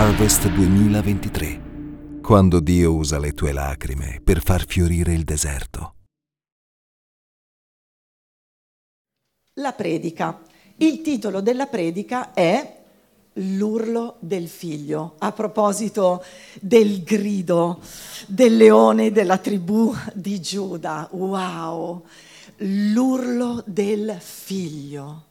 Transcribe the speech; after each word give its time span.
Harvest 0.00 0.46
2023, 0.50 2.20
quando 2.22 2.60
Dio 2.60 2.94
usa 2.94 3.18
le 3.18 3.32
tue 3.32 3.50
lacrime 3.50 4.20
per 4.22 4.40
far 4.40 4.64
fiorire 4.64 5.12
il 5.12 5.24
deserto. 5.24 5.94
La 9.54 9.72
predica. 9.72 10.40
Il 10.76 11.00
titolo 11.00 11.40
della 11.40 11.66
predica 11.66 12.32
è 12.32 12.76
L'urlo 13.32 14.18
del 14.20 14.46
figlio, 14.46 15.16
a 15.18 15.32
proposito 15.32 16.22
del 16.60 17.02
grido 17.02 17.80
del 18.28 18.56
leone 18.56 19.10
della 19.10 19.38
tribù 19.38 19.92
di 20.14 20.40
Giuda. 20.40 21.08
Wow! 21.10 22.04
L'urlo 22.58 23.64
del 23.66 24.16
figlio, 24.20 25.24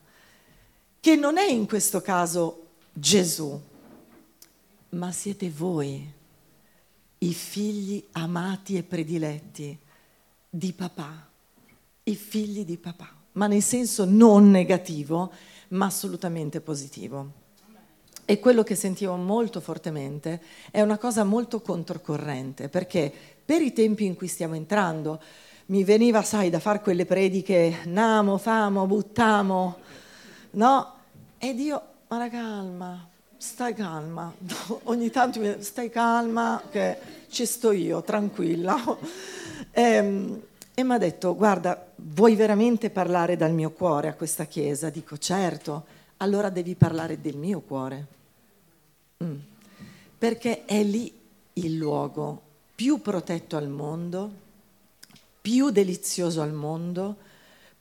che 1.00 1.16
non 1.16 1.38
è 1.38 1.50
in 1.50 1.66
questo 1.68 2.02
caso 2.02 2.64
Gesù, 2.92 3.67
ma 4.90 5.12
siete 5.12 5.50
voi, 5.50 6.14
i 7.20 7.34
figli 7.34 8.04
amati 8.14 8.78
e 8.78 8.84
prediletti 8.84 9.78
di 10.50 10.74
papà, 10.74 11.28
i 12.04 12.16
figli 12.16 12.64
di 12.64 12.78
papà, 12.78 13.10
ma 13.34 13.48
nel 13.48 13.62
senso 13.62 14.06
non 14.06 14.50
negativo, 14.50 15.32
ma 15.70 15.86
assolutamente 15.86 16.62
positivo. 16.62 17.46
E 18.26 18.40
quello 18.40 18.64
che 18.64 18.76
sentivo 18.76 19.16
molto 19.16 19.62
fortemente 19.62 20.42
è 20.70 20.82
una 20.82 20.98
cosa 20.98 21.24
molto 21.24 21.62
controcorrente, 21.62 22.70
perché 22.70 23.12
per 23.44 23.62
i 23.62 23.74
tempi 23.74 24.06
in 24.06 24.16
cui 24.16 24.28
stiamo 24.28 24.56
entrando 24.56 25.22
mi 25.68 25.84
veniva, 25.84 26.22
sai, 26.22 26.50
da 26.50 26.60
fare 26.60 26.82
quelle 26.82 27.06
prediche, 27.06 27.80
namo, 27.86 28.38
famo, 28.38 28.86
buttamo, 28.86 29.78
no? 30.52 30.94
Ed 31.38 31.60
io, 31.60 31.82
ma 32.08 32.30
calma, 32.30 33.10
stai 33.38 33.74
calma, 33.74 34.34
ogni 34.84 35.10
tanto 35.10 35.40
mi 35.40 35.56
stai 35.60 35.90
calma 35.90 36.62
che 36.70 36.98
ci 37.30 37.46
sto 37.46 37.72
io, 37.72 38.02
tranquilla. 38.02 38.76
Ehm, 39.72 40.42
e, 40.74 40.82
e 40.82 40.84
mi 40.84 40.94
ha 40.94 40.98
detto, 40.98 41.36
guarda, 41.36 41.92
vuoi 41.96 42.36
veramente 42.36 42.90
parlare 42.90 43.36
dal 43.36 43.54
mio 43.54 43.72
cuore 43.72 44.08
a 44.08 44.14
questa 44.14 44.46
chiesa? 44.46 44.90
Dico, 44.90 45.18
certo, 45.18 45.86
allora 46.18 46.50
devi 46.50 46.76
parlare 46.76 47.20
del 47.22 47.38
mio 47.38 47.62
cuore. 47.62 48.08
Mm. 49.24 49.36
Perché 50.18 50.66
è 50.66 50.82
lì 50.84 51.12
il 51.54 51.76
luogo 51.76 52.42
più 52.76 53.02
protetto 53.02 53.58
al 53.58 53.68
mondo, 53.68 54.32
più 55.42 55.70
delizioso 55.70 56.42
al 56.42 56.54
mondo, 56.54 57.18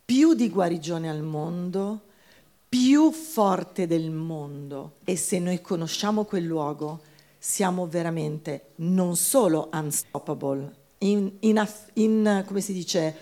più 0.05 0.35
di 0.35 0.49
guarigione 0.49 1.11
al 1.11 1.23
mondo, 1.23 2.01
più 2.69 3.11
forte 3.13 3.87
del 3.87 4.11
mondo 4.11 4.97
e 5.05 5.17
se 5.17 5.39
noi 5.39 5.61
conosciamo 5.61 6.25
quel 6.25 6.45
luogo 6.45 7.01
siamo 7.39 7.87
veramente 7.87 8.73
non 8.77 9.17
solo 9.17 9.71
unstoppable, 9.73 10.75
in, 10.99 11.31
in, 11.41 11.69
in, 11.95 12.45
come 12.47 12.61
si 12.61 12.73
dice, 12.73 13.17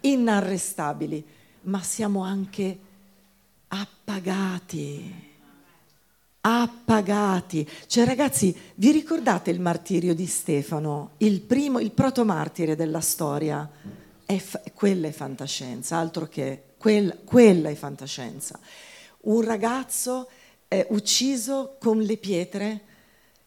inarrestabili, 0.00 1.26
ma 1.62 1.82
siamo 1.82 2.22
anche 2.22 2.78
appagati. 3.68 5.32
Appagati. 6.42 7.68
Cioè 7.86 8.04
ragazzi, 8.04 8.54
vi 8.76 8.92
ricordate 8.92 9.50
il 9.50 9.60
martirio 9.60 10.14
di 10.14 10.26
Stefano, 10.26 11.12
il 11.18 11.40
primo, 11.40 11.80
il 11.80 11.90
protomartire 11.90 12.76
della 12.76 13.00
storia? 13.00 13.68
È, 14.26 14.42
quella 14.74 15.08
è 15.08 15.12
fantascienza, 15.12 15.96
altro 15.96 16.28
che 16.28 16.73
quella, 16.84 17.16
quella 17.24 17.70
è 17.70 17.74
fantascienza. 17.74 18.58
Un 19.20 19.40
ragazzo 19.40 20.28
eh, 20.68 20.86
ucciso 20.90 21.76
con 21.80 21.98
le 21.98 22.18
pietre, 22.18 22.82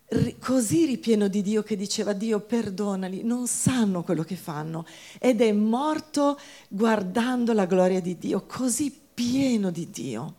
ri, 0.07 0.39
così 0.39 0.85
ripieno 0.85 1.27
di 1.27 1.43
Dio 1.43 1.61
che 1.61 1.75
diceva 1.75 2.13
Dio 2.13 2.39
perdonali, 2.39 3.21
non 3.21 3.45
sanno 3.45 4.01
quello 4.01 4.23
che 4.23 4.35
fanno 4.35 4.87
ed 5.19 5.41
è 5.41 5.51
morto 5.51 6.39
guardando 6.67 7.53
la 7.53 7.65
gloria 7.65 8.01
di 8.01 8.17
Dio, 8.17 8.43
così 8.47 8.91
pieno 9.13 9.69
di 9.69 9.91
Dio. 9.91 10.35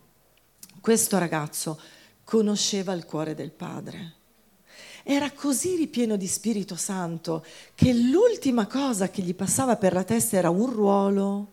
Questo 0.80 1.19
ragazzo 1.19 1.80
conosceva 2.25 2.94
il 2.94 3.04
cuore 3.04 3.36
del 3.36 3.53
Padre. 3.53 4.15
Era 5.04 5.30
così 5.30 5.76
ripieno 5.76 6.16
di 6.16 6.26
Spirito 6.26 6.75
Santo 6.75 7.47
che 7.76 7.92
l'ultima 7.92 8.66
cosa 8.66 9.09
che 9.09 9.22
gli 9.22 9.36
passava 9.36 9.76
per 9.76 9.92
la 9.92 10.03
testa 10.03 10.36
era 10.36 10.50
un 10.50 10.69
ruolo, 10.69 11.53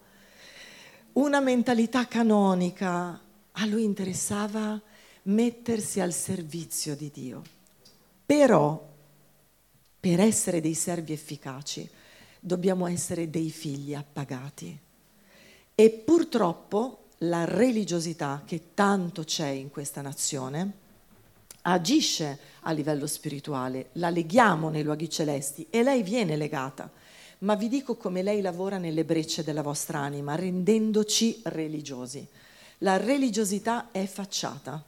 una 1.16 1.40
mentalità 1.40 2.08
canonica, 2.08 3.20
a 3.52 3.66
lui 3.66 3.84
interessava 3.84 4.82
mettersi 5.24 6.02
al 6.02 6.12
servizio 6.12 6.96
di 6.96 7.10
Dio. 7.14 7.42
Però, 8.26 8.94
per 10.00 10.20
essere 10.20 10.60
dei 10.60 10.74
servi 10.74 11.14
efficaci, 11.14 11.90
dobbiamo 12.40 12.88
essere 12.88 13.30
dei 13.30 13.50
figli 13.50 13.94
appagati. 13.94 14.78
E 15.74 15.90
purtroppo 15.90 17.06
la 17.20 17.46
religiosità 17.46 18.44
che 18.46 18.74
tanto 18.74 19.24
c'è 19.24 19.48
in 19.48 19.70
questa 19.70 20.02
nazione 20.02 20.84
agisce 21.62 22.40
a 22.62 22.72
livello 22.72 23.08
spirituale, 23.08 23.90
la 23.94 24.10
leghiamo 24.10 24.70
nei 24.70 24.84
luoghi 24.84 25.10
celesti 25.10 25.66
e 25.70 25.82
lei 25.82 26.04
viene 26.04 26.36
legata 26.36 26.92
ma 27.40 27.56
vi 27.56 27.68
dico 27.68 27.96
come 27.96 28.22
lei 28.22 28.42
lavora 28.42 28.78
nelle 28.78 29.04
brecce 29.04 29.44
della 29.44 29.62
vostra 29.62 30.00
anima, 30.00 30.36
rendendoci 30.36 31.42
religiosi. 31.44 32.26
La 32.80 32.98
religiosità 32.98 33.92
è 33.92 34.06
facciata. 34.06 34.84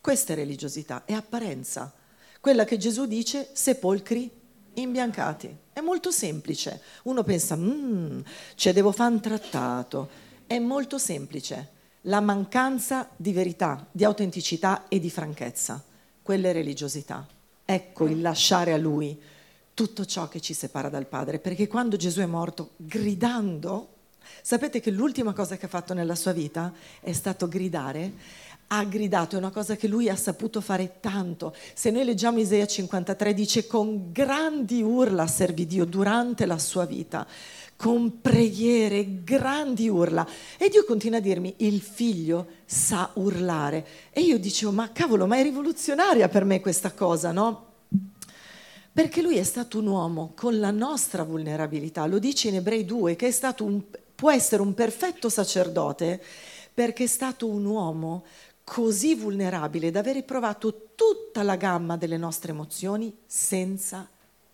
Questa 0.00 0.32
è 0.32 0.36
religiosità, 0.36 1.04
è 1.04 1.12
apparenza. 1.12 1.92
Quella 2.40 2.64
che 2.64 2.76
Gesù 2.76 3.06
dice, 3.06 3.50
sepolcri 3.52 4.30
imbiancati. 4.74 5.56
È 5.72 5.80
molto 5.80 6.10
semplice. 6.10 6.80
Uno 7.04 7.22
pensa, 7.22 7.56
mmm, 7.56 8.20
cioè 8.54 8.72
devo 8.72 8.92
fare 8.92 9.12
un 9.12 9.20
trattato. 9.20 10.08
È 10.46 10.58
molto 10.58 10.98
semplice. 10.98 11.68
La 12.02 12.20
mancanza 12.20 13.08
di 13.16 13.32
verità, 13.32 13.86
di 13.90 14.04
autenticità 14.04 14.88
e 14.88 14.98
di 14.98 15.10
franchezza. 15.10 15.82
Quella 16.20 16.48
è 16.48 16.52
religiosità. 16.52 17.26
Ecco 17.64 18.06
il 18.06 18.20
lasciare 18.20 18.72
a 18.72 18.76
Lui 18.76 19.16
tutto 19.74 20.04
ciò 20.04 20.28
che 20.28 20.40
ci 20.40 20.54
separa 20.54 20.88
dal 20.88 21.06
Padre, 21.06 21.38
perché 21.38 21.66
quando 21.66 21.96
Gesù 21.96 22.20
è 22.20 22.26
morto 22.26 22.70
gridando, 22.76 23.88
sapete 24.42 24.80
che 24.80 24.90
l'ultima 24.90 25.32
cosa 25.32 25.56
che 25.56 25.66
ha 25.66 25.68
fatto 25.68 25.94
nella 25.94 26.14
sua 26.14 26.32
vita 26.32 26.72
è 27.00 27.12
stato 27.12 27.48
gridare, 27.48 28.12
ha 28.74 28.84
gridato, 28.84 29.36
è 29.36 29.38
una 29.38 29.50
cosa 29.50 29.76
che 29.76 29.86
lui 29.86 30.08
ha 30.08 30.16
saputo 30.16 30.60
fare 30.62 30.98
tanto. 31.00 31.54
Se 31.74 31.90
noi 31.90 32.04
leggiamo 32.04 32.38
Isaia 32.38 32.66
53 32.66 33.34
dice 33.34 33.66
con 33.66 34.10
grandi 34.12 34.82
urla 34.82 35.26
servì 35.26 35.66
Dio 35.66 35.84
durante 35.84 36.46
la 36.46 36.58
sua 36.58 36.86
vita, 36.86 37.26
con 37.76 38.20
preghiere, 38.20 39.24
grandi 39.24 39.88
urla. 39.88 40.26
E 40.56 40.68
Dio 40.70 40.84
continua 40.84 41.18
a 41.18 41.22
dirmi, 41.22 41.54
il 41.58 41.80
figlio 41.80 42.46
sa 42.64 43.10
urlare. 43.14 43.86
E 44.10 44.22
io 44.22 44.38
dicevo, 44.38 44.72
ma 44.72 44.90
cavolo, 44.90 45.26
ma 45.26 45.36
è 45.36 45.42
rivoluzionaria 45.42 46.28
per 46.28 46.44
me 46.44 46.60
questa 46.60 46.92
cosa, 46.92 47.30
no? 47.30 47.71
Perché 48.92 49.22
lui 49.22 49.38
è 49.38 49.42
stato 49.42 49.78
un 49.78 49.86
uomo 49.86 50.32
con 50.36 50.58
la 50.60 50.70
nostra 50.70 51.22
vulnerabilità, 51.22 52.04
lo 52.04 52.18
dice 52.18 52.48
in 52.48 52.56
Ebrei 52.56 52.84
2, 52.84 53.16
che 53.16 53.34
un, 53.60 53.82
può 54.14 54.30
essere 54.30 54.60
un 54.60 54.74
perfetto 54.74 55.30
sacerdote 55.30 56.22
perché 56.74 57.04
è 57.04 57.06
stato 57.06 57.48
un 57.48 57.64
uomo 57.64 58.24
così 58.62 59.14
vulnerabile 59.14 59.90
da 59.90 60.00
aver 60.00 60.22
provato 60.24 60.90
tutta 60.94 61.42
la 61.42 61.56
gamma 61.56 61.96
delle 61.96 62.18
nostre 62.18 62.52
emozioni 62.52 63.16
senza 63.26 64.06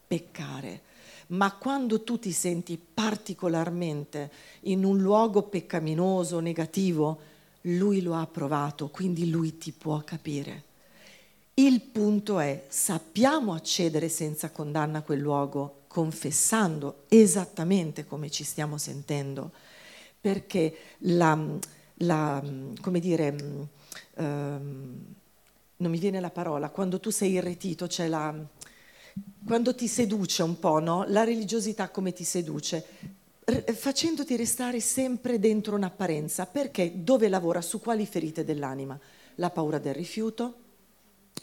peccare. 0.07 0.83
Ma 1.29 1.53
quando 1.53 2.03
tu 2.05 2.21
ti 2.21 2.31
senti 2.31 2.79
particolarmente 2.79 4.31
in 4.63 4.85
un 4.85 4.99
luogo 4.99 5.43
peccaminoso, 5.43 6.39
negativo, 6.39 7.21
lui 7.63 8.03
lo 8.03 8.15
ha 8.15 8.27
provato, 8.27 8.89
quindi 8.89 9.29
lui 9.29 9.59
ti 9.59 9.73
può 9.73 10.01
capire. 10.05 10.68
Il 11.59 11.81
punto 11.81 12.39
è, 12.39 12.67
sappiamo 12.69 13.53
accedere 13.53 14.09
senza 14.09 14.53
condanna 14.53 14.99
a 14.99 15.03
quel 15.03 15.19
luogo, 15.19 15.81
confessando 15.89 17.03
esattamente 17.09 18.07
come 18.07 18.31
ci 18.31 18.45
stiamo 18.45 18.79
sentendo, 18.79 19.51
perché 20.21 20.73
la, 20.99 21.37
la 21.95 22.41
come 22.81 23.01
dire, 23.01 23.35
um, 24.19 25.05
non 25.79 25.91
mi 25.91 25.99
viene 25.99 26.21
la 26.21 26.31
parola, 26.31 26.71
quando 26.71 27.01
tu 27.01 27.11
sei 27.11 27.33
irretito 27.33 27.89
c'è 27.89 28.07
la, 28.07 28.33
quando 29.45 29.75
ti 29.75 29.89
seduce 29.89 30.45
un 30.45 30.61
po', 30.61 30.79
no? 30.79 31.07
La 31.09 31.25
religiosità 31.25 31.89
come 31.89 32.13
ti 32.13 32.23
seduce, 32.23 32.87
facendoti 33.75 34.37
restare 34.37 34.79
sempre 34.79 35.41
dentro 35.41 35.75
un'apparenza, 35.75 36.47
perché 36.47 37.03
dove 37.03 37.29
lavora? 37.29 37.61
Su 37.63 37.81
quali 37.81 38.07
ferite 38.07 38.45
dell'anima? 38.45 38.97
La 39.35 39.51
paura 39.51 39.81
del 39.81 39.95
rifiuto, 39.95 40.67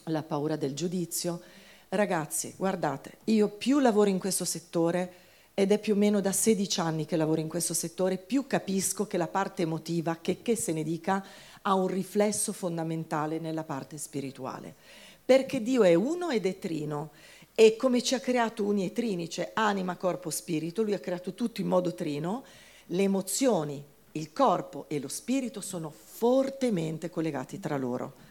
la 0.06 0.24
paura 0.24 0.56
del 0.56 0.74
giudizio. 0.74 1.42
Ragazzi, 1.90 2.54
guardate, 2.58 3.18
io 3.26 3.48
più 3.50 3.80
lavoro 3.80 4.10
in 4.10 4.20
questo 4.20 4.46
settore, 4.46 5.14
ed 5.54 5.72
è 5.72 5.80
più 5.80 5.94
o 5.94 5.98
meno 5.98 6.20
da 6.20 6.34
16 6.34 6.80
anni 6.82 7.06
che 7.06 7.16
lavoro 7.16 7.40
in 7.40 7.48
questo 7.48 7.74
settore, 7.74 8.18
più 8.18 8.46
capisco 8.46 9.08
che 9.08 9.18
la 9.18 9.28
parte 9.28 9.62
emotiva, 9.62 10.18
che, 10.22 10.42
che 10.42 10.56
se 10.56 10.74
ne 10.74 10.84
dica, 10.84 11.26
ha 11.62 11.74
un 11.74 11.88
riflesso 11.88 12.52
fondamentale 12.52 13.40
nella 13.40 13.64
parte 13.64 13.98
spirituale. 13.98 14.76
Perché 15.24 15.62
Dio 15.62 15.84
è 15.84 15.94
uno 15.94 16.30
ed 16.30 16.46
è 16.46 16.60
trino. 16.60 17.12
E 17.56 17.78
come 17.78 18.04
ci 18.04 18.14
ha 18.16 18.20
creato 18.20 18.66
uni 18.66 18.86
e 18.86 18.92
trini, 18.92 19.30
cioè 19.30 19.52
anima, 19.54 19.96
corpo, 19.96 20.30
spirito, 20.30 20.84
lui 20.84 20.94
ha 20.94 21.00
creato 21.00 21.34
tutto 21.34 21.62
in 21.62 21.68
modo 21.68 21.94
trino, 21.94 22.44
le 22.88 23.04
emozioni, 23.04 23.82
il 24.12 24.34
corpo 24.34 24.86
e 24.90 25.00
lo 25.00 25.08
spirito 25.08 25.62
sono 25.62 25.90
fortemente 25.90 27.10
collegati 27.10 27.60
tra 27.62 27.78
loro. 27.78 28.25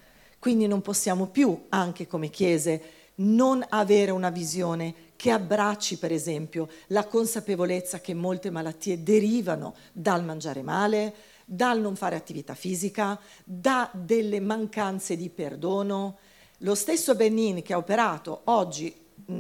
Quindi 0.44 0.66
non 0.66 0.82
possiamo 0.82 1.28
più, 1.28 1.58
anche 1.70 2.06
come 2.06 2.28
chiese, 2.28 2.82
non 3.14 3.64
avere 3.66 4.10
una 4.10 4.28
visione 4.28 5.12
che 5.16 5.30
abbracci, 5.30 5.96
per 5.96 6.12
esempio, 6.12 6.68
la 6.88 7.06
consapevolezza 7.06 8.02
che 8.02 8.12
molte 8.12 8.50
malattie 8.50 9.02
derivano 9.02 9.74
dal 9.90 10.22
mangiare 10.22 10.60
male, 10.60 11.14
dal 11.46 11.80
non 11.80 11.96
fare 11.96 12.16
attività 12.16 12.54
fisica, 12.54 13.18
da 13.42 13.88
delle 13.94 14.38
mancanze 14.38 15.16
di 15.16 15.30
perdono. 15.30 16.18
Lo 16.58 16.74
stesso 16.74 17.14
Benin 17.14 17.62
che 17.62 17.72
ha 17.72 17.78
operato 17.78 18.42
oggi 18.44 18.94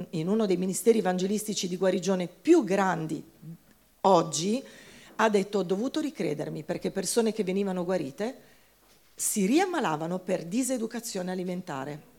in 0.08 0.26
uno 0.26 0.46
dei 0.46 0.56
ministeri 0.56 1.00
evangelistici 1.00 1.68
di 1.68 1.76
guarigione 1.76 2.28
più 2.28 2.64
grandi 2.64 3.22
oggi, 4.00 4.64
ha 5.16 5.28
detto 5.28 5.58
ho 5.58 5.64
dovuto 5.64 6.00
ricredermi 6.00 6.62
perché 6.62 6.90
persone 6.90 7.34
che 7.34 7.44
venivano 7.44 7.84
guarite 7.84 8.52
si 9.14 9.46
riammalavano 9.46 10.18
per 10.18 10.44
diseducazione 10.44 11.30
alimentare. 11.30 12.12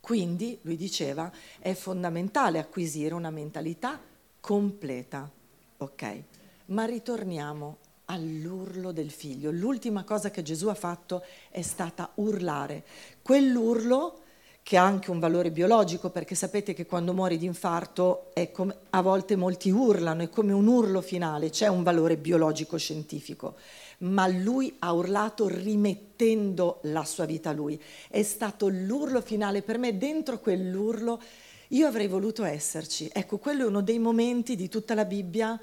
Quindi, 0.00 0.58
lui 0.62 0.76
diceva, 0.76 1.30
è 1.58 1.74
fondamentale 1.74 2.58
acquisire 2.58 3.14
una 3.14 3.30
mentalità 3.30 4.00
completa. 4.40 5.30
Ok, 5.78 6.22
ma 6.66 6.84
ritorniamo 6.86 7.76
all'urlo 8.06 8.90
del 8.90 9.10
figlio. 9.10 9.50
L'ultima 9.50 10.04
cosa 10.04 10.30
che 10.30 10.42
Gesù 10.42 10.68
ha 10.68 10.74
fatto 10.74 11.22
è 11.50 11.60
stata 11.60 12.10
urlare. 12.14 12.84
Quell'urlo 13.20 14.20
che 14.62 14.76
ha 14.76 14.84
anche 14.84 15.10
un 15.10 15.18
valore 15.18 15.50
biologico, 15.50 16.10
perché 16.10 16.34
sapete 16.34 16.74
che 16.74 16.84
quando 16.84 17.14
muori 17.14 17.38
di 17.38 17.46
infarto 17.46 18.32
come, 18.52 18.76
a 18.90 19.00
volte 19.00 19.36
molti 19.36 19.70
urlano, 19.70 20.22
è 20.22 20.28
come 20.28 20.52
un 20.52 20.66
urlo 20.66 21.00
finale, 21.00 21.50
c'è 21.50 21.68
un 21.68 21.82
valore 21.82 22.16
biologico 22.16 22.76
scientifico 22.76 23.56
ma 23.98 24.26
lui 24.26 24.74
ha 24.78 24.92
urlato 24.92 25.48
rimettendo 25.48 26.80
la 26.84 27.04
sua 27.04 27.24
vita 27.24 27.50
a 27.50 27.54
lui. 27.54 27.80
È 28.08 28.22
stato 28.22 28.68
l'urlo 28.68 29.20
finale 29.20 29.62
per 29.62 29.78
me, 29.78 29.96
dentro 29.98 30.38
quell'urlo 30.38 31.20
io 31.68 31.86
avrei 31.86 32.06
voluto 32.06 32.44
esserci. 32.44 33.10
Ecco, 33.12 33.38
quello 33.38 33.64
è 33.64 33.66
uno 33.66 33.82
dei 33.82 33.98
momenti 33.98 34.56
di 34.56 34.68
tutta 34.68 34.94
la 34.94 35.04
Bibbia 35.04 35.60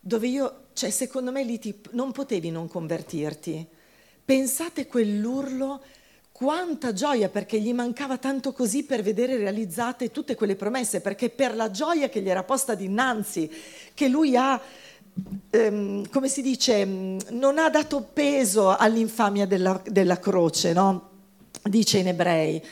dove 0.00 0.28
io, 0.28 0.66
cioè 0.72 0.90
secondo 0.90 1.32
me 1.32 1.42
lì 1.42 1.58
ti, 1.58 1.80
non 1.90 2.12
potevi 2.12 2.50
non 2.50 2.68
convertirti. 2.68 3.66
Pensate 4.24 4.86
quell'urlo, 4.86 5.82
quanta 6.32 6.92
gioia, 6.92 7.28
perché 7.28 7.60
gli 7.60 7.72
mancava 7.72 8.18
tanto 8.18 8.52
così 8.52 8.84
per 8.84 9.02
vedere 9.02 9.36
realizzate 9.36 10.10
tutte 10.10 10.34
quelle 10.34 10.54
promesse, 10.54 11.00
perché 11.00 11.30
per 11.30 11.54
la 11.54 11.70
gioia 11.70 12.08
che 12.08 12.20
gli 12.20 12.28
era 12.28 12.44
posta 12.44 12.74
dinanzi, 12.74 13.50
che 13.94 14.08
lui 14.08 14.36
ha 14.36 14.60
ehm, 15.50 16.08
come 16.10 16.28
si 16.28 16.42
dice, 16.42 16.84
mm, 16.84 17.18
non 17.30 17.58
ha 17.58 17.68
dato 17.70 18.08
peso 18.12 18.76
all'infamia 18.76 19.46
della, 19.46 19.80
della 19.84 20.18
croce, 20.18 20.72
no? 20.72 21.10
dice 21.68 21.98
in 21.98 22.08
ebrei, 22.08 22.62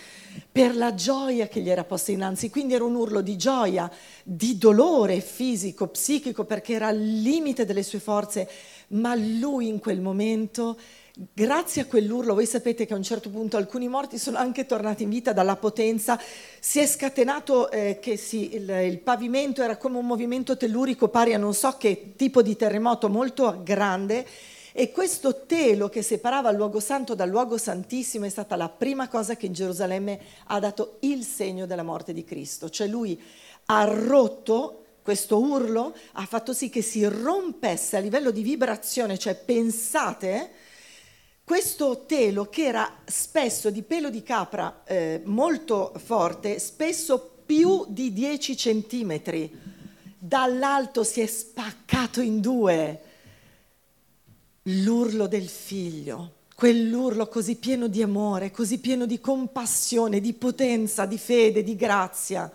per 0.51 0.77
la 0.77 0.95
gioia 0.95 1.49
che 1.49 1.61
gli 1.61 1.69
era 1.69 1.85
posta 1.85 2.13
innanzi. 2.13 2.51
Quindi 2.51 2.75
era 2.75 2.85
un 2.85 2.95
urlo 2.95 3.21
di 3.21 3.37
gioia, 3.37 3.91
di 4.23 4.59
dolore 4.59 5.21
fisico, 5.21 5.89
psichico, 5.89 6.45
perché 6.45 6.75
era 6.75 6.89
al 6.89 6.99
limite 6.99 7.65
delle 7.65 7.83
sue 7.83 8.01
forze, 8.01 8.49
ma 8.89 9.15
lui 9.15 9.69
in 9.69 9.79
quel 9.79 10.01
momento 10.01 10.77
Grazie 11.17 11.83
a 11.83 11.87
quell'urlo, 11.87 12.35
voi 12.35 12.45
sapete 12.45 12.87
che 12.87 12.93
a 12.93 12.97
un 12.97 13.05
certo 13.05 13.31
punto 13.31 13.57
alcuni 13.57 13.87
morti 13.87 14.19
sono 14.19 14.37
anche 14.37 14.67
tornati 14.67 15.05
in 15.05 15.11
vita 15.11 15.33
dalla 15.33 15.55
potenza, 15.55 16.21
si 16.59 16.81
è 16.81 16.87
scatenato 16.89 17.71
eh, 17.71 18.01
che 18.01 18.17
si, 18.17 18.57
il, 18.57 18.69
il, 18.69 18.99
pavimento 18.99 19.63
era 19.63 19.77
come 19.77 19.99
un 19.99 20.07
movimento 20.07 20.57
tellurico 20.57 21.07
pari 21.07 21.33
a 21.33 21.39
non 21.39 21.55
so 21.55 21.77
che 21.79 22.15
tipo 22.17 22.43
di 22.43 22.57
terremoto 22.57 23.09
molto 23.09 23.61
grande. 23.63 24.27
E 24.73 24.91
questo 24.91 25.45
telo 25.47 25.89
che 25.89 26.03
separava 26.03 26.51
il 26.51 26.57
luogo 26.57 26.81
santo 26.81 27.15
dal 27.15 27.29
luogo 27.29 27.59
santissimo 27.59 28.25
è 28.25 28.29
stata 28.29 28.57
la 28.57 28.69
prima 28.69 29.07
cosa 29.07 29.37
che 29.37 29.47
in 29.47 29.53
Gerusalemme 29.53 30.19
ha 30.47 30.59
dato 30.59 30.97
il 31.03 31.23
segno 31.23 31.65
della 31.65 31.85
morte 31.85 32.13
di 32.13 32.25
Cristo, 32.25 32.69
cioè 32.69 32.89
lui 32.89 33.23
ha 33.67 33.85
rotto 33.85 34.83
questo 35.01 35.39
urlo, 35.39 35.95
ha 36.15 36.27
fatto 36.27 36.53
sì 36.53 36.71
che 36.71 36.83
si 36.83 37.05
rompesse 37.05 37.97
a 37.97 38.01
livello 38.01 38.33
di 38.33 38.43
vibrazione, 38.43 39.17
cioè 39.17 39.37
pensate 39.37 40.64
questo 41.45 42.05
telo 42.07 42.49
che 42.49 42.65
era 42.65 42.91
spesso 43.05 43.71
di 43.71 43.83
pelo 43.83 44.09
di 44.09 44.23
capra 44.23 44.83
eh, 44.85 45.21
molto 45.25 45.93
forte, 46.03 46.59
spesso 46.59 47.43
più 47.45 47.85
di 47.89 48.15
10 48.15 48.57
centimetri, 48.57 49.53
dall'alto 50.19 51.05
si 51.05 51.21
è 51.21 51.27
spaccato 51.27 52.23
in 52.23 52.41
due. 52.41 53.01
L'urlo 54.69 55.27
del 55.27 55.47
figlio, 55.47 56.37
quell'urlo 56.55 57.29
così 57.29 57.57
pieno 57.57 57.89
di 57.89 58.01
amore, 58.01 58.51
così 58.51 58.79
pieno 58.79 59.05
di 59.05 59.21
compassione, 59.21 60.21
di 60.21 60.33
potenza, 60.33 61.05
di 61.05 61.19
fede, 61.19 61.63
di 61.63 61.77
grazia, 61.77 62.51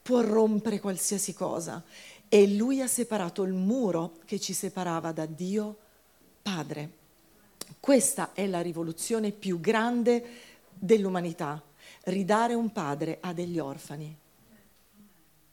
può 0.00 0.22
rompere 0.22 0.80
qualsiasi 0.80 1.34
cosa. 1.34 1.84
E 2.26 2.48
lui 2.48 2.80
ha 2.80 2.86
separato 2.86 3.42
il 3.42 3.52
muro 3.52 4.16
che 4.24 4.40
ci 4.40 4.54
separava 4.54 5.12
da 5.12 5.26
Dio 5.26 5.76
Padre. 6.40 7.03
Questa 7.80 8.32
è 8.32 8.46
la 8.46 8.60
rivoluzione 8.60 9.30
più 9.30 9.60
grande 9.60 10.24
dell'umanità, 10.72 11.62
ridare 12.04 12.54
un 12.54 12.72
padre 12.72 13.18
a 13.20 13.32
degli 13.32 13.58
orfani. 13.58 14.16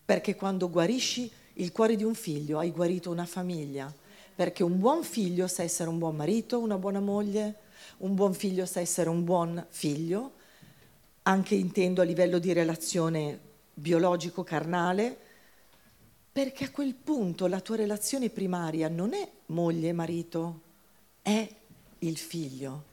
Perché 0.05 0.35
quando 0.35 0.69
guarisci 0.69 1.31
il 1.53 1.71
cuore 1.71 1.95
di 1.95 2.03
un 2.03 2.15
figlio 2.15 2.59
hai 2.59 2.71
guarito 2.71 3.11
una 3.11 3.25
famiglia, 3.25 3.93
perché 4.35 4.63
un 4.63 4.79
buon 4.79 5.03
figlio 5.03 5.47
sa 5.47 5.63
essere 5.63 5.89
un 5.89 5.97
buon 5.97 6.15
marito, 6.15 6.59
una 6.59 6.77
buona 6.77 6.99
moglie, 6.99 7.55
un 7.97 8.15
buon 8.15 8.33
figlio 8.33 8.65
sa 8.65 8.79
essere 8.79 9.09
un 9.09 9.23
buon 9.23 9.65
figlio, 9.69 10.33
anche 11.23 11.55
intendo 11.55 12.01
a 12.01 12.05
livello 12.05 12.39
di 12.39 12.51
relazione 12.51 13.39
biologico-carnale, 13.73 15.17
perché 16.31 16.65
a 16.65 16.71
quel 16.71 16.95
punto 16.95 17.47
la 17.47 17.59
tua 17.59 17.75
relazione 17.75 18.29
primaria 18.29 18.87
non 18.87 19.13
è 19.13 19.29
moglie-marito, 19.47 20.61
è 21.21 21.47
il 22.03 22.17
figlio. 22.17 22.89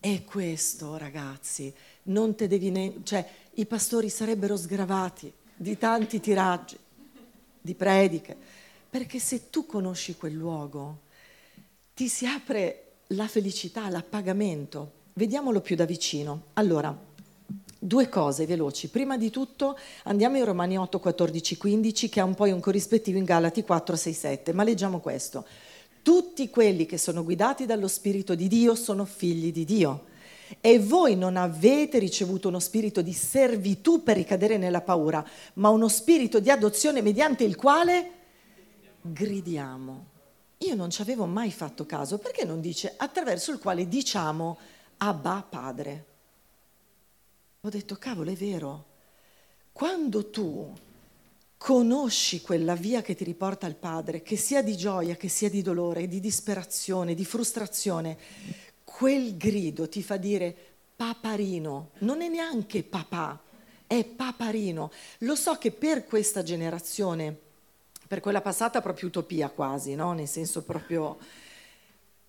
E 0.00 0.24
questo, 0.24 0.96
ragazzi, 0.96 1.72
non 2.04 2.34
te 2.34 2.46
devi 2.46 2.70
ne- 2.70 3.00
cioè 3.02 3.28
i 3.54 3.66
pastori 3.66 4.08
sarebbero 4.08 4.56
sgravati 4.56 5.32
di 5.56 5.76
tanti 5.78 6.20
tiraggi, 6.20 6.78
di 7.60 7.74
prediche, 7.74 8.36
perché 8.88 9.18
se 9.18 9.50
tu 9.50 9.66
conosci 9.66 10.16
quel 10.16 10.34
luogo, 10.34 11.00
ti 11.94 12.08
si 12.08 12.26
apre 12.26 12.82
la 13.08 13.26
felicità, 13.26 13.88
l'appagamento. 13.88 14.92
Vediamolo 15.14 15.60
più 15.60 15.76
da 15.76 15.86
vicino. 15.86 16.48
Allora, 16.54 16.96
due 17.78 18.08
cose 18.08 18.46
veloci. 18.46 18.88
Prima 18.88 19.16
di 19.16 19.30
tutto 19.30 19.78
andiamo 20.04 20.36
in 20.36 20.44
Romani 20.44 20.76
8, 20.76 20.98
14, 21.00 21.56
15, 21.56 22.08
che 22.08 22.20
ha 22.20 22.24
un 22.24 22.34
po' 22.34 22.44
un 22.44 22.60
corrispettivo 22.60 23.18
in 23.18 23.24
Galati 23.24 23.62
4, 23.62 23.96
6, 23.96 24.12
7, 24.12 24.52
ma 24.52 24.62
leggiamo 24.62 25.00
questo. 25.00 25.46
Tutti 26.06 26.50
quelli 26.50 26.86
che 26.86 26.98
sono 26.98 27.24
guidati 27.24 27.66
dallo 27.66 27.88
Spirito 27.88 28.36
di 28.36 28.46
Dio 28.46 28.76
sono 28.76 29.04
figli 29.04 29.50
di 29.50 29.64
Dio. 29.64 30.04
E 30.60 30.78
voi 30.78 31.16
non 31.16 31.36
avete 31.36 31.98
ricevuto 31.98 32.46
uno 32.46 32.60
spirito 32.60 33.02
di 33.02 33.12
servitù 33.12 34.04
per 34.04 34.14
ricadere 34.14 34.56
nella 34.56 34.82
paura, 34.82 35.28
ma 35.54 35.70
uno 35.70 35.88
spirito 35.88 36.38
di 36.38 36.48
adozione 36.48 37.02
mediante 37.02 37.42
il 37.42 37.56
quale 37.56 38.10
gridiamo. 39.00 40.06
Io 40.58 40.76
non 40.76 40.90
ci 40.90 41.02
avevo 41.02 41.26
mai 41.26 41.50
fatto 41.50 41.86
caso, 41.86 42.18
perché 42.18 42.44
non 42.44 42.60
dice 42.60 42.94
attraverso 42.96 43.50
il 43.50 43.58
quale 43.58 43.88
diciamo 43.88 44.58
Abba 44.98 45.44
Padre? 45.50 46.04
Ho 47.62 47.68
detto, 47.68 47.96
cavolo, 47.96 48.30
è 48.30 48.36
vero. 48.36 48.84
Quando 49.72 50.30
tu 50.30 50.72
conosci 51.56 52.40
quella 52.40 52.74
via 52.74 53.02
che 53.02 53.14
ti 53.14 53.24
riporta 53.24 53.66
al 53.66 53.74
Padre, 53.74 54.22
che 54.22 54.36
sia 54.36 54.62
di 54.62 54.76
gioia, 54.76 55.16
che 55.16 55.28
sia 55.28 55.48
di 55.48 55.62
dolore, 55.62 56.06
di 56.06 56.20
disperazione, 56.20 57.14
di 57.14 57.24
frustrazione, 57.24 58.16
quel 58.84 59.36
grido 59.36 59.88
ti 59.88 60.02
fa 60.02 60.16
dire 60.16 60.54
paparino, 60.96 61.90
non 61.98 62.22
è 62.22 62.28
neanche 62.28 62.82
papà, 62.82 63.40
è 63.86 64.04
paparino. 64.04 64.90
Lo 65.18 65.34
so 65.34 65.54
che 65.56 65.70
per 65.70 66.04
questa 66.06 66.42
generazione, 66.42 67.36
per 68.06 68.20
quella 68.20 68.40
passata 68.40 68.80
proprio 68.80 69.08
utopia 69.08 69.48
quasi, 69.50 69.94
no? 69.94 70.12
nel 70.12 70.28
senso 70.28 70.62
proprio 70.62 71.18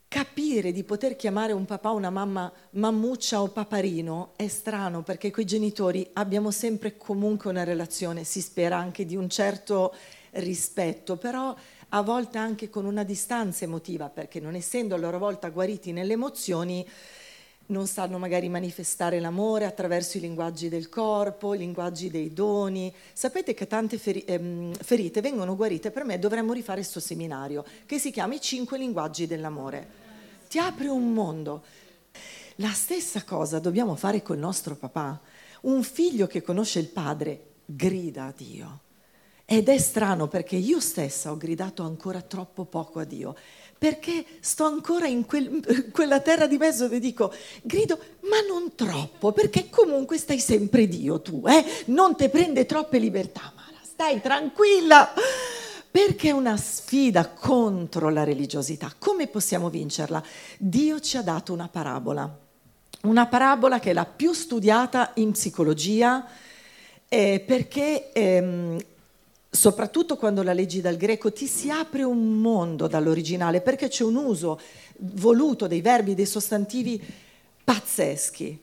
capire 0.08 0.72
di 0.72 0.84
poter 0.84 1.16
chiamare 1.16 1.52
un 1.52 1.66
papà 1.66 1.92
o 1.92 1.96
una 1.96 2.10
mamma 2.10 2.52
mammuccia 2.72 3.42
o 3.42 3.50
paparino 3.50 4.32
è 4.36 4.48
strano 4.48 5.04
perché 5.04 5.32
coi 5.32 5.46
genitori 5.46 6.10
abbiamo 6.14 6.50
sempre 6.52 6.96
comunque 6.96 7.50
una 7.50 7.64
relazione, 7.64 8.24
si 8.24 8.42
spera 8.42 8.78
anche 8.78 9.06
di 9.06 9.16
un 9.16 9.30
certo 9.30 9.94
rispetto, 10.32 11.18
però 11.18 11.54
a 11.90 12.02
volte 12.02 12.38
anche 12.38 12.70
con 12.70 12.86
una 12.86 13.04
distanza 13.04 13.66
emotiva, 13.66 14.10
perché 14.10 14.40
non 14.40 14.56
essendo 14.56 14.96
a 14.96 14.98
loro 14.98 15.18
volta 15.18 15.50
guariti 15.50 15.92
nelle 15.92 16.14
emozioni, 16.14 16.88
non 17.68 17.88
sanno 17.88 18.18
magari 18.18 18.48
manifestare 18.50 19.20
l'amore 19.20 19.66
attraverso 19.66 20.18
i 20.18 20.22
linguaggi 20.22 20.70
del 20.70 20.90
corpo, 20.90 21.54
i 21.54 21.58
linguaggi 21.58 22.10
dei 22.10 22.32
doni. 22.32 22.94
Sapete 23.14 23.54
che 23.54 23.68
tante 23.68 23.98
feri- 23.98 24.24
ehm, 24.26 24.74
ferite 24.74 25.22
vengono 25.22 25.56
guarite, 25.56 25.92
per 25.92 26.06
me 26.06 26.20
dovremmo 26.20 26.54
rifare 26.54 26.80
questo 26.80 27.00
seminario, 27.00 27.66
che 27.86 28.00
si 28.00 28.12
chiama 28.12 28.36
I 28.36 28.42
cinque 28.42 28.78
linguaggi 28.78 29.28
dell'amore. 29.28 30.06
Ti 30.48 30.60
apre 30.60 30.88
un 30.88 31.14
mondo. 31.14 31.64
La 32.56 32.72
stessa 32.72 33.24
cosa 33.24 33.60
dobbiamo 33.60 33.96
fare 33.96 34.22
col 34.22 34.38
nostro 34.38 34.76
papà. 34.76 35.20
Un 35.62 35.84
figlio 35.84 36.28
che 36.28 36.42
conosce 36.42 36.80
il 36.80 36.88
padre 36.88 37.42
grida 37.66 38.26
a 38.26 38.34
Dio 38.36 38.80
ed 39.50 39.70
è 39.70 39.78
strano 39.78 40.28
perché 40.28 40.58
io 40.58 40.82
stessa 40.82 41.32
ho 41.32 41.38
gridato 41.38 41.82
ancora 41.84 42.22
troppo 42.22 42.66
poco 42.66 43.00
a 43.00 43.06
Dio, 43.06 43.34
perché 43.78 44.26
sto 44.40 44.66
ancora 44.66 45.08
in 45.08 45.26
quel, 45.26 45.90
quella 45.92 46.20
terra 46.20 46.48
di 46.48 46.58
mezzo 46.58 46.84
dove 46.84 47.00
dico, 47.00 47.34
grido, 47.62 48.00
ma 48.22 48.42
non 48.48 48.74
troppo, 48.76 49.32
perché 49.32 49.70
comunque 49.70 50.18
stai 50.18 50.40
sempre 50.40 50.88
Dio 50.88 51.22
tu, 51.22 51.44
eh? 51.48 51.64
non 51.88 52.16
ti 52.16 52.28
prende 52.30 52.66
troppe 52.66 52.98
libertà, 52.98 53.54
Mara, 53.56 53.78
stai 53.82 54.22
tranquilla, 54.22 55.14
perché 55.90 56.30
è 56.30 56.32
una 56.32 56.58
sfida 56.58 57.30
contro 57.30 58.10
la 58.10 58.24
religiosità. 58.24 58.94
Come 58.98 59.28
possiamo 59.28 59.70
vincerla? 59.70 60.24
Dio 60.58 61.00
ci 61.00 61.18
ha 61.18 61.22
dato 61.22 61.54
una 61.54 61.68
parabola, 61.68 62.38
una 63.04 63.28
parabola 63.28 63.80
che 63.80 63.92
è 63.92 63.94
la 63.94 64.06
più 64.06 64.34
studiata 64.34 65.12
in 65.16 65.32
psicologia, 65.32 66.26
eh, 67.08 67.44
perché... 67.46 68.12
Ehm, 68.12 68.78
soprattutto 69.50 70.18
quando 70.18 70.44
la 70.44 70.54
leggi 70.54 70.82
dal 70.82 70.98
greco, 70.98 71.32
ti 71.32 71.48
si 71.48 71.70
apre 71.70 72.04
un 72.04 72.40
mondo 72.40 72.88
dall'originale 72.88 73.62
perché 73.62 73.88
c'è 73.88 74.04
un 74.04 74.16
uso 74.16 74.60
voluto 74.98 75.68
dei 75.68 75.82
verbi, 75.82 76.16
dei 76.16 76.26
sostantivi 76.26 77.02
pazzeschi. 77.64 78.62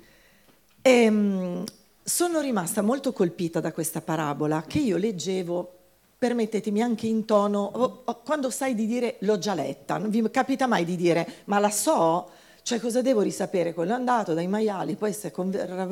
E, 0.82 0.90
ehm, 0.90 1.64
sono 2.02 2.40
rimasta 2.40 2.82
molto 2.82 3.12
colpita 3.12 3.60
da 3.60 3.72
questa 3.72 4.02
parabola 4.02 4.62
che 4.66 4.78
io 4.78 4.98
leggevo, 4.98 5.72
permettetemi 6.18 6.82
anche 6.82 7.06
in 7.06 7.24
tono, 7.24 8.02
quando 8.22 8.50
sai 8.50 8.74
di 8.74 8.86
dire 8.86 9.16
l'ho 9.20 9.38
già 9.38 9.54
letta, 9.54 9.96
non 9.96 10.10
vi 10.10 10.22
capita 10.30 10.66
mai 10.66 10.84
di 10.84 10.96
dire 10.96 11.26
ma 11.44 11.58
la 11.58 11.70
so? 11.70 12.30
Cioè 12.62 12.78
cosa 12.78 13.02
devo 13.02 13.20
risapere? 13.20 13.74
Quello 13.74 13.92
è 13.92 13.94
andato 13.94 14.32
dai 14.34 14.46
maiali, 14.46 14.96
poi 14.96 15.12
si 15.12 15.26
è 15.26 15.32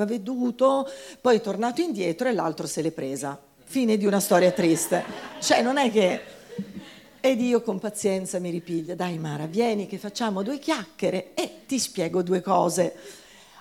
veduto, 0.07 0.89
poi 1.21 1.37
è 1.37 1.41
tornato 1.41 1.81
indietro 1.81 2.29
e 2.29 2.33
l'altro 2.33 2.67
se 2.67 2.83
l'è 2.83 2.91
presa 2.91 3.39
fine 3.73 3.97
di 3.97 4.05
una 4.05 4.21
storia 4.21 4.52
triste. 4.52 5.02
Cioè 5.41 5.62
non 5.62 5.79
è 5.79 5.91
che... 5.91 6.21
Ed 7.21 7.41
io 7.41 7.62
con 7.62 7.79
pazienza 7.79 8.38
mi 8.38 8.50
ripiglia, 8.50 8.95
dai 8.95 9.17
Mara, 9.17 9.47
vieni 9.47 9.87
che 9.87 9.97
facciamo 9.97 10.43
due 10.43 10.59
chiacchiere 10.59 11.33
e 11.33 11.61
ti 11.67 11.79
spiego 11.79 12.23
due 12.23 12.43
cose. 12.43 12.95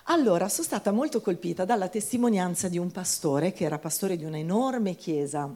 Allora, 0.04 0.50
sono 0.50 0.66
stata 0.66 0.90
molto 0.92 1.22
colpita 1.22 1.64
dalla 1.64 1.88
testimonianza 1.88 2.68
di 2.68 2.76
un 2.76 2.90
pastore, 2.90 3.52
che 3.52 3.64
era 3.64 3.78
pastore 3.78 4.18
di 4.18 4.24
un'enorme 4.24 4.96
chiesa 4.96 5.50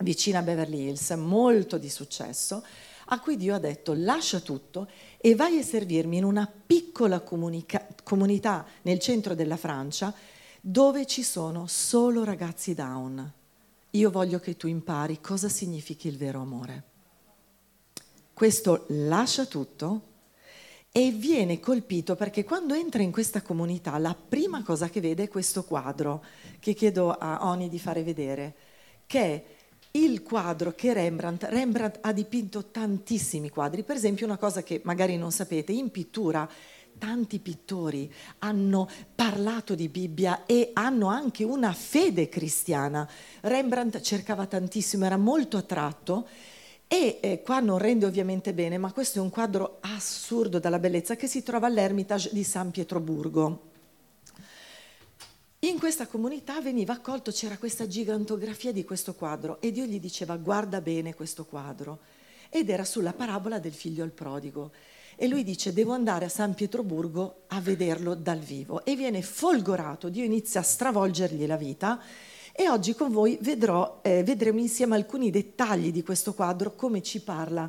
vicina 0.00 0.40
a 0.40 0.42
Beverly 0.42 0.88
Hills, 0.88 1.10
molto 1.12 1.78
di 1.78 1.88
successo, 1.88 2.62
a 3.06 3.20
cui 3.20 3.38
Dio 3.38 3.54
ha 3.54 3.58
detto 3.58 3.94
lascia 3.96 4.40
tutto 4.40 4.86
e 5.16 5.34
vai 5.34 5.58
a 5.58 5.62
servirmi 5.62 6.18
in 6.18 6.24
una 6.24 6.46
piccola 6.66 7.20
comunica- 7.20 7.86
comunità 8.02 8.66
nel 8.82 8.98
centro 8.98 9.34
della 9.34 9.56
Francia 9.56 10.12
dove 10.60 11.06
ci 11.06 11.22
sono 11.22 11.66
solo 11.68 12.22
ragazzi 12.24 12.74
down 12.74 13.36
io 13.90 14.10
voglio 14.10 14.38
che 14.38 14.56
tu 14.56 14.66
impari 14.66 15.20
cosa 15.20 15.48
significa 15.48 16.08
il 16.08 16.16
vero 16.16 16.40
amore. 16.40 16.84
Questo 18.32 18.84
lascia 18.88 19.46
tutto 19.46 20.02
e 20.92 21.10
viene 21.10 21.60
colpito 21.60 22.16
perché 22.16 22.44
quando 22.44 22.74
entra 22.74 23.02
in 23.02 23.12
questa 23.12 23.42
comunità 23.42 23.96
la 23.98 24.14
prima 24.14 24.62
cosa 24.62 24.88
che 24.88 25.00
vede 25.00 25.24
è 25.24 25.28
questo 25.28 25.64
quadro 25.64 26.24
che 26.58 26.74
chiedo 26.74 27.12
a 27.12 27.46
Oni 27.48 27.68
di 27.68 27.78
fare 27.78 28.02
vedere, 28.02 28.54
che 29.06 29.20
è 29.20 29.44
il 29.92 30.22
quadro 30.22 30.72
che 30.74 30.92
Rembrandt, 30.92 31.44
Rembrandt 31.44 31.98
ha 32.02 32.12
dipinto 32.12 32.66
tantissimi 32.66 33.48
quadri, 33.48 33.82
per 33.82 33.96
esempio 33.96 34.26
una 34.26 34.36
cosa 34.36 34.62
che 34.62 34.80
magari 34.84 35.16
non 35.16 35.32
sapete, 35.32 35.72
in 35.72 35.90
pittura 35.90 36.48
tanti 36.98 37.38
pittori 37.38 38.12
hanno 38.40 38.88
parlato 39.14 39.74
di 39.74 39.88
Bibbia 39.88 40.44
e 40.44 40.70
hanno 40.74 41.06
anche 41.06 41.44
una 41.44 41.72
fede 41.72 42.28
cristiana. 42.28 43.08
Rembrandt 43.40 44.00
cercava 44.00 44.46
tantissimo, 44.46 45.04
era 45.04 45.16
molto 45.16 45.56
attratto 45.56 46.26
e 46.86 47.18
eh, 47.20 47.42
qua 47.42 47.60
non 47.60 47.78
rende 47.78 48.06
ovviamente 48.06 48.52
bene, 48.52 48.78
ma 48.78 48.92
questo 48.92 49.18
è 49.18 49.22
un 49.22 49.30
quadro 49.30 49.78
assurdo 49.80 50.58
dalla 50.58 50.78
bellezza 50.78 51.16
che 51.16 51.26
si 51.26 51.42
trova 51.42 51.66
all'Ermitage 51.66 52.30
di 52.32 52.44
San 52.44 52.70
Pietroburgo. 52.70 53.66
In 55.60 55.78
questa 55.78 56.06
comunità 56.06 56.60
veniva 56.60 56.92
accolto, 56.92 57.32
c'era 57.32 57.58
questa 57.58 57.86
gigantografia 57.86 58.72
di 58.72 58.84
questo 58.84 59.14
quadro 59.14 59.60
e 59.60 59.72
Dio 59.72 59.84
gli 59.84 59.98
diceva 59.98 60.36
guarda 60.36 60.80
bene 60.80 61.14
questo 61.14 61.44
quadro 61.44 61.98
ed 62.48 62.70
era 62.70 62.84
sulla 62.84 63.12
parabola 63.12 63.58
del 63.58 63.72
figlio 63.72 64.04
al 64.04 64.10
prodigo 64.10 64.70
e 65.20 65.26
lui 65.26 65.42
dice 65.42 65.72
devo 65.72 65.92
andare 65.92 66.26
a 66.26 66.28
San 66.28 66.54
Pietroburgo 66.54 67.42
a 67.48 67.60
vederlo 67.60 68.14
dal 68.14 68.38
vivo 68.38 68.84
e 68.84 68.94
viene 68.94 69.20
folgorato, 69.20 70.08
Dio 70.08 70.22
inizia 70.22 70.60
a 70.60 70.62
stravolgergli 70.62 71.44
la 71.44 71.56
vita 71.56 72.00
e 72.52 72.68
oggi 72.68 72.94
con 72.94 73.10
voi 73.10 73.36
vedrò, 73.40 73.98
eh, 74.02 74.22
vedremo 74.22 74.60
insieme 74.60 74.94
alcuni 74.94 75.30
dettagli 75.30 75.90
di 75.90 76.04
questo 76.04 76.34
quadro, 76.34 76.76
come 76.76 77.02
ci 77.02 77.20
parla 77.20 77.68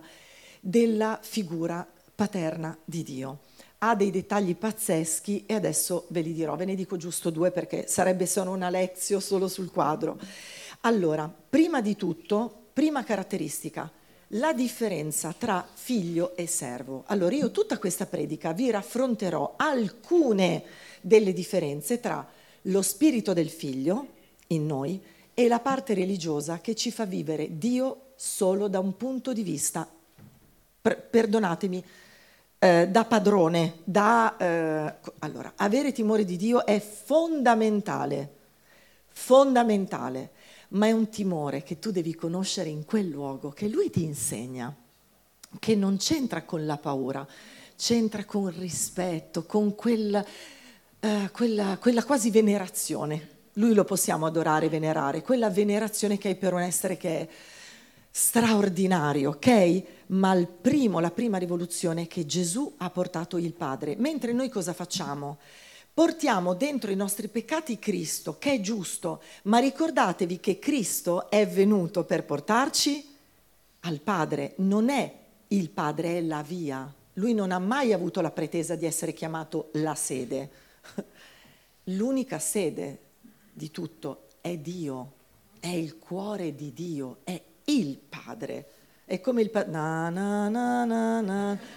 della 0.60 1.20
figura 1.22 1.88
paterna 2.14 2.78
di 2.86 3.02
Dio. 3.02 3.40
Ha 3.80 3.96
dei 3.96 4.12
dettagli 4.12 4.56
pazzeschi 4.56 5.46
e 5.48 5.56
adesso 5.56 6.06
ve 6.10 6.22
li 6.22 6.34
dirò, 6.34 6.56
ve 6.56 6.66
ne 6.66 6.76
dico 6.76 6.98
giusto 6.98 7.30
due 7.30 7.50
perché 7.50 7.88
sarebbe 7.88 8.26
solo 8.26 8.52
una 8.52 8.70
lezione 8.70 9.22
solo 9.22 9.48
sul 9.48 9.72
quadro. 9.72 10.20
Allora, 10.82 11.32
prima 11.50 11.82
di 11.82 11.96
tutto, 11.96 12.70
prima 12.74 13.04
caratteristica, 13.04 13.92
la 14.34 14.54
differenza 14.54 15.34
tra 15.36 15.66
figlio 15.72 16.36
e 16.36 16.46
servo. 16.48 17.04
Allora 17.08 17.36
io 17.36 17.52
tutta 17.52 17.80
questa 17.80 18.06
predica 18.06 18.52
vi 18.52 18.70
raffronterò 18.70 19.54
alcune 19.58 20.64
delle 21.02 21.34
differenze 21.34 22.00
tra 22.00 22.28
lo 22.64 22.82
spirito 22.82 23.34
del 23.34 23.50
figlio 23.50 24.08
in 24.48 24.66
noi 24.66 25.02
e 25.34 25.48
la 25.48 25.60
parte 25.60 25.94
religiosa 25.94 26.60
che 26.60 26.76
ci 26.76 26.92
fa 26.92 27.06
vivere 27.06 27.58
Dio 27.58 28.12
solo 28.16 28.68
da 28.68 28.80
un 28.80 28.98
punto 28.98 29.32
di 29.32 29.44
vista, 29.44 29.90
per, 30.82 31.02
perdonatemi, 31.02 31.84
eh, 32.60 32.88
da 32.90 33.06
padrone, 33.06 33.80
da... 33.86 34.36
Eh, 34.38 34.94
allora, 35.20 35.54
avere 35.56 35.94
timore 35.94 36.26
di 36.26 36.36
Dio 36.36 36.66
è 36.66 36.80
fondamentale, 36.82 38.34
fondamentale 39.08 40.32
ma 40.70 40.88
è 40.88 40.92
un 40.92 41.10
timore 41.10 41.64
che 41.64 41.80
tu 41.80 41.92
devi 41.92 42.16
conoscere 42.16 42.70
in 42.70 42.86
quel 42.86 43.08
luogo, 43.08 43.50
che 43.50 43.68
lui 43.68 43.90
ti 43.90 44.04
insegna, 44.04 44.74
che 45.58 45.76
non 45.76 45.98
c'entra 45.98 46.44
con 46.44 46.66
la 46.66 46.78
paura, 46.78 47.28
c'entra 47.76 48.26
con 48.26 48.54
rispetto, 48.58 49.46
con 49.46 49.76
quel, 49.76 50.24
uh, 51.00 51.32
quella, 51.32 51.78
quella 51.80 52.04
quasi 52.04 52.30
venerazione. 52.30 53.38
Lui 53.54 53.74
lo 53.74 53.84
possiamo 53.84 54.26
adorare 54.26 54.68
e 54.68 54.70
venerare, 54.70 55.22
quella 55.22 55.50
venerazione 55.50 56.18
che 56.18 56.30
hai 56.30 56.36
per 56.36 56.54
un 56.54 56.62
essere 56.62 56.98
che 56.98 57.20
è 57.20 57.28
straordinario, 58.12 59.32
ok? 59.32 59.84
ma 60.10 60.36
primo, 60.44 61.00
la 61.00 61.12
prima 61.12 61.38
rivoluzione 61.38 62.04
è 62.04 62.08
che 62.08 62.26
Gesù 62.26 62.74
ha 62.78 62.90
portato 62.90 63.38
il 63.38 63.54
Padre. 63.54 63.96
Mentre 63.98 64.34
noi 64.34 64.50
cosa 64.50 64.74
facciamo? 64.74 65.38
Portiamo 66.00 66.54
dentro 66.54 66.92
i 66.92 66.96
nostri 66.96 67.28
peccati 67.28 67.78
Cristo, 67.78 68.38
che 68.38 68.54
è 68.54 68.62
giusto, 68.62 69.22
ma 69.44 69.58
ricordatevi 69.58 70.40
che 70.40 70.58
Cristo 70.58 71.30
è 71.30 71.46
venuto 71.46 72.06
per 72.06 72.24
portarci 72.24 73.06
al 73.82 74.00
Padre, 74.00 74.54
non 74.60 74.88
è 74.88 75.14
il 75.48 75.70
Padre, 75.70 76.20
è 76.20 76.22
la 76.22 76.42
via. 76.42 76.90
Lui 77.16 77.34
non 77.34 77.52
ha 77.52 77.60
mai 77.60 77.92
avuto 77.92 78.22
la 78.22 78.32
pretesa 78.32 78.76
di 78.76 78.86
essere 78.86 79.12
chiamato 79.12 79.72
la 79.74 79.94
sede. 79.94 80.50
L'unica 81.92 82.40
sede 82.40 83.00
di 83.52 83.70
tutto 83.70 84.28
è 84.40 84.56
Dio, 84.56 85.12
è 85.60 85.68
il 85.68 86.00
cuore 86.00 86.56
di 86.56 86.72
Dio, 86.72 87.18
è 87.26 87.42
il 87.66 87.98
Padre. 87.98 88.68
È 89.04 89.20
come 89.20 89.42
il 89.42 89.50
padrino. 89.50 90.18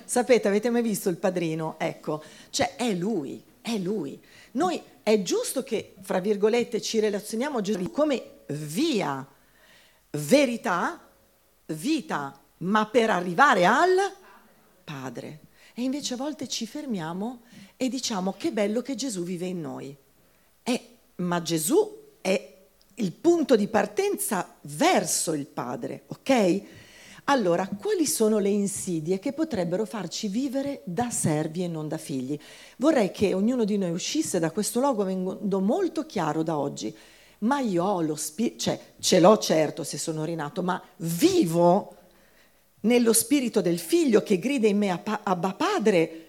Sapete, 0.05 0.47
avete 0.47 0.71
mai 0.71 0.83
visto 0.83 1.09
il 1.09 1.17
padrino? 1.17 1.75
Ecco, 1.79 2.23
cioè 2.51 2.77
è 2.77 2.93
lui, 2.93 3.43
è 3.63 3.79
lui. 3.79 4.21
Noi 4.53 4.83
è 5.03 5.23
giusto 5.23 5.63
che, 5.63 5.95
fra 6.03 6.19
virgolette, 6.19 6.83
ci 6.83 6.99
relazioniamo 6.99 7.59
a 7.59 7.63
Gesù 7.63 7.91
come 7.91 8.41
via, 8.49 9.27
verità, 10.11 11.09
vita, 11.67 12.39
ma 12.59 12.87
per 12.87 13.11
arrivare 13.11 13.65
al 13.65 13.97
Padre. 14.85 15.41
E 15.75 15.83
invece 15.83 16.15
a 16.15 16.19
volte 16.19 16.49
ci 16.49 16.67
fermiamo 16.67 17.43
e 17.77 17.89
diciamo 17.89 18.35
che 18.37 18.53
bello 18.53 18.83
che 18.83 18.95
Gesù 18.95 19.23
vive 19.23 19.47
in 19.47 19.61
noi. 19.61 19.97
Eh, 20.63 20.89
ma 21.17 21.41
Gesù 21.41 22.17
è 22.21 22.57
il 22.95 23.13
punto 23.13 23.57
di 23.57 23.69
partenza 23.69 24.55
verso 24.63 25.33
il 25.33 25.47
Padre, 25.47 26.05
ok? 26.09 26.63
Allora, 27.25 27.69
quali 27.69 28.07
sono 28.07 28.39
le 28.39 28.49
insidie 28.49 29.19
che 29.19 29.33
potrebbero 29.33 29.85
farci 29.85 30.29
vivere 30.29 30.83
da 30.85 31.11
servi 31.11 31.63
e 31.63 31.69
non 31.69 31.89
da 31.89 31.97
figli? 31.97 32.39
Vorrei 32.79 33.11
che 33.11 33.33
ognuno 33.33 33.65
di 33.65 33.79
noi 33.79 33.91
uscisse 33.91 34.39
da 34.39 34.51
questo 34.51 34.81
luogo 34.81 35.05
molto 35.61 36.05
chiaro 36.05 36.43
da 36.43 36.59
oggi. 36.59 36.95
Ma 37.39 37.61
io 37.61 37.85
ho 37.85 38.01
lo 38.03 38.17
spirito, 38.17 38.59
cioè 38.59 38.81
ce 39.01 39.19
l'ho 39.19 39.39
certo 39.39 39.83
se 39.83 39.99
sono 39.99 40.25
rinato, 40.25 40.63
ma 40.63 40.81
vivo 40.97 41.97
nello 42.81 43.13
spirito 43.13 43.61
del 43.61 43.79
figlio 43.79 44.23
che 44.23 44.39
grida 44.39 44.67
in 44.67 44.79
me 44.79 44.91
Abba 44.91 45.55
Padre 45.55 46.27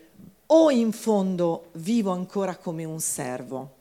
o 0.48 0.70
in 0.72 0.92
fondo 0.92 1.70
vivo 1.74 2.12
ancora 2.12 2.56
come 2.56 2.84
un 2.84 3.00
servo? 3.00 3.76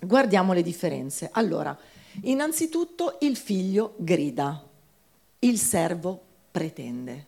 Guardiamo 0.00 0.52
le 0.52 0.62
differenze. 0.62 1.28
Allora, 1.32 1.76
innanzitutto 2.22 3.18
il 3.20 3.36
figlio 3.36 3.94
grida, 3.96 4.62
il 5.44 5.58
servo 5.58 6.20
pretende. 6.50 7.26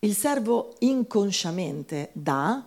Il 0.00 0.14
servo 0.14 0.76
inconsciamente 0.80 2.10
dà 2.12 2.64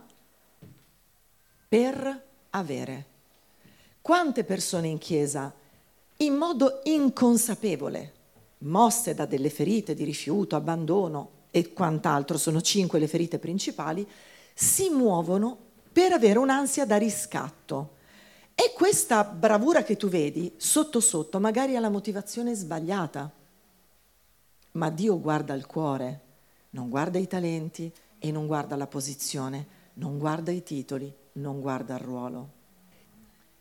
per 1.68 2.24
avere. 2.50 3.06
Quante 4.02 4.44
persone 4.44 4.90
in 4.90 4.98
chiesa, 4.98 5.54
in 6.18 6.36
modo 6.36 6.82
inconsapevole, 6.84 8.14
mosse 8.60 9.14
da 9.14 9.26
delle 9.26 9.50
ferite 9.50 9.94
di 9.94 10.04
rifiuto, 10.04 10.58
abbandono 10.58 11.30
e 11.50 11.72
quant'altro, 11.72 12.38
sono 12.38 12.60
cinque 12.62 13.00
le 13.00 13.08
ferite 13.08 13.40
principali, 13.40 14.06
si 14.54 14.90
muovono 14.90 15.58
per 15.90 16.12
avere 16.12 16.38
un'ansia 16.38 16.86
da 16.86 16.98
riscatto. 16.98 18.00
E 18.56 18.74
questa 18.76 19.24
bravura 19.24 19.84
che 19.84 19.96
tu 19.96 20.10
vedi, 20.10 20.52
sotto 20.58 21.00
sotto, 21.00 21.40
magari 21.40 21.78
ha 21.78 21.80
la 21.80 21.90
motivazione 21.90 22.54
sbagliata. 22.54 23.40
Ma 24.74 24.90
Dio 24.90 25.20
guarda 25.20 25.54
il 25.54 25.66
cuore, 25.66 26.22
non 26.72 26.90
guarda 26.90 27.20
i 27.20 27.28
talenti 27.28 27.92
e 28.20 28.32
non 28.32 28.48
guarda 28.48 28.76
la 28.76 28.88
posizione, 28.88 29.68
non 29.96 30.18
guarda 30.18 30.52
i 30.52 30.64
titoli, 30.64 31.14
non 31.34 31.60
guarda 31.60 31.96
il 31.96 32.02
ruolo. 32.02 32.50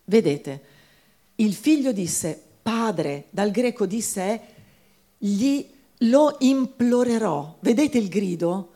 Vedete, 0.05 0.63
il 1.37 1.55
figlio 1.55 1.93
disse, 1.93 2.41
padre, 2.63 3.27
dal 3.31 3.51
greco 3.51 3.87
disse, 3.87 4.41
gli 5.19 5.67
lo 5.99 6.37
implorerò. 6.39 7.57
Vedete 7.61 7.99
il 7.99 8.09
grido? 8.09 8.73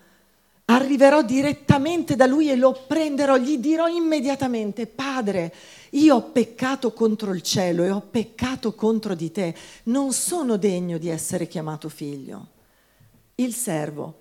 Arriverò 0.66 1.22
direttamente 1.22 2.16
da 2.16 2.24
lui 2.24 2.50
e 2.50 2.57
lo 2.57 2.85
prenderò, 2.87 3.37
gli 3.37 3.59
dirò 3.59 3.87
immediatamente, 3.87 4.87
Padre, 4.87 5.53
io 5.90 6.16
ho 6.16 6.22
peccato 6.22 6.92
contro 6.92 7.35
il 7.35 7.42
cielo 7.42 7.85
e 7.85 7.90
ho 7.90 8.00
peccato 8.00 8.74
contro 8.74 9.14
di 9.14 9.31
te, 9.31 9.55
non 9.85 10.12
sono 10.12 10.57
degno 10.57 10.96
di 10.96 11.09
essere 11.09 11.46
chiamato 11.46 11.90
figlio. 11.90 12.48
Il 13.35 13.53
servo, 13.53 14.20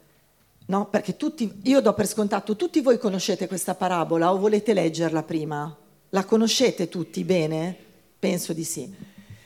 no? 0.66 0.88
Perché 0.88 1.16
tutti, 1.16 1.62
io 1.64 1.80
do 1.80 1.94
per 1.94 2.08
scontato, 2.08 2.58
tutti 2.58 2.82
voi 2.82 2.98
conoscete 2.98 3.48
questa 3.48 3.76
parabola 3.76 4.34
o 4.34 4.38
volete 4.38 4.74
leggerla 4.74 5.24
prima? 5.24 5.74
La 6.10 6.26
conoscete 6.26 6.90
tutti 6.90 7.24
bene? 7.24 7.76
Penso 8.20 8.52
di 8.52 8.66
sì. 8.66 8.94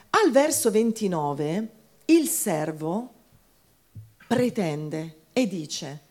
Al 0.09 0.31
verso 0.31 0.71
29 0.71 1.69
il 2.05 2.27
servo 2.27 3.13
pretende 4.25 5.15
e 5.33 5.47
dice, 5.47 6.01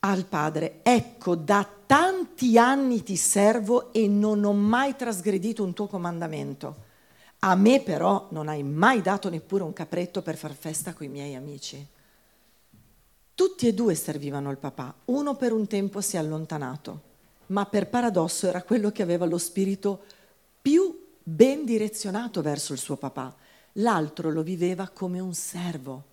al 0.00 0.26
padre, 0.26 0.80
ecco 0.82 1.34
da 1.34 1.68
tanti 1.86 2.58
anni 2.58 3.02
ti 3.02 3.16
servo 3.16 3.92
e 3.92 4.06
non 4.06 4.44
ho 4.44 4.52
mai 4.52 4.94
trasgredito 4.94 5.64
un 5.64 5.72
tuo 5.72 5.86
comandamento. 5.86 6.86
A 7.40 7.54
me 7.54 7.80
però 7.80 8.28
non 8.30 8.48
hai 8.48 8.62
mai 8.62 9.00
dato 9.00 9.28
neppure 9.30 9.62
un 9.62 9.72
capretto 9.72 10.22
per 10.22 10.36
far 10.36 10.54
festa 10.54 10.92
coi 10.92 11.08
miei 11.08 11.34
amici. 11.34 11.86
Tutti 13.34 13.68
e 13.68 13.74
due 13.74 13.94
servivano 13.94 14.50
il 14.50 14.56
papà, 14.56 14.92
uno 15.06 15.36
per 15.36 15.52
un 15.52 15.66
tempo 15.68 16.00
si 16.00 16.16
è 16.16 16.18
allontanato, 16.18 17.02
ma 17.46 17.64
per 17.66 17.88
paradosso 17.88 18.48
era 18.48 18.62
quello 18.62 18.90
che 18.90 19.02
aveva 19.02 19.24
lo 19.24 19.38
spirito 19.38 20.02
più 20.60 21.06
ben 21.22 21.64
direzionato 21.64 22.42
verso 22.42 22.72
il 22.72 22.80
suo 22.80 22.96
papà, 22.96 23.34
l'altro 23.74 24.30
lo 24.30 24.42
viveva 24.42 24.88
come 24.88 25.20
un 25.20 25.34
servo. 25.34 26.04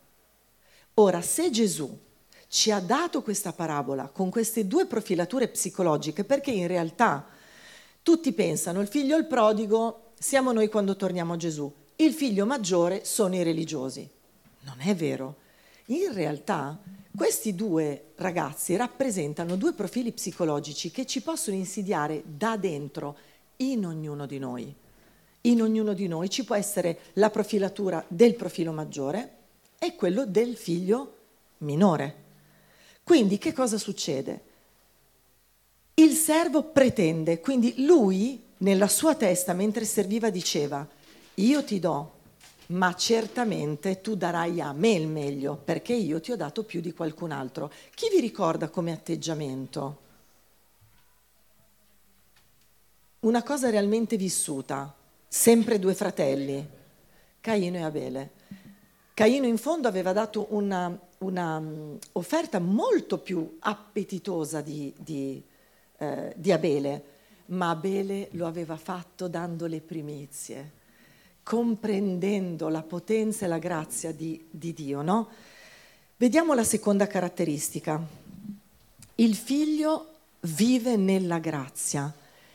Ora, 0.96 1.22
se 1.22 1.50
Gesù 1.50 1.98
ci 2.56 2.72
ha 2.72 2.80
dato 2.80 3.22
questa 3.22 3.52
parabola 3.52 4.08
con 4.08 4.30
queste 4.30 4.66
due 4.66 4.86
profilature 4.86 5.50
psicologiche 5.50 6.24
perché 6.24 6.52
in 6.52 6.68
realtà 6.68 7.28
tutti 8.02 8.32
pensano 8.32 8.80
il 8.80 8.88
figlio 8.88 9.18
il 9.18 9.26
prodigo 9.26 10.12
siamo 10.18 10.54
noi 10.54 10.70
quando 10.70 10.96
torniamo 10.96 11.34
a 11.34 11.38
Gesù, 11.38 11.70
il 11.98 12.14
figlio 12.14 12.46
maggiore 12.46 13.04
sono 13.04 13.36
i 13.36 13.44
religiosi. 13.44 14.10
Non 14.62 14.78
è 14.80 14.96
vero. 14.96 15.36
In 15.88 16.14
realtà 16.14 16.80
questi 17.14 17.56
due 17.56 18.14
ragazzi 18.16 18.78
rappresentano 18.78 19.58
due 19.58 19.74
profili 19.74 20.14
psicologici 20.14 20.92
che 20.92 21.06
ci 21.06 21.22
possono 21.22 21.58
insidiare 21.58 22.24
da 22.26 22.56
dentro 22.56 23.18
in 23.58 23.86
ognuno 23.86 24.26
di 24.26 24.40
noi. 24.40 24.74
In 25.42 25.62
ognuno 25.62 25.92
di 25.92 26.08
noi 26.08 26.30
ci 26.30 26.46
può 26.46 26.56
essere 26.56 27.00
la 27.16 27.30
profilatura 27.30 28.02
del 28.08 28.34
profilo 28.36 28.72
maggiore 28.72 29.32
e 29.78 29.94
quello 29.96 30.26
del 30.26 30.56
figlio 30.56 31.16
minore. 31.58 32.24
Quindi 33.06 33.38
che 33.38 33.54
cosa 33.54 33.78
succede? 33.78 34.42
Il 35.94 36.14
servo 36.14 36.64
pretende, 36.64 37.40
quindi 37.40 37.86
lui 37.86 38.42
nella 38.58 38.88
sua 38.88 39.14
testa 39.14 39.54
mentre 39.54 39.86
serviva 39.86 40.32
diceva, 40.32 40.86
io 41.36 41.64
ti 41.64 41.80
do, 41.80 42.14
ma 42.68 42.96
certamente 42.96 44.02
tu 44.02 44.16
darai 44.16 44.60
a 44.60 44.74
me 44.74 44.90
il 44.94 45.08
meglio, 45.08 45.56
perché 45.56 45.94
io 45.94 46.20
ti 46.20 46.32
ho 46.32 46.36
dato 46.36 46.64
più 46.64 46.82
di 46.82 46.94
qualcun 46.94 47.30
altro. 47.30 47.72
Chi 47.94 48.08
vi 48.12 48.20
ricorda 48.20 48.70
come 48.70 48.92
atteggiamento? 48.92 49.98
Una 53.20 53.44
cosa 53.44 53.70
realmente 53.70 54.18
vissuta, 54.18 54.92
sempre 55.28 55.78
due 55.78 55.94
fratelli, 55.94 56.68
Caino 57.40 57.78
e 57.78 57.84
Abele. 57.84 58.32
Caino 59.14 59.46
in 59.46 59.60
fondo 59.60 59.88
aveva 59.88 60.12
dato 60.12 60.48
una, 60.50 61.00
una 61.20 61.58
um, 61.58 61.98
offerta 62.14 62.60
molto 62.60 63.18
più 63.18 63.58
appetitosa 63.60 64.62
di, 64.62 64.94
di, 64.98 65.42
eh, 65.98 66.34
di 66.36 66.52
Abele, 66.52 67.04
ma 67.48 67.70
Abele 67.70 68.30
lo 68.32 68.48
aveva 68.48 68.78
fatto 68.78 69.28
dando 69.28 69.66
le 69.68 69.82
primizie, 69.82 70.72
comprendendo 71.44 72.70
la 72.70 72.82
potenza 72.82 73.46
e 73.46 73.48
la 73.48 73.60
grazia 73.60 74.12
di, 74.12 74.46
di 74.50 74.74
Dio. 74.74 75.02
No? 75.02 75.28
Vediamo 76.18 76.54
la 76.54 76.64
seconda 76.64 77.08
caratteristica. 77.08 78.02
Il 79.16 79.36
figlio 79.36 80.10
vive 80.42 80.96
nella 80.96 81.40
grazia, 81.40 82.14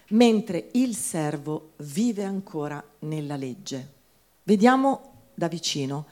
mentre 0.08 0.70
il 0.72 0.96
servo 0.96 1.72
vive 1.76 2.24
ancora 2.24 2.82
nella 3.00 3.36
legge. 3.36 3.98
Vediamo 4.42 5.12
da 5.34 5.48
vicino. 5.48 6.06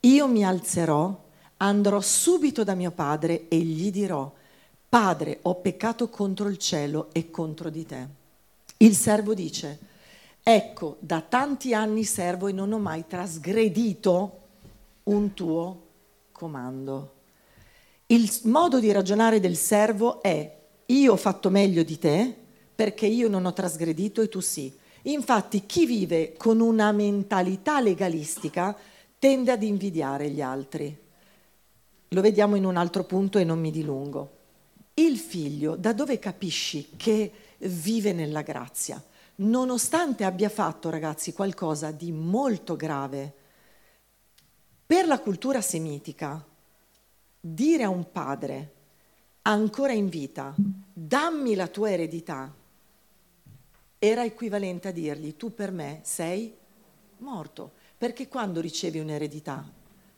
Io 0.00 0.28
mi 0.28 0.44
alzerò 0.44 1.26
andrò 1.58 2.00
subito 2.00 2.64
da 2.64 2.74
mio 2.74 2.90
padre 2.90 3.48
e 3.48 3.58
gli 3.58 3.90
dirò, 3.90 4.32
Padre, 4.88 5.40
ho 5.42 5.56
peccato 5.56 6.08
contro 6.08 6.48
il 6.48 6.56
cielo 6.56 7.10
e 7.12 7.30
contro 7.30 7.68
di 7.68 7.84
te. 7.84 8.06
Il 8.78 8.96
servo 8.96 9.34
dice, 9.34 9.78
ecco, 10.42 10.96
da 11.00 11.20
tanti 11.20 11.74
anni 11.74 12.04
servo 12.04 12.46
e 12.48 12.52
non 12.52 12.72
ho 12.72 12.78
mai 12.78 13.04
trasgredito 13.06 14.38
un 15.04 15.34
tuo 15.34 15.86
comando. 16.32 17.12
Il 18.06 18.30
modo 18.44 18.80
di 18.80 18.90
ragionare 18.90 19.40
del 19.40 19.56
servo 19.56 20.22
è 20.22 20.56
io 20.86 21.12
ho 21.12 21.16
fatto 21.16 21.50
meglio 21.50 21.82
di 21.82 21.98
te 21.98 22.34
perché 22.74 23.04
io 23.04 23.28
non 23.28 23.44
ho 23.44 23.52
trasgredito 23.52 24.22
e 24.22 24.30
tu 24.30 24.40
sì. 24.40 24.74
Infatti 25.02 25.66
chi 25.66 25.84
vive 25.84 26.32
con 26.38 26.60
una 26.60 26.92
mentalità 26.92 27.82
legalistica 27.82 28.74
tende 29.18 29.52
ad 29.52 29.62
invidiare 29.62 30.30
gli 30.30 30.40
altri. 30.40 31.07
Lo 32.12 32.20
vediamo 32.22 32.56
in 32.56 32.64
un 32.64 32.76
altro 32.76 33.04
punto 33.04 33.38
e 33.38 33.44
non 33.44 33.60
mi 33.60 33.70
dilungo. 33.70 34.36
Il 34.94 35.18
figlio, 35.18 35.76
da 35.76 35.92
dove 35.92 36.18
capisci 36.18 36.90
che 36.96 37.32
vive 37.58 38.12
nella 38.12 38.42
grazia? 38.42 39.02
Nonostante 39.36 40.24
abbia 40.24 40.48
fatto, 40.48 40.88
ragazzi, 40.88 41.32
qualcosa 41.32 41.90
di 41.90 42.10
molto 42.10 42.76
grave, 42.76 43.34
per 44.86 45.06
la 45.06 45.20
cultura 45.20 45.60
semitica, 45.60 46.42
dire 47.38 47.82
a 47.82 47.90
un 47.90 48.10
padre 48.10 48.72
ancora 49.42 49.92
in 49.92 50.08
vita, 50.08 50.54
dammi 50.56 51.54
la 51.54 51.68
tua 51.68 51.90
eredità, 51.90 52.52
era 53.98 54.24
equivalente 54.24 54.88
a 54.88 54.92
dirgli 54.92 55.36
tu 55.36 55.52
per 55.52 55.72
me 55.72 56.00
sei 56.04 56.56
morto, 57.18 57.72
perché 57.98 58.28
quando 58.28 58.60
ricevi 58.60 58.98
un'eredità, 58.98 59.70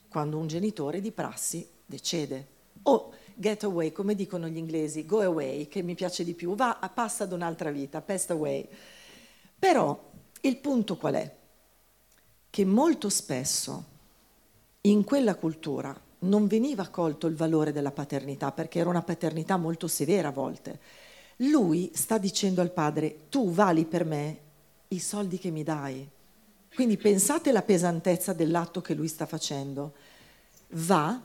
quando 0.09 0.39
un 0.39 0.47
genitore 0.47 1.01
di 1.01 1.11
prassi 1.13 1.67
decede, 1.91 2.47
o 2.85 3.13
get 3.35 3.65
away, 3.65 3.93
come 3.93 4.15
dicono 4.15 4.49
gli 4.49 4.57
inglesi, 4.57 5.05
go 5.05 5.21
away, 5.21 5.69
che 5.69 5.83
mi 5.83 5.95
piace 5.95 6.25
di 6.25 6.35
più, 6.35 6.55
va, 6.55 6.79
passa 6.95 7.25
ad 7.25 7.33
un'altra 7.33 7.71
vita, 7.71 8.01
pass 8.01 8.31
away. 8.31 8.67
Però 9.59 10.11
il 10.41 10.57
punto 10.57 10.97
qual 10.97 11.15
è? 11.15 11.35
Che 12.49 12.65
molto 12.65 13.09
spesso 13.09 13.85
in 14.83 15.05
quella 15.05 15.35
cultura 15.35 15.99
non 16.21 16.47
veniva 16.47 16.89
colto 16.89 17.27
il 17.27 17.35
valore 17.35 17.73
della 17.73 17.91
paternità, 17.93 18.53
perché 18.53 18.79
era 18.79 18.89
una 18.89 19.03
paternità 19.03 19.57
molto 19.57 19.89
severa 19.89 20.29
a 20.29 20.33
volte. 20.33 20.79
Lui 21.37 21.91
sta 21.95 22.19
dicendo 22.19 22.61
al 22.61 22.73
padre, 22.73 23.29
tu 23.29 23.51
vali 23.51 23.85
per 23.85 24.05
me 24.05 24.39
i 24.89 24.99
soldi 24.99 25.39
che 25.39 25.51
mi 25.51 25.63
dai. 25.63 26.09
Quindi 26.75 26.97
pensate 26.97 27.51
alla 27.51 27.63
pesantezza 27.63 28.33
dell'atto 28.33 28.81
che 28.81 28.95
lui 28.95 29.09
sta 29.09 29.27
facendo. 29.27 29.95
Va, 30.73 31.21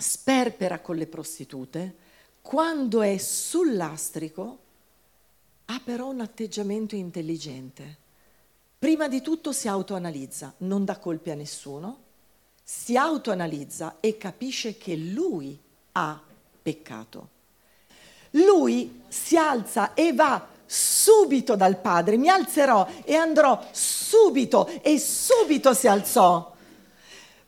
sperpera 0.00 0.80
con 0.80 0.96
le 0.96 1.06
prostitute, 1.06 1.94
quando 2.40 3.02
è 3.02 3.18
sul 3.18 3.76
lastrico 3.76 4.58
ha 5.66 5.80
però 5.84 6.08
un 6.08 6.20
atteggiamento 6.20 6.96
intelligente. 6.96 7.98
Prima 8.78 9.08
di 9.08 9.20
tutto 9.20 9.52
si 9.52 9.68
autoanalizza, 9.68 10.54
non 10.58 10.84
dà 10.84 10.96
colpi 10.98 11.30
a 11.30 11.34
nessuno, 11.34 11.98
si 12.62 12.96
autoanalizza 12.96 13.96
e 14.00 14.16
capisce 14.16 14.78
che 14.78 14.96
lui 14.96 15.58
ha 15.92 16.20
peccato. 16.62 17.28
Lui 18.30 19.02
si 19.08 19.36
alza 19.36 19.94
e 19.94 20.12
va 20.12 20.46
subito 20.64 21.56
dal 21.56 21.78
padre, 21.78 22.16
mi 22.16 22.28
alzerò 22.28 22.86
e 23.04 23.16
andrò 23.16 23.68
subito 23.72 24.66
e 24.82 24.98
subito 24.98 25.74
si 25.74 25.88
alzò. 25.88 26.56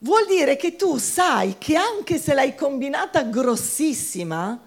Vuol 0.04 0.26
dire 0.26 0.56
che 0.56 0.74
tu 0.74 0.98
sai 0.98 1.54
che 1.58 1.76
anche 1.76 2.18
se 2.18 2.34
l'hai 2.34 2.56
combinata 2.56 3.22
grossissima, 3.22 4.60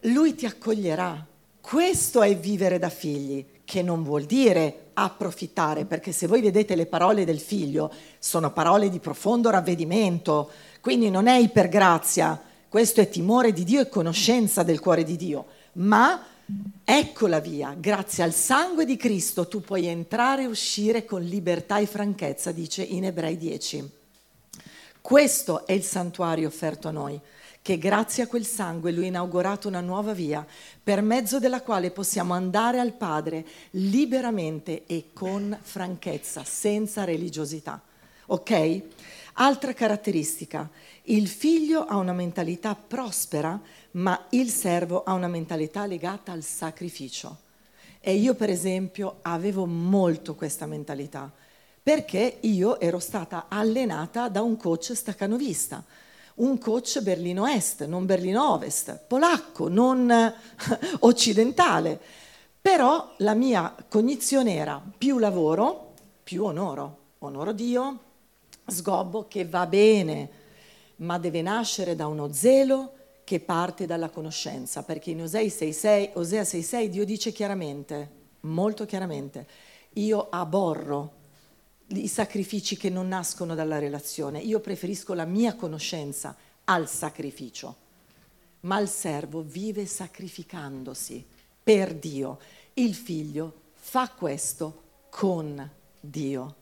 lui 0.00 0.34
ti 0.34 0.46
accoglierà. 0.46 1.22
Questo 1.60 2.22
è 2.22 2.34
vivere 2.34 2.78
da 2.78 2.88
figli, 2.88 3.44
che 3.62 3.82
non 3.82 4.02
vuol 4.02 4.24
dire 4.24 4.86
approfittare, 4.94 5.84
perché 5.84 6.12
se 6.12 6.26
voi 6.26 6.40
vedete 6.40 6.76
le 6.76 6.86
parole 6.86 7.26
del 7.26 7.40
figlio, 7.40 7.92
sono 8.18 8.52
parole 8.52 8.88
di 8.88 9.00
profondo 9.00 9.50
ravvedimento, 9.50 10.50
quindi 10.80 11.10
non 11.10 11.26
è 11.26 11.36
ipergrazia, 11.36 12.40
questo 12.66 13.02
è 13.02 13.08
timore 13.10 13.52
di 13.52 13.64
Dio 13.64 13.82
e 13.82 13.88
conoscenza 13.90 14.62
del 14.62 14.80
cuore 14.80 15.04
di 15.04 15.16
Dio, 15.16 15.44
ma 15.72 16.24
ecco 16.82 17.26
la 17.26 17.40
via, 17.40 17.76
grazie 17.78 18.22
al 18.22 18.32
sangue 18.32 18.86
di 18.86 18.96
Cristo 18.96 19.46
tu 19.46 19.60
puoi 19.60 19.84
entrare 19.86 20.44
e 20.44 20.46
uscire 20.46 21.04
con 21.04 21.20
libertà 21.22 21.78
e 21.80 21.86
franchezza, 21.86 22.50
dice 22.50 22.82
in 22.82 23.04
Ebrei 23.04 23.36
10. 23.36 24.02
Questo 25.06 25.66
è 25.66 25.72
il 25.72 25.82
santuario 25.82 26.48
offerto 26.48 26.88
a 26.88 26.90
noi 26.90 27.20
che 27.60 27.76
grazie 27.76 28.22
a 28.22 28.26
quel 28.26 28.46
sangue 28.46 28.90
lui 28.90 29.04
ha 29.04 29.08
inaugurato 29.08 29.68
una 29.68 29.82
nuova 29.82 30.14
via 30.14 30.46
per 30.82 31.02
mezzo 31.02 31.38
della 31.38 31.60
quale 31.60 31.90
possiamo 31.90 32.32
andare 32.32 32.78
al 32.80 32.94
Padre 32.94 33.44
liberamente 33.72 34.86
e 34.86 35.10
con 35.12 35.58
franchezza, 35.60 36.42
senza 36.42 37.04
religiosità. 37.04 37.82
Ok? 38.28 38.82
Altra 39.34 39.74
caratteristica, 39.74 40.70
il 41.02 41.28
figlio 41.28 41.84
ha 41.84 41.96
una 41.96 42.14
mentalità 42.14 42.74
prospera, 42.74 43.60
ma 43.90 44.24
il 44.30 44.48
servo 44.48 45.02
ha 45.02 45.12
una 45.12 45.28
mentalità 45.28 45.84
legata 45.84 46.32
al 46.32 46.42
sacrificio. 46.42 47.40
E 48.00 48.14
io 48.14 48.34
per 48.34 48.48
esempio 48.48 49.18
avevo 49.20 49.66
molto 49.66 50.34
questa 50.34 50.64
mentalità, 50.64 51.30
perché 51.84 52.38
io 52.40 52.80
ero 52.80 52.98
stata 52.98 53.44
allenata 53.48 54.28
da 54.28 54.42
un 54.42 54.56
coach 54.56 54.94
staccanovista 54.94 55.84
un 56.36 56.58
coach 56.58 57.00
Berlino 57.00 57.46
Est, 57.46 57.84
non 57.84 58.06
Berlino 58.06 58.52
Ovest, 58.52 59.04
polacco, 59.06 59.68
non 59.68 60.10
occidentale. 61.00 62.00
Però 62.60 63.14
la 63.18 63.34
mia 63.34 63.74
cognizione 63.88 64.54
era 64.54 64.82
più 64.98 65.18
lavoro, 65.18 65.92
più 66.24 66.44
onoro. 66.44 67.02
Onoro 67.18 67.52
Dio, 67.52 67.98
sgobbo 68.66 69.26
che 69.28 69.46
va 69.46 69.66
bene, 69.66 70.30
ma 70.96 71.18
deve 71.18 71.40
nascere 71.40 71.94
da 71.94 72.06
uno 72.06 72.32
zelo 72.32 72.92
che 73.22 73.40
parte 73.40 73.86
dalla 73.86 74.10
conoscenza, 74.10 74.82
perché 74.82 75.10
in 75.10 75.22
Osea 75.22 75.40
6.6, 75.42 76.10
Osea 76.14 76.42
6.6 76.42 76.86
Dio 76.86 77.04
dice 77.04 77.32
chiaramente, 77.32 78.10
molto 78.40 78.84
chiaramente, 78.84 79.46
io 79.94 80.26
aborro 80.30 81.22
i 81.88 82.08
sacrifici 82.08 82.76
che 82.76 82.90
non 82.90 83.08
nascono 83.08 83.54
dalla 83.54 83.78
relazione. 83.78 84.40
Io 84.40 84.60
preferisco 84.60 85.14
la 85.14 85.24
mia 85.24 85.54
conoscenza 85.54 86.36
al 86.64 86.88
sacrificio. 86.88 87.82
Ma 88.60 88.78
il 88.78 88.88
servo 88.88 89.42
vive 89.42 89.86
sacrificandosi 89.86 91.24
per 91.62 91.94
Dio. 91.94 92.38
Il 92.74 92.94
figlio 92.94 93.62
fa 93.74 94.08
questo 94.08 94.82
con 95.10 95.70
Dio. 96.00 96.56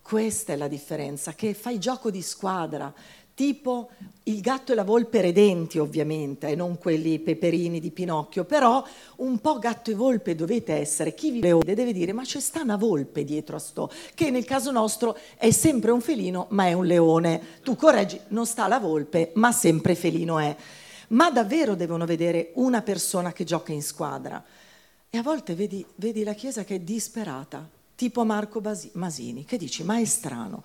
Questa 0.00 0.52
è 0.52 0.56
la 0.56 0.68
differenza, 0.68 1.34
che 1.34 1.54
fai 1.54 1.78
gioco 1.78 2.10
di 2.10 2.22
squadra, 2.22 2.92
tipo 3.34 3.90
il 4.26 4.40
gatto 4.40 4.72
e 4.72 4.74
la 4.74 4.84
volpe 4.84 5.20
redenti 5.20 5.78
ovviamente, 5.78 6.48
e 6.48 6.54
non 6.54 6.78
quelli 6.78 7.18
peperini 7.18 7.80
di 7.80 7.90
Pinocchio, 7.90 8.44
però 8.44 8.82
un 9.16 9.38
po' 9.38 9.58
gatto 9.58 9.90
e 9.90 9.94
volpe 9.94 10.34
dovete 10.34 10.72
essere. 10.74 11.14
Chi 11.14 11.30
vi 11.30 11.40
vede 11.40 11.74
deve 11.74 11.92
dire 11.92 12.12
ma 12.12 12.22
c'è 12.22 12.40
sta 12.40 12.62
una 12.62 12.76
volpe 12.76 13.24
dietro 13.24 13.56
a 13.56 13.58
sto, 13.58 13.90
che 14.14 14.30
nel 14.30 14.44
caso 14.44 14.70
nostro 14.70 15.18
è 15.36 15.50
sempre 15.50 15.90
un 15.90 16.00
felino 16.00 16.46
ma 16.50 16.66
è 16.66 16.72
un 16.72 16.86
leone. 16.86 17.40
Tu 17.62 17.76
correggi, 17.76 18.18
non 18.28 18.46
sta 18.46 18.66
la 18.66 18.78
volpe 18.78 19.32
ma 19.34 19.52
sempre 19.52 19.94
felino 19.94 20.38
è. 20.38 20.56
Ma 21.08 21.30
davvero 21.30 21.74
devono 21.74 22.06
vedere 22.06 22.52
una 22.54 22.80
persona 22.80 23.32
che 23.32 23.44
gioca 23.44 23.72
in 23.72 23.82
squadra. 23.82 24.42
E 25.10 25.18
a 25.18 25.22
volte 25.22 25.54
vedi, 25.54 25.84
vedi 25.96 26.24
la 26.24 26.32
Chiesa 26.32 26.64
che 26.64 26.76
è 26.76 26.80
disperata, 26.80 27.68
tipo 27.94 28.24
Marco 28.24 28.60
Basi- 28.60 28.90
Masini, 28.94 29.44
che 29.44 29.58
dici 29.58 29.84
ma 29.84 29.98
è 29.98 30.04
strano. 30.06 30.62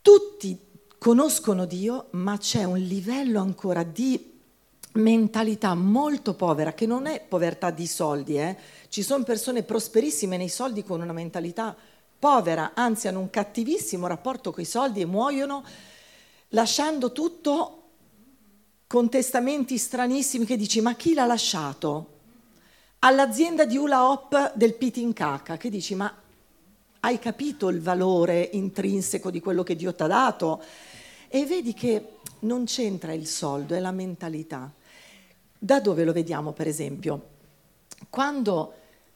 Tutti 0.00 0.72
conoscono 1.04 1.66
Dio, 1.66 2.06
ma 2.12 2.38
c'è 2.38 2.64
un 2.64 2.78
livello 2.78 3.38
ancora 3.38 3.82
di 3.82 4.32
mentalità 4.92 5.74
molto 5.74 6.32
povera, 6.32 6.72
che 6.72 6.86
non 6.86 7.04
è 7.04 7.20
povertà 7.20 7.70
di 7.70 7.86
soldi, 7.86 8.38
eh? 8.38 8.56
ci 8.88 9.02
sono 9.02 9.22
persone 9.22 9.64
prosperissime 9.64 10.38
nei 10.38 10.48
soldi 10.48 10.82
con 10.82 11.02
una 11.02 11.12
mentalità 11.12 11.76
povera, 12.18 12.72
anzi 12.72 13.06
hanno 13.06 13.20
un 13.20 13.28
cattivissimo 13.28 14.06
rapporto 14.06 14.50
con 14.50 14.62
i 14.62 14.66
soldi 14.66 15.02
e 15.02 15.04
muoiono 15.04 15.62
lasciando 16.48 17.12
tutto 17.12 17.82
con 18.86 19.10
testamenti 19.10 19.76
stranissimi 19.76 20.46
che 20.46 20.56
dici 20.56 20.80
ma 20.80 20.94
chi 20.94 21.12
l'ha 21.12 21.26
lasciato? 21.26 22.12
All'azienda 23.00 23.66
di 23.66 23.76
Ula 23.76 24.08
Hop 24.08 24.54
del 24.54 24.72
Pitincacca 24.72 25.58
che 25.58 25.68
dici 25.68 25.94
ma 25.94 26.10
hai 27.00 27.18
capito 27.18 27.68
il 27.68 27.82
valore 27.82 28.48
intrinseco 28.54 29.30
di 29.30 29.40
quello 29.40 29.62
che 29.62 29.76
Dio 29.76 29.94
ti 29.94 30.02
ha 30.02 30.06
dato? 30.06 30.62
E 31.34 31.46
vedi 31.46 31.74
che 31.74 32.18
non 32.42 32.64
c'entra 32.64 33.12
il 33.12 33.26
soldo, 33.26 33.74
è 33.74 33.80
la 33.80 33.90
mentalità. 33.90 34.72
Da 35.58 35.80
dove 35.80 36.04
lo 36.04 36.12
vediamo, 36.12 36.52
per 36.52 36.68
esempio? 36.68 37.30
Quando, 38.08 38.74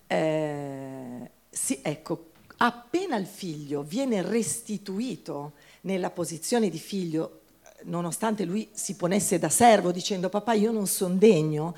eh, 0.09 1.31
si, 1.49 1.79
ecco, 1.81 2.31
appena 2.57 3.15
il 3.15 3.27
figlio 3.27 3.85
viene 3.85 4.21
restituito 4.23 5.53
nella 5.83 6.11
posizione 6.11 6.69
di 6.71 6.79
figlio, 6.81 7.43
nonostante 7.85 8.45
lui 8.45 8.69
si 8.73 8.97
ponesse 8.97 9.39
da 9.39 9.49
servo 9.49 9.93
dicendo 9.93 10.29
papà 10.29 10.55
io 10.55 10.73
non 10.73 10.89
sono 10.89 11.15
degno, 11.15 11.77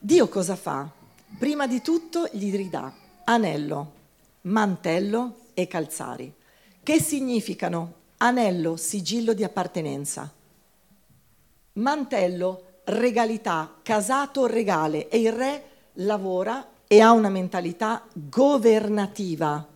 Dio 0.00 0.28
cosa 0.28 0.56
fa? 0.56 0.90
Prima 1.38 1.68
di 1.68 1.80
tutto 1.80 2.28
gli 2.32 2.52
ridà 2.56 2.92
anello, 3.22 3.92
mantello 4.40 5.42
e 5.54 5.68
calzari. 5.68 6.34
Che 6.82 7.00
significano? 7.00 7.95
Anello, 8.18 8.76
sigillo 8.76 9.32
di 9.32 9.44
appartenenza. 9.44 10.32
mantello, 11.74 12.80
regalità, 12.84 13.76
casato, 13.82 14.46
regale 14.46 15.08
e 15.08 15.18
il 15.18 15.32
re 15.32 15.64
lavora 15.94 16.66
e 16.86 17.00
ha 17.00 17.12
una 17.12 17.28
mentalità 17.28 18.06
governativa, 18.12 19.66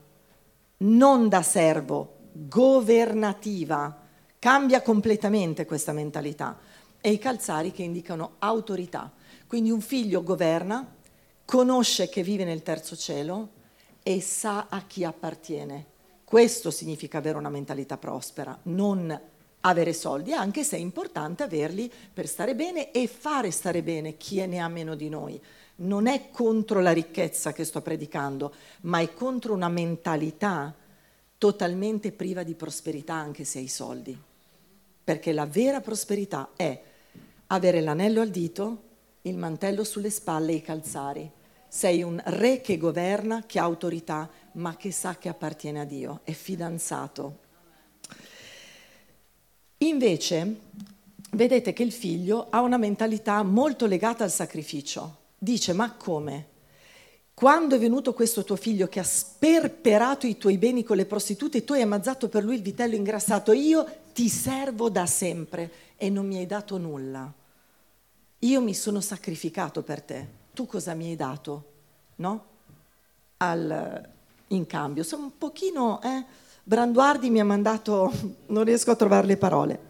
non 0.78 1.28
da 1.28 1.42
servo, 1.42 2.16
governativa. 2.32 3.98
Cambia 4.38 4.80
completamente 4.80 5.66
questa 5.66 5.92
mentalità. 5.92 6.58
E 7.00 7.10
i 7.10 7.18
calzari 7.18 7.72
che 7.72 7.82
indicano 7.82 8.36
autorità. 8.38 9.10
Quindi 9.46 9.70
un 9.70 9.80
figlio 9.80 10.22
governa, 10.22 10.86
conosce 11.44 12.08
che 12.08 12.22
vive 12.22 12.44
nel 12.44 12.62
terzo 12.62 12.96
cielo 12.96 13.48
e 14.02 14.20
sa 14.20 14.66
a 14.68 14.82
chi 14.86 15.04
appartiene. 15.04 15.89
Questo 16.30 16.70
significa 16.70 17.18
avere 17.18 17.38
una 17.38 17.48
mentalità 17.48 17.96
prospera, 17.96 18.56
non 18.66 19.20
avere 19.62 19.92
soldi, 19.92 20.32
anche 20.32 20.62
se 20.62 20.76
è 20.76 20.78
importante 20.78 21.42
averli 21.42 21.90
per 22.14 22.28
stare 22.28 22.54
bene 22.54 22.92
e 22.92 23.08
fare 23.08 23.50
stare 23.50 23.82
bene 23.82 24.16
chi 24.16 24.46
ne 24.46 24.60
ha 24.60 24.68
meno 24.68 24.94
di 24.94 25.08
noi. 25.08 25.42
Non 25.78 26.06
è 26.06 26.30
contro 26.30 26.78
la 26.78 26.92
ricchezza 26.92 27.52
che 27.52 27.64
sto 27.64 27.80
predicando, 27.80 28.54
ma 28.82 29.00
è 29.00 29.12
contro 29.12 29.54
una 29.54 29.68
mentalità 29.68 30.72
totalmente 31.36 32.12
priva 32.12 32.44
di 32.44 32.54
prosperità 32.54 33.14
anche 33.14 33.42
se 33.42 33.58
hai 33.58 33.66
soldi. 33.66 34.16
Perché 35.02 35.32
la 35.32 35.46
vera 35.46 35.80
prosperità 35.80 36.50
è 36.54 36.80
avere 37.48 37.80
l'anello 37.80 38.20
al 38.20 38.30
dito, 38.30 38.82
il 39.22 39.36
mantello 39.36 39.82
sulle 39.82 40.10
spalle 40.10 40.52
e 40.52 40.54
i 40.54 40.62
calzari. 40.62 41.28
Sei 41.66 42.04
un 42.04 42.22
re 42.24 42.60
che 42.60 42.76
governa, 42.76 43.44
che 43.46 43.58
ha 43.58 43.64
autorità, 43.64 44.28
ma 44.52 44.76
che 44.76 44.90
sa 44.92 45.16
che 45.16 45.28
appartiene 45.28 45.80
a 45.80 45.84
Dio, 45.84 46.20
è 46.24 46.32
fidanzato. 46.32 47.38
Invece, 49.78 50.60
vedete 51.30 51.72
che 51.72 51.82
il 51.82 51.92
figlio 51.92 52.48
ha 52.50 52.60
una 52.60 52.76
mentalità 52.76 53.42
molto 53.42 53.86
legata 53.86 54.24
al 54.24 54.30
sacrificio. 54.30 55.18
Dice, 55.38 55.72
ma 55.72 55.92
come? 55.94 56.48
Quando 57.32 57.76
è 57.76 57.78
venuto 57.78 58.12
questo 58.12 58.44
tuo 58.44 58.56
figlio 58.56 58.86
che 58.88 59.00
ha 59.00 59.04
sperperato 59.04 60.26
i 60.26 60.36
tuoi 60.36 60.58
beni 60.58 60.82
con 60.82 60.98
le 60.98 61.06
prostitute 61.06 61.58
e 61.58 61.64
tu 61.64 61.72
hai 61.72 61.80
ammazzato 61.80 62.28
per 62.28 62.44
lui 62.44 62.56
il 62.56 62.62
vitello 62.62 62.94
ingrassato, 62.94 63.52
io 63.52 63.86
ti 64.12 64.28
servo 64.28 64.90
da 64.90 65.06
sempre 65.06 65.72
e 65.96 66.10
non 66.10 66.26
mi 66.26 66.36
hai 66.36 66.44
dato 66.44 66.76
nulla. 66.76 67.32
Io 68.40 68.60
mi 68.60 68.74
sono 68.74 69.00
sacrificato 69.00 69.82
per 69.82 70.02
te. 70.02 70.28
Tu 70.52 70.66
cosa 70.66 70.92
mi 70.92 71.08
hai 71.08 71.16
dato? 71.16 71.72
No? 72.16 72.44
Al, 73.38 74.08
in 74.50 74.66
cambio. 74.66 75.02
Sono 75.02 75.24
un 75.24 75.38
pochino... 75.38 76.00
Eh, 76.02 76.24
Branduardi 76.62 77.30
mi 77.30 77.40
ha 77.40 77.44
mandato... 77.44 78.12
non 78.46 78.64
riesco 78.64 78.90
a 78.90 78.96
trovare 78.96 79.26
le 79.26 79.36
parole. 79.36 79.88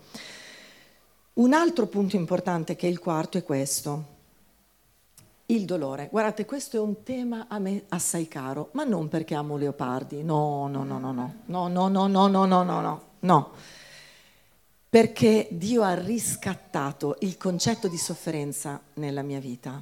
Un 1.35 1.53
altro 1.53 1.87
punto 1.87 2.17
importante 2.17 2.77
che 2.77 2.87
è 2.87 2.91
il 2.91 2.99
quarto 2.99 3.39
è 3.39 3.43
questo. 3.43 4.05
Il 5.47 5.65
dolore. 5.65 6.09
Guardate, 6.11 6.45
questo 6.45 6.77
è 6.77 6.81
un 6.81 7.03
tema 7.03 7.47
a 7.49 7.59
me 7.59 7.85
assai 7.89 8.29
caro, 8.29 8.69
ma 8.73 8.85
non 8.85 9.09
perché 9.09 9.35
amo 9.35 9.57
Leopardi. 9.57 10.23
No, 10.23 10.69
no, 10.69 10.85
no, 10.85 10.99
no, 10.99 11.13
no. 11.13 11.35
No, 11.47 11.69
no, 11.69 11.89
no, 11.89 12.07
no, 12.07 12.27
no, 12.29 12.45
no, 12.47 12.63
no, 12.63 12.81
no. 12.81 13.03
No 13.21 13.53
perché 14.91 15.47
Dio 15.53 15.85
ha 15.85 15.95
riscattato 15.95 17.17
il 17.21 17.37
concetto 17.37 17.87
di 17.87 17.97
sofferenza 17.97 18.81
nella 18.95 19.23
mia 19.23 19.39
vita. 19.39 19.81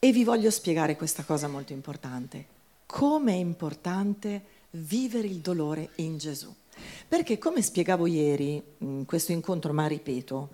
E 0.00 0.10
vi 0.10 0.24
voglio 0.24 0.50
spiegare 0.50 0.96
questa 0.96 1.22
cosa 1.22 1.46
molto 1.46 1.72
importante. 1.72 2.46
Come 2.92 3.32
è 3.32 3.36
importante 3.36 4.44
vivere 4.72 5.26
il 5.26 5.38
dolore 5.38 5.92
in 5.96 6.18
Gesù. 6.18 6.54
Perché 7.08 7.38
come 7.38 7.62
spiegavo 7.62 8.06
ieri 8.06 8.62
in 8.78 9.06
questo 9.06 9.32
incontro, 9.32 9.72
ma 9.72 9.86
ripeto, 9.86 10.50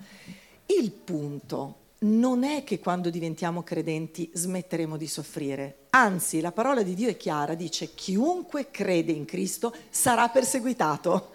il 0.66 0.92
punto 0.92 1.74
non 2.00 2.44
è 2.44 2.62
che 2.62 2.78
quando 2.78 3.10
diventiamo 3.10 3.64
credenti 3.64 4.30
smetteremo 4.32 4.96
di 4.96 5.08
soffrire. 5.08 5.86
Anzi, 5.90 6.40
la 6.40 6.52
parola 6.52 6.82
di 6.82 6.94
Dio 6.94 7.08
è 7.08 7.16
chiara, 7.16 7.54
dice 7.54 7.92
chiunque 7.92 8.70
crede 8.70 9.10
in 9.10 9.24
Cristo 9.24 9.74
sarà 9.90 10.28
perseguitato. 10.28 11.32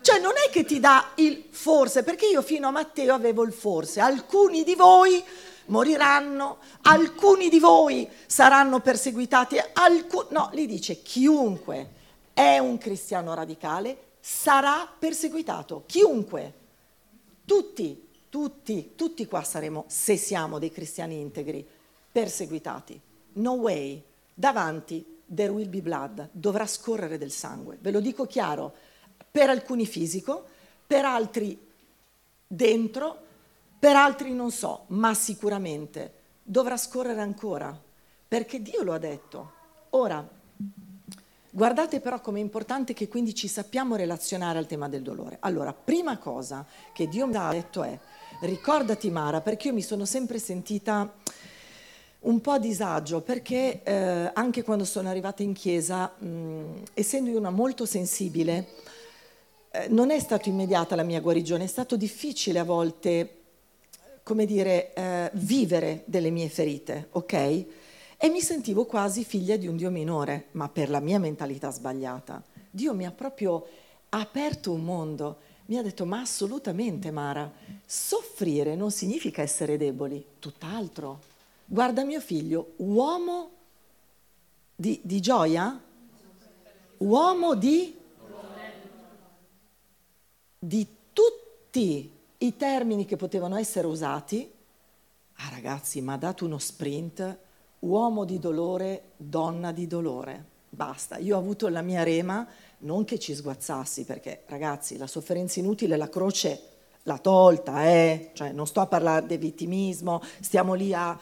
Cioè 0.00 0.20
non 0.20 0.32
è 0.42 0.50
che 0.50 0.64
ti 0.64 0.80
dà 0.80 1.12
il 1.16 1.48
forse, 1.50 2.02
perché 2.02 2.26
io 2.26 2.40
fino 2.40 2.68
a 2.68 2.70
Matteo 2.70 3.12
avevo 3.12 3.44
il 3.44 3.52
forse. 3.52 4.00
Alcuni 4.00 4.64
di 4.64 4.74
voi 4.74 5.22
moriranno, 5.70 6.58
alcuni 6.82 7.48
di 7.48 7.58
voi 7.58 8.08
saranno 8.26 8.80
perseguitati, 8.80 9.56
alcun... 9.72 10.26
no, 10.30 10.50
lì 10.52 10.66
dice 10.66 11.00
chiunque 11.02 11.98
è 12.32 12.58
un 12.58 12.78
cristiano 12.78 13.34
radicale 13.34 14.08
sarà 14.20 14.86
perseguitato, 14.98 15.84
chiunque, 15.86 16.54
tutti, 17.44 18.08
tutti, 18.28 18.92
tutti 18.94 19.26
qua 19.26 19.42
saremo, 19.42 19.84
se 19.88 20.16
siamo 20.16 20.58
dei 20.58 20.70
cristiani 20.70 21.18
integri, 21.18 21.66
perseguitati. 22.12 23.00
No 23.34 23.52
way, 23.52 24.02
davanti 24.34 25.18
there 25.26 25.50
will 25.50 25.68
be 25.68 25.80
blood, 25.80 26.28
dovrà 26.32 26.66
scorrere 26.66 27.16
del 27.16 27.30
sangue, 27.30 27.78
ve 27.80 27.90
lo 27.90 28.00
dico 28.00 28.26
chiaro 28.26 28.74
per 29.30 29.48
alcuni 29.48 29.86
fisico, 29.86 30.44
per 30.86 31.04
altri 31.04 31.58
dentro, 32.46 33.28
per 33.80 33.96
altri 33.96 34.34
non 34.34 34.50
so, 34.50 34.84
ma 34.88 35.14
sicuramente 35.14 36.12
dovrà 36.42 36.76
scorrere 36.76 37.22
ancora, 37.22 37.74
perché 38.28 38.60
Dio 38.60 38.82
lo 38.82 38.92
ha 38.92 38.98
detto. 38.98 39.52
Ora, 39.90 40.28
guardate 41.50 42.00
però 42.00 42.20
com'è 42.20 42.40
importante 42.40 42.92
che 42.92 43.08
quindi 43.08 43.34
ci 43.34 43.48
sappiamo 43.48 43.96
relazionare 43.96 44.58
al 44.58 44.66
tema 44.66 44.86
del 44.90 45.00
dolore. 45.00 45.38
Allora, 45.40 45.72
prima 45.72 46.18
cosa 46.18 46.66
che 46.92 47.08
Dio 47.08 47.26
mi 47.26 47.36
ha 47.36 47.48
detto 47.48 47.82
è, 47.82 47.98
ricordati 48.42 49.10
Mara, 49.10 49.40
perché 49.40 49.68
io 49.68 49.74
mi 49.74 49.82
sono 49.82 50.04
sempre 50.04 50.38
sentita 50.38 51.14
un 52.20 52.40
po' 52.42 52.50
a 52.50 52.58
disagio 52.58 53.22
perché 53.22 53.82
eh, 53.82 54.30
anche 54.34 54.62
quando 54.62 54.84
sono 54.84 55.08
arrivata 55.08 55.42
in 55.42 55.54
chiesa, 55.54 56.12
mh, 56.18 56.82
essendo 56.92 57.30
io 57.30 57.38
una 57.38 57.48
molto 57.48 57.86
sensibile, 57.86 58.68
eh, 59.70 59.88
non 59.88 60.10
è 60.10 60.18
stata 60.18 60.50
immediata 60.50 60.96
la 60.96 61.02
mia 61.02 61.20
guarigione, 61.20 61.64
è 61.64 61.68
stato 61.68 61.96
difficile 61.96 62.58
a 62.58 62.64
volte, 62.64 63.39
come 64.30 64.46
dire, 64.46 64.94
eh, 64.94 65.28
vivere 65.34 66.04
delle 66.06 66.30
mie 66.30 66.48
ferite, 66.48 67.08
ok? 67.10 67.32
E 68.16 68.28
mi 68.28 68.40
sentivo 68.40 68.86
quasi 68.86 69.24
figlia 69.24 69.56
di 69.56 69.66
un 69.66 69.76
Dio 69.76 69.90
minore, 69.90 70.50
ma 70.52 70.68
per 70.68 70.88
la 70.88 71.00
mia 71.00 71.18
mentalità 71.18 71.72
sbagliata. 71.72 72.40
Dio 72.70 72.94
mi 72.94 73.04
ha 73.06 73.10
proprio 73.10 73.66
aperto 74.10 74.70
un 74.70 74.84
mondo, 74.84 75.38
mi 75.66 75.78
ha 75.78 75.82
detto, 75.82 76.04
ma 76.04 76.20
assolutamente 76.20 77.10
Mara, 77.10 77.52
soffrire 77.84 78.76
non 78.76 78.92
significa 78.92 79.42
essere 79.42 79.76
deboli, 79.76 80.24
tutt'altro. 80.38 81.22
Guarda 81.64 82.04
mio 82.04 82.20
figlio, 82.20 82.74
uomo 82.76 83.50
di, 84.76 85.00
di 85.02 85.18
gioia, 85.18 85.82
uomo 86.98 87.54
di 87.56 87.98
di 90.62 90.86
tutti 91.12 92.18
i 92.42 92.56
termini 92.56 93.04
che 93.04 93.16
potevano 93.16 93.56
essere 93.56 93.86
usati, 93.86 94.50
ah 95.34 95.48
ragazzi, 95.50 96.00
mi 96.00 96.12
ha 96.12 96.16
dato 96.16 96.46
uno 96.46 96.58
sprint, 96.58 97.38
uomo 97.80 98.24
di 98.24 98.38
dolore, 98.38 99.10
donna 99.16 99.72
di 99.72 99.86
dolore, 99.86 100.44
basta. 100.70 101.18
Io 101.18 101.36
ho 101.36 101.38
avuto 101.38 101.68
la 101.68 101.82
mia 101.82 102.02
rema, 102.02 102.46
non 102.78 103.04
che 103.04 103.18
ci 103.18 103.34
sguazzassi, 103.34 104.04
perché 104.04 104.44
ragazzi, 104.46 104.96
la 104.96 105.06
sofferenza 105.06 105.58
inutile, 105.60 105.96
la 105.96 106.08
croce 106.08 106.62
l'ha 107.02 107.18
tolta, 107.18 107.84
eh? 107.84 108.30
cioè 108.32 108.52
non 108.52 108.66
sto 108.66 108.80
a 108.80 108.86
parlare 108.86 109.26
di 109.26 109.36
vittimismo, 109.36 110.22
stiamo 110.40 110.74
lì 110.74 110.94
a... 110.94 111.18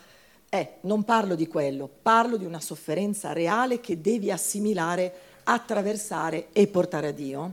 Eh, 0.50 0.76
non 0.83 1.02
parlo 1.02 1.35
di 1.35 1.46
quello, 1.46 1.90
parlo 2.00 2.37
di 2.37 2.44
una 2.44 2.61
sofferenza 2.61 3.33
reale 3.33 3.81
che 3.81 4.00
devi 4.00 4.31
assimilare, 4.31 5.12
attraversare 5.44 6.48
e 6.52 6.68
portare 6.68 7.09
a 7.09 7.12
Dio. 7.12 7.52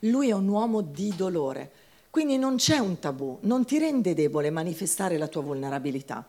Lui 0.00 0.28
è 0.28 0.32
un 0.32 0.48
uomo 0.48 0.80
di 0.82 1.14
dolore, 1.16 1.70
quindi 2.10 2.38
non 2.38 2.56
c'è 2.56 2.78
un 2.78 2.98
tabù, 2.98 3.38
non 3.42 3.64
ti 3.64 3.78
rende 3.78 4.14
debole 4.14 4.50
manifestare 4.50 5.18
la 5.18 5.28
tua 5.28 5.42
vulnerabilità. 5.42 6.26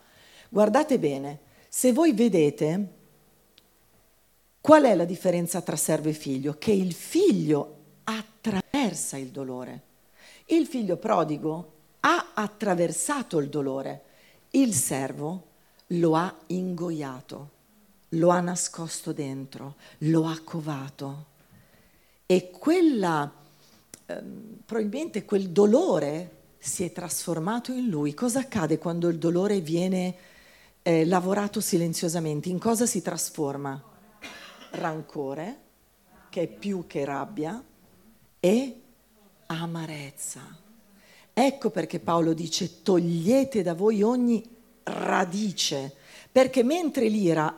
Guardate 0.49 0.99
bene, 0.99 1.39
se 1.69 1.93
voi 1.93 2.13
vedete 2.13 2.97
qual 4.61 4.83
è 4.83 4.95
la 4.95 5.05
differenza 5.05 5.61
tra 5.61 5.75
servo 5.75 6.09
e 6.09 6.13
figlio, 6.13 6.57
che 6.57 6.71
il 6.71 6.93
figlio 6.93 7.77
attraversa 8.03 9.17
il 9.17 9.29
dolore. 9.29 9.83
Il 10.45 10.65
figlio 10.65 10.97
prodigo 10.97 11.73
ha 12.01 12.31
attraversato 12.33 13.39
il 13.39 13.49
dolore, 13.49 14.03
il 14.51 14.73
servo 14.73 15.47
lo 15.87 16.15
ha 16.15 16.35
ingoiato, 16.47 17.49
lo 18.09 18.29
ha 18.29 18.39
nascosto 18.39 19.13
dentro, 19.13 19.75
lo 19.99 20.25
ha 20.25 20.39
covato. 20.43 21.25
E 22.25 22.51
quella 22.51 23.31
ehm, 24.09 24.61
probabilmente 24.65 25.25
quel 25.25 25.49
dolore 25.49 26.37
si 26.57 26.83
è 26.83 26.91
trasformato 26.91 27.71
in 27.71 27.87
lui. 27.87 28.13
Cosa 28.13 28.39
accade 28.39 28.77
quando 28.77 29.07
il 29.07 29.17
dolore 29.17 29.61
viene 29.61 30.15
eh, 30.81 31.05
lavorato 31.05 31.61
silenziosamente? 31.61 32.49
In 32.49 32.59
cosa 32.59 32.85
si 32.85 33.01
trasforma? 33.01 33.81
Rancore, 34.71 35.57
che 36.29 36.41
è 36.41 36.47
più 36.47 36.85
che 36.85 37.05
rabbia, 37.05 37.63
e 38.39 38.81
amarezza. 39.47 40.41
Ecco 41.33 41.69
perché 41.69 41.99
Paolo 41.99 42.33
dice 42.33 42.81
togliete 42.81 43.63
da 43.63 43.73
voi 43.73 44.01
ogni 44.01 44.43
radice, 44.83 45.95
perché 46.31 46.63
mentre 46.63 47.07
l'ira 47.07 47.55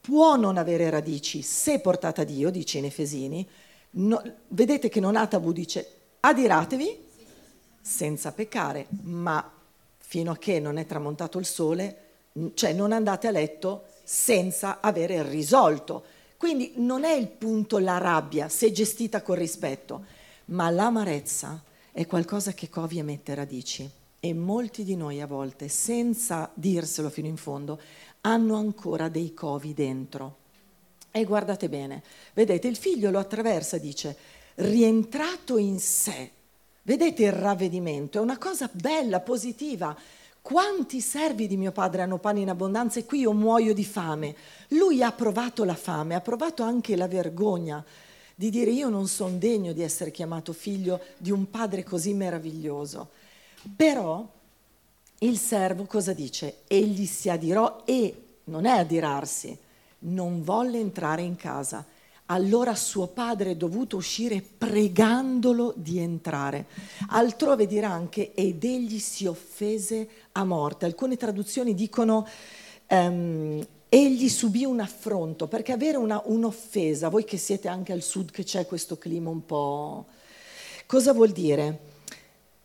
può 0.00 0.36
non 0.36 0.56
avere 0.56 0.88
radici 0.88 1.42
se 1.42 1.80
portata 1.80 2.22
a 2.22 2.24
Dio, 2.24 2.50
dice 2.50 2.78
in 2.78 2.86
Efesini, 2.86 3.46
no, 3.90 4.22
vedete 4.48 4.88
che 4.88 5.00
non 5.00 5.16
ha 5.16 5.26
tabù, 5.26 5.52
dice 5.52 5.94
adiratevi 6.20 7.06
senza 7.80 8.32
peccare, 8.32 8.86
ma 9.02 9.50
fino 9.96 10.32
a 10.32 10.36
che 10.36 10.60
non 10.60 10.76
è 10.76 10.86
tramontato 10.86 11.38
il 11.38 11.46
sole, 11.46 11.96
cioè 12.54 12.72
non 12.72 12.92
andate 12.92 13.26
a 13.26 13.30
letto 13.30 13.84
senza 14.02 14.80
avere 14.80 15.22
risolto. 15.22 16.04
Quindi 16.36 16.74
non 16.76 17.04
è 17.04 17.12
il 17.12 17.28
punto 17.28 17.78
la 17.78 17.98
rabbia, 17.98 18.48
se 18.48 18.70
gestita 18.72 19.22
con 19.22 19.36
rispetto, 19.36 20.04
ma 20.46 20.70
l'amarezza 20.70 21.62
è 21.90 22.06
qualcosa 22.06 22.52
che 22.52 22.68
covia 22.68 23.00
e 23.00 23.04
mette 23.04 23.34
radici. 23.34 23.90
E 24.20 24.34
molti 24.34 24.84
di 24.84 24.96
noi 24.96 25.20
a 25.20 25.26
volte, 25.26 25.68
senza 25.68 26.50
dirselo 26.54 27.10
fino 27.10 27.28
in 27.28 27.36
fondo, 27.36 27.80
hanno 28.22 28.56
ancora 28.56 29.08
dei 29.08 29.34
covi 29.34 29.74
dentro. 29.74 30.36
E 31.10 31.24
guardate 31.24 31.68
bene, 31.68 32.02
vedete, 32.34 32.68
il 32.68 32.76
figlio 32.76 33.10
lo 33.10 33.18
attraversa, 33.18 33.78
dice, 33.78 34.16
rientrato 34.56 35.56
in 35.56 35.78
sé. 35.78 36.30
Vedete 36.82 37.24
il 37.24 37.32
ravvedimento, 37.32 38.18
è 38.18 38.20
una 38.20 38.38
cosa 38.38 38.68
bella, 38.72 39.20
positiva. 39.20 39.96
Quanti 40.40 41.00
servi 41.00 41.46
di 41.46 41.56
mio 41.56 41.72
padre 41.72 42.02
hanno 42.02 42.18
pane 42.18 42.40
in 42.40 42.48
abbondanza 42.48 42.98
e 42.98 43.04
qui 43.04 43.20
io 43.20 43.32
muoio 43.32 43.74
di 43.74 43.84
fame? 43.84 44.34
Lui 44.68 45.02
ha 45.02 45.12
provato 45.12 45.64
la 45.64 45.74
fame, 45.74 46.14
ha 46.14 46.20
provato 46.20 46.62
anche 46.62 46.96
la 46.96 47.08
vergogna 47.08 47.84
di 48.38 48.50
dire 48.50 48.70
io 48.70 48.88
non 48.88 49.08
sono 49.08 49.36
degno 49.36 49.72
di 49.72 49.82
essere 49.82 50.12
chiamato 50.12 50.52
figlio 50.52 51.00
di 51.16 51.32
un 51.32 51.50
padre 51.50 51.82
così 51.82 52.14
meraviglioso. 52.14 53.10
Però 53.74 54.24
il 55.18 55.38
servo 55.38 55.86
cosa 55.86 56.12
dice? 56.12 56.58
Egli 56.68 57.04
si 57.04 57.28
adirò 57.28 57.82
e 57.84 58.14
non 58.44 58.64
è 58.64 58.78
adirarsi, 58.78 59.58
non 60.00 60.42
volle 60.42 60.78
entrare 60.78 61.22
in 61.22 61.36
casa. 61.36 61.84
Allora 62.30 62.74
suo 62.74 63.06
padre 63.06 63.52
è 63.52 63.56
dovuto 63.56 63.96
uscire 63.96 64.42
pregandolo 64.42 65.72
di 65.74 65.98
entrare. 65.98 66.66
Altrove 67.08 67.66
dirà 67.66 67.90
anche 67.90 68.34
ed 68.34 68.62
egli 68.64 68.98
si 68.98 69.26
offese 69.26 70.08
a 70.32 70.44
morte. 70.44 70.84
Alcune 70.84 71.16
traduzioni 71.16 71.72
dicono 71.72 72.26
um, 72.88 73.66
egli 73.88 74.28
subì 74.28 74.64
un 74.64 74.80
affronto, 74.80 75.46
perché 75.46 75.72
avere 75.72 75.96
una, 75.96 76.20
un'offesa, 76.22 77.08
voi 77.08 77.24
che 77.24 77.38
siete 77.38 77.68
anche 77.68 77.92
al 77.92 78.02
sud 78.02 78.30
che 78.30 78.44
c'è 78.44 78.66
questo 78.66 78.98
clima 78.98 79.30
un 79.30 79.46
po'... 79.46 80.06
Cosa 80.84 81.12
vuol 81.12 81.30
dire? 81.30 81.80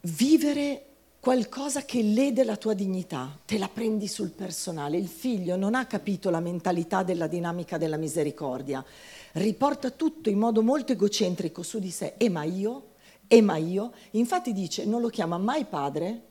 Vivere 0.02 0.86
qualcosa 1.24 1.86
che 1.86 2.02
lede 2.02 2.44
la 2.44 2.58
tua 2.58 2.74
dignità, 2.74 3.40
te 3.46 3.58
la 3.58 3.70
prendi 3.70 4.10
sul 4.10 4.32
personale. 4.32 4.98
Il 4.98 5.08
figlio 5.08 5.56
non 5.56 5.74
ha 5.74 5.86
capito 5.86 6.30
la 6.30 6.42
mentalità 6.42 7.02
della 7.02 7.28
dinamica 7.28 7.78
della 7.78 7.96
misericordia, 7.96 8.84
riporta 9.32 9.90
tutto 9.92 10.28
in 10.28 10.38
modo 10.38 10.62
molto 10.62 10.92
egocentrico 10.92 11.64
su 11.64 11.80
di 11.80 11.92
sé, 11.92 12.16
e 12.18 12.28
ma 12.28 12.44
io, 12.44 12.88
e 13.26 13.40
ma 13.40 13.56
io. 13.56 13.94
Infatti 14.12 14.52
dice, 14.52 14.84
non 14.84 15.00
lo 15.00 15.08
chiama 15.08 15.38
mai 15.38 15.64
padre 15.64 16.24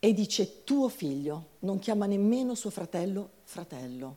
e 0.00 0.12
dice 0.12 0.64
tuo 0.64 0.88
figlio, 0.88 1.50
non 1.60 1.78
chiama 1.78 2.06
nemmeno 2.06 2.56
suo 2.56 2.70
fratello 2.70 3.30
fratello. 3.44 4.16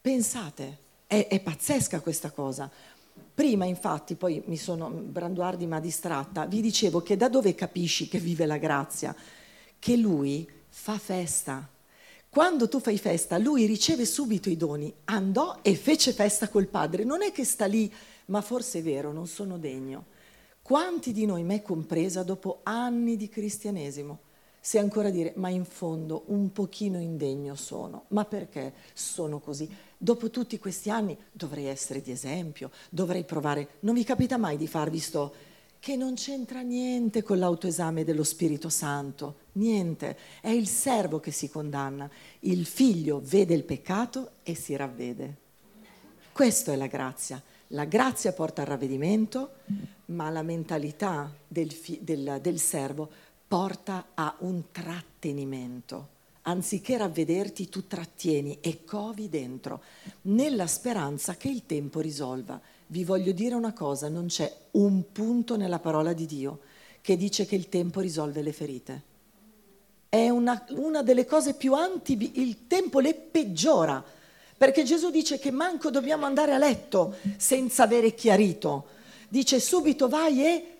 Pensate, 0.00 0.78
è, 1.06 1.26
è 1.28 1.40
pazzesca 1.40 2.00
questa 2.00 2.30
cosa. 2.30 2.70
Prima, 3.36 3.66
infatti, 3.66 4.14
poi 4.14 4.42
mi 4.46 4.56
sono, 4.56 4.88
Branduardi 4.88 5.66
mi 5.66 5.74
ha 5.74 5.78
distratta, 5.78 6.46
vi 6.46 6.62
dicevo 6.62 7.02
che 7.02 7.18
da 7.18 7.28
dove 7.28 7.54
capisci 7.54 8.08
che 8.08 8.18
vive 8.18 8.46
la 8.46 8.56
grazia? 8.56 9.14
Che 9.78 9.96
lui 9.98 10.48
fa 10.66 10.96
festa. 10.96 11.68
Quando 12.30 12.66
tu 12.66 12.80
fai 12.80 12.96
festa, 12.96 13.36
lui 13.36 13.66
riceve 13.66 14.06
subito 14.06 14.48
i 14.48 14.56
doni, 14.56 14.90
andò 15.04 15.58
e 15.60 15.74
fece 15.74 16.14
festa 16.14 16.48
col 16.48 16.68
padre. 16.68 17.04
Non 17.04 17.22
è 17.22 17.30
che 17.30 17.44
sta 17.44 17.66
lì, 17.66 17.92
ma 18.28 18.40
forse 18.40 18.78
è 18.78 18.82
vero, 18.82 19.12
non 19.12 19.26
sono 19.26 19.58
degno. 19.58 20.06
Quanti 20.62 21.12
di 21.12 21.26
noi, 21.26 21.42
me 21.42 21.60
compresa, 21.60 22.22
dopo 22.22 22.60
anni 22.62 23.18
di 23.18 23.28
cristianesimo, 23.28 24.20
se 24.58 24.78
ancora 24.78 25.10
dire, 25.10 25.34
ma 25.36 25.50
in 25.50 25.66
fondo 25.66 26.22
un 26.28 26.52
pochino 26.52 26.98
indegno 26.98 27.54
sono. 27.54 28.04
Ma 28.08 28.24
perché 28.24 28.72
sono 28.94 29.40
così? 29.40 29.70
Dopo 29.98 30.30
tutti 30.30 30.58
questi 30.58 30.90
anni 30.90 31.16
dovrei 31.32 31.66
essere 31.66 32.02
di 32.02 32.10
esempio, 32.10 32.70
dovrei 32.90 33.24
provare. 33.24 33.76
Non 33.80 33.94
vi 33.94 34.04
capita 34.04 34.36
mai 34.36 34.56
di 34.56 34.66
farvi 34.66 34.98
sto 34.98 35.34
che 35.78 35.94
non 35.94 36.14
c'entra 36.14 36.62
niente 36.62 37.22
con 37.22 37.38
l'autoesame 37.38 38.02
dello 38.02 38.24
Spirito 38.24 38.68
Santo, 38.68 39.36
niente, 39.52 40.16
è 40.40 40.48
il 40.48 40.66
servo 40.66 41.20
che 41.20 41.30
si 41.30 41.48
condanna, 41.48 42.10
il 42.40 42.66
figlio 42.66 43.20
vede 43.22 43.54
il 43.54 43.62
peccato 43.62 44.32
e 44.42 44.56
si 44.56 44.74
ravvede. 44.74 45.36
Questa 46.32 46.72
è 46.72 46.76
la 46.76 46.88
grazia. 46.88 47.40
La 47.68 47.84
grazia 47.84 48.32
porta 48.32 48.62
al 48.62 48.66
ravvedimento, 48.66 49.58
ma 50.06 50.28
la 50.30 50.42
mentalità 50.42 51.32
del, 51.46 51.70
fi- 51.70 52.00
del, 52.02 52.38
del 52.40 52.58
servo 52.58 53.08
porta 53.46 54.08
a 54.14 54.34
un 54.40 54.64
trattenimento. 54.72 56.08
Anziché 56.48 56.96
ravvederti, 56.96 57.68
tu 57.68 57.88
trattieni 57.88 58.58
e 58.60 58.84
covi 58.84 59.28
dentro, 59.28 59.82
nella 60.22 60.68
speranza 60.68 61.34
che 61.34 61.48
il 61.48 61.66
tempo 61.66 61.98
risolva. 61.98 62.60
Vi 62.86 63.02
voglio 63.02 63.32
dire 63.32 63.56
una 63.56 63.72
cosa, 63.72 64.08
non 64.08 64.26
c'è 64.26 64.54
un 64.72 65.10
punto 65.10 65.56
nella 65.56 65.80
parola 65.80 66.12
di 66.12 66.24
Dio 66.24 66.60
che 67.00 67.16
dice 67.16 67.46
che 67.46 67.56
il 67.56 67.68
tempo 67.68 67.98
risolve 67.98 68.42
le 68.42 68.52
ferite. 68.52 69.02
È 70.08 70.28
una, 70.28 70.64
una 70.70 71.02
delle 71.02 71.24
cose 71.24 71.54
più 71.54 71.74
anti, 71.74 72.30
il 72.40 72.68
tempo 72.68 73.00
le 73.00 73.14
peggiora, 73.14 74.04
perché 74.56 74.84
Gesù 74.84 75.10
dice 75.10 75.40
che 75.40 75.50
manco 75.50 75.90
dobbiamo 75.90 76.26
andare 76.26 76.52
a 76.52 76.58
letto 76.58 77.16
senza 77.38 77.82
avere 77.82 78.14
chiarito. 78.14 78.86
Dice 79.28 79.58
subito 79.58 80.06
vai 80.06 80.46
e 80.46 80.76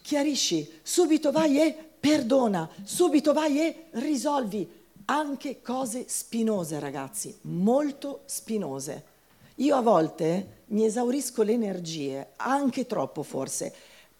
chiarisci, 0.00 0.78
subito 0.80 1.32
vai 1.32 1.60
e 1.60 1.76
perdona, 1.98 2.68
subito 2.84 3.32
vai 3.32 3.58
e 3.58 3.84
risolvi 3.90 4.80
anche 5.06 5.60
cose 5.60 6.04
spinose, 6.08 6.78
ragazzi, 6.78 7.36
molto 7.42 8.22
spinose. 8.26 9.04
Io 9.56 9.76
a 9.76 9.82
volte 9.82 10.62
mi 10.68 10.84
esaurisco 10.84 11.42
le 11.42 11.52
energie, 11.52 12.28
anche 12.36 12.86
troppo 12.86 13.22
forse, 13.22 13.72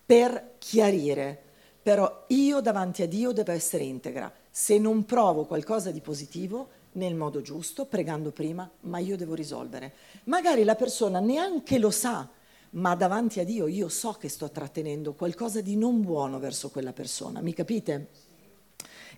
per 0.05 0.55
chiarire, 0.59 1.41
però 1.83 2.25
io 2.29 2.61
davanti 2.61 3.03
a 3.03 3.09
Dio 3.09 3.33
devo 3.33 3.53
essere 3.53 3.85
integra. 3.85 4.33
Se 4.51 4.79
non 4.79 5.05
provo 5.05 5.47
qualcosa 5.47 5.91
di 5.91 6.01
positivo, 6.01 6.69
nel 6.93 7.15
modo 7.15 7.41
giusto, 7.41 7.87
pregando 7.87 8.31
prima, 8.31 8.71
ma 8.81 8.99
io 8.99 9.17
devo 9.17 9.35
risolvere. 9.35 9.93
Magari 10.25 10.65
la 10.65 10.75
persona 10.75 11.21
neanche 11.21 11.79
lo 11.79 11.91
sa, 11.91 12.29
ma 12.71 12.95
davanti 12.95 13.41
a 13.41 13.45
Dio 13.45 13.67
io 13.67 13.89
so 13.89 14.13
che 14.13 14.29
sto 14.29 14.51
trattenendo 14.51 15.15
qualcosa 15.15 15.61
di 15.61 15.77
non 15.77 16.03
buono 16.03 16.39
verso 16.39 16.71
quella 16.71 16.93
persona, 16.93 17.41
mi 17.41 17.55
capite? 17.55 18.09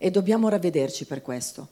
E 0.05 0.11
dobbiamo 0.11 0.51
ravvederci 0.51 1.07
per 1.07 1.23
questo. 1.23 1.69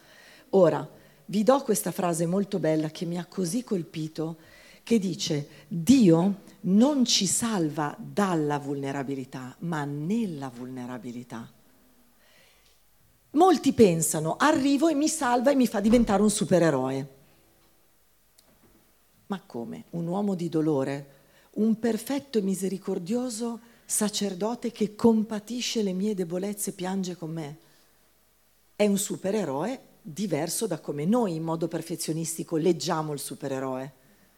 Ora, 0.50 0.88
vi 1.26 1.42
do 1.42 1.60
questa 1.60 1.90
frase 1.90 2.24
molto 2.24 2.58
bella 2.58 2.88
che 2.88 3.04
mi 3.04 3.18
ha 3.18 3.26
così 3.26 3.62
colpito, 3.62 4.38
che 4.82 4.98
dice, 4.98 5.48
Dio 5.68 6.40
non 6.60 7.04
ci 7.04 7.26
salva 7.26 7.94
dalla 7.98 8.58
vulnerabilità, 8.58 9.54
ma 9.58 9.84
nella 9.84 10.48
vulnerabilità. 10.48 11.46
Molti 13.32 13.74
pensano, 13.74 14.36
arrivo 14.38 14.88
e 14.88 14.94
mi 14.94 15.08
salva 15.08 15.50
e 15.50 15.54
mi 15.54 15.66
fa 15.66 15.80
diventare 15.80 16.22
un 16.22 16.30
supereroe. 16.30 17.08
Ma 19.26 19.42
come? 19.44 19.84
Un 19.90 20.06
uomo 20.06 20.34
di 20.34 20.48
dolore? 20.48 21.20
un 21.56 21.78
perfetto 21.78 22.38
e 22.38 22.40
misericordioso 22.40 23.60
sacerdote 23.84 24.72
che 24.72 24.94
compatisce 24.94 25.82
le 25.82 25.92
mie 25.92 26.14
debolezze 26.14 26.70
e 26.70 26.72
piange 26.72 27.14
con 27.14 27.30
me. 27.30 27.58
È 28.82 28.86
un 28.88 28.98
supereroe 28.98 29.80
diverso 30.02 30.66
da 30.66 30.80
come 30.80 31.04
noi 31.04 31.36
in 31.36 31.44
modo 31.44 31.68
perfezionistico 31.68 32.56
leggiamo 32.56 33.12
il 33.12 33.20
supereroe. 33.20 33.92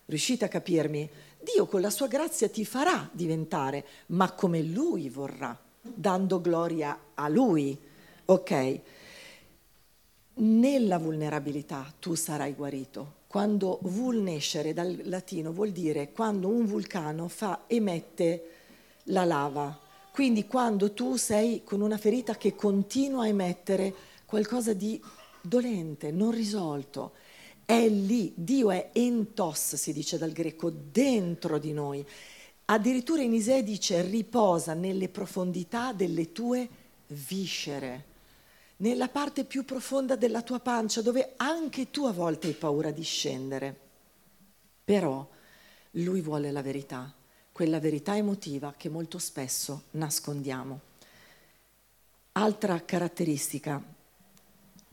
Riuscite 0.04 0.44
a 0.44 0.48
capirmi? 0.48 1.08
Dio 1.40 1.64
con 1.64 1.80
la 1.80 1.88
sua 1.88 2.08
grazia 2.08 2.50
ti 2.50 2.66
farà 2.66 3.08
diventare, 3.10 3.86
ma 4.08 4.32
come 4.32 4.60
lui 4.60 5.08
vorrà, 5.08 5.58
dando 5.80 6.42
gloria 6.42 7.12
a 7.14 7.26
lui. 7.28 7.74
Ok? 8.26 8.80
Nella 10.34 10.98
vulnerabilità 10.98 11.90
tu 11.98 12.14
sarai 12.14 12.52
guarito, 12.52 13.20
quando 13.26 13.78
vulnescere 13.80 14.74
dal 14.74 15.04
latino 15.04 15.52
vuol 15.52 15.70
dire 15.70 16.12
quando 16.12 16.48
un 16.48 16.66
vulcano 16.66 17.28
fa, 17.28 17.62
emette 17.66 18.50
la 19.04 19.24
lava. 19.24 19.80
Quindi 20.12 20.46
quando 20.46 20.92
tu 20.92 21.16
sei 21.16 21.64
con 21.64 21.80
una 21.80 21.96
ferita 21.96 22.36
che 22.36 22.54
continua 22.54 23.22
a 23.22 23.28
emettere 23.28 24.12
qualcosa 24.24 24.72
di 24.72 25.00
dolente, 25.40 26.10
non 26.10 26.30
risolto, 26.30 27.12
è 27.64 27.88
lì, 27.88 28.32
Dio 28.36 28.70
è 28.70 28.90
entos, 28.92 29.76
si 29.76 29.92
dice 29.92 30.18
dal 30.18 30.32
greco, 30.32 30.70
dentro 30.70 31.58
di 31.58 31.72
noi. 31.72 32.06
Addirittura 32.66 33.22
in 33.22 33.32
Isee 33.32 33.62
dice 33.62 34.02
riposa 34.02 34.74
nelle 34.74 35.08
profondità 35.08 35.92
delle 35.92 36.32
tue 36.32 36.68
viscere, 37.08 38.04
nella 38.78 39.08
parte 39.08 39.44
più 39.44 39.64
profonda 39.64 40.16
della 40.16 40.42
tua 40.42 40.60
pancia, 40.60 41.00
dove 41.00 41.34
anche 41.36 41.90
tu 41.90 42.04
a 42.04 42.12
volte 42.12 42.48
hai 42.48 42.54
paura 42.54 42.90
di 42.90 43.02
scendere. 43.02 43.80
Però 44.84 45.26
lui 45.92 46.20
vuole 46.20 46.50
la 46.50 46.62
verità, 46.62 47.14
quella 47.52 47.80
verità 47.80 48.16
emotiva 48.16 48.74
che 48.76 48.88
molto 48.88 49.18
spesso 49.18 49.84
nascondiamo. 49.92 50.80
Altra 52.32 52.82
caratteristica 52.84 53.80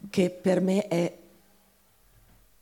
che 0.10 0.30
per 0.30 0.62
me 0.62 0.88
è 0.88 1.18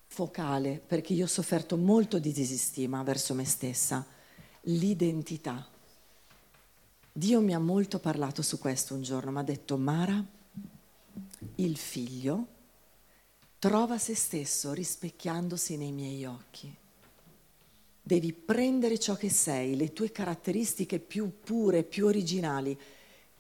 focale, 0.08 0.82
perché 0.86 1.14
io 1.14 1.26
ho 1.26 1.28
sofferto 1.28 1.78
molto 1.78 2.20
di 2.20 2.32
disistima 2.32 3.04
verso 3.04 3.34
me 3.34 3.46
stessa, 3.46 4.06
l'identità. 4.64 5.66
Dio 7.12 7.42
mi 7.42 7.54
ha 7.54 7.60
molto 7.60 8.00
parlato 8.00 8.42
su 8.42 8.60
questo 8.60 8.94
un 8.94 9.02
giorno, 9.02 9.32
mi 9.32 9.40
ha 9.40 9.44
detto 9.44 9.78
Mara, 9.78 10.24
il 11.56 11.78
figlio 11.78 12.48
trova 13.60 13.98
se 13.98 14.16
stesso 14.16 14.74
rispecchiandosi 14.74 15.78
nei 15.78 15.92
miei 15.92 16.26
occhi. 16.26 16.74
Devi 18.02 18.34
prendere 18.34 18.98
ciò 18.98 19.16
che 19.16 19.30
sei, 19.30 19.76
le 19.76 19.94
tue 19.94 20.12
caratteristiche 20.12 21.00
più 21.00 21.40
pure, 21.44 21.84
più 21.84 22.06
originali, 22.06 22.78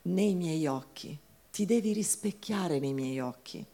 nei 0.03 0.35
miei 0.35 0.67
occhi. 0.67 1.17
Ti 1.51 1.65
devi 1.65 1.91
rispecchiare 1.93 2.79
nei 2.79 2.93
miei 2.93 3.19
occhi. 3.19 3.65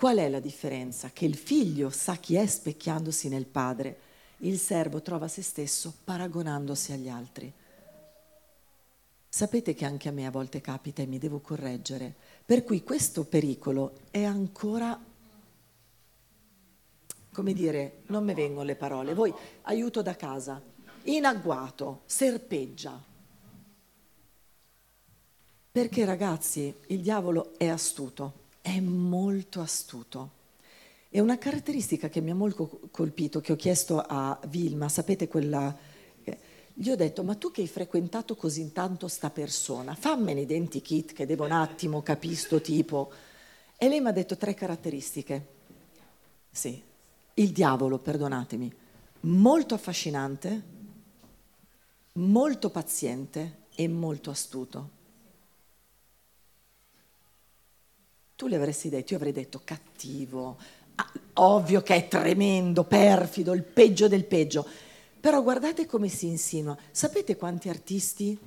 Qual 0.00 0.16
è 0.16 0.30
la 0.30 0.40
differenza? 0.40 1.10
Che 1.10 1.26
il 1.26 1.36
figlio 1.36 1.90
sa 1.90 2.14
chi 2.14 2.34
è 2.34 2.46
specchiandosi 2.46 3.28
nel 3.28 3.44
padre, 3.44 3.98
il 4.38 4.58
servo 4.58 5.02
trova 5.02 5.28
se 5.28 5.42
stesso 5.42 5.92
paragonandosi 6.04 6.92
agli 6.92 7.10
altri. 7.10 7.52
Sapete 9.28 9.74
che 9.74 9.84
anche 9.84 10.08
a 10.08 10.12
me 10.12 10.24
a 10.24 10.30
volte 10.30 10.62
capita 10.62 11.02
e 11.02 11.06
mi 11.06 11.18
devo 11.18 11.40
correggere, 11.40 12.14
per 12.46 12.64
cui 12.64 12.82
questo 12.82 13.24
pericolo 13.24 13.92
è 14.10 14.24
ancora, 14.24 14.98
come 17.30 17.52
dire, 17.52 18.00
non 18.06 18.24
mi 18.24 18.32
vengono 18.32 18.64
le 18.64 18.76
parole, 18.76 19.12
voi 19.12 19.34
aiuto 19.64 20.00
da 20.00 20.16
casa, 20.16 20.62
in 21.02 21.26
agguato, 21.26 22.04
serpeggia. 22.06 22.98
Perché 25.70 26.04
ragazzi, 26.06 26.74
il 26.86 27.02
diavolo 27.02 27.52
è 27.58 27.68
astuto 27.68 28.39
è 28.60 28.80
molto 28.80 29.60
astuto. 29.60 30.38
E 31.08 31.20
una 31.20 31.38
caratteristica 31.38 32.08
che 32.08 32.20
mi 32.20 32.30
ha 32.30 32.34
molto 32.34 32.80
colpito, 32.90 33.40
che 33.40 33.52
ho 33.52 33.56
chiesto 33.56 34.00
a 34.00 34.38
Vilma, 34.48 34.88
sapete 34.88 35.28
quella... 35.28 35.76
Gli 36.72 36.88
ho 36.88 36.96
detto, 36.96 37.22
ma 37.24 37.34
tu 37.34 37.50
che 37.50 37.60
hai 37.60 37.66
frequentato 37.66 38.36
così 38.36 38.72
tanto 38.72 39.06
sta 39.08 39.28
persona, 39.28 39.94
fammi 39.94 40.32
un 40.32 40.38
identikit 40.38 41.12
che 41.12 41.26
devo 41.26 41.44
un 41.44 41.52
attimo 41.52 42.00
capire 42.00 42.36
sto 42.36 42.60
tipo. 42.60 43.10
E 43.76 43.88
lei 43.88 44.00
mi 44.00 44.08
ha 44.08 44.12
detto 44.12 44.36
tre 44.36 44.54
caratteristiche. 44.54 45.46
Sì, 46.50 46.82
il 47.34 47.50
diavolo, 47.50 47.98
perdonatemi, 47.98 48.72
molto 49.20 49.74
affascinante, 49.74 50.62
molto 52.12 52.70
paziente 52.70 53.64
e 53.74 53.88
molto 53.88 54.30
astuto. 54.30 54.90
Tu 58.40 58.46
le 58.46 58.56
avresti 58.56 58.88
detto, 58.88 59.12
io 59.12 59.18
avrei 59.18 59.34
detto 59.34 59.60
cattivo, 59.62 60.56
ah, 60.94 61.12
ovvio 61.34 61.82
che 61.82 61.94
è 61.94 62.08
tremendo, 62.08 62.84
perfido, 62.84 63.52
il 63.52 63.62
peggio 63.62 64.08
del 64.08 64.24
peggio, 64.24 64.66
però 65.20 65.42
guardate 65.42 65.84
come 65.84 66.08
si 66.08 66.26
insinua. 66.26 66.74
Sapete 66.90 67.36
quanti 67.36 67.68
artisti? 67.68 68.38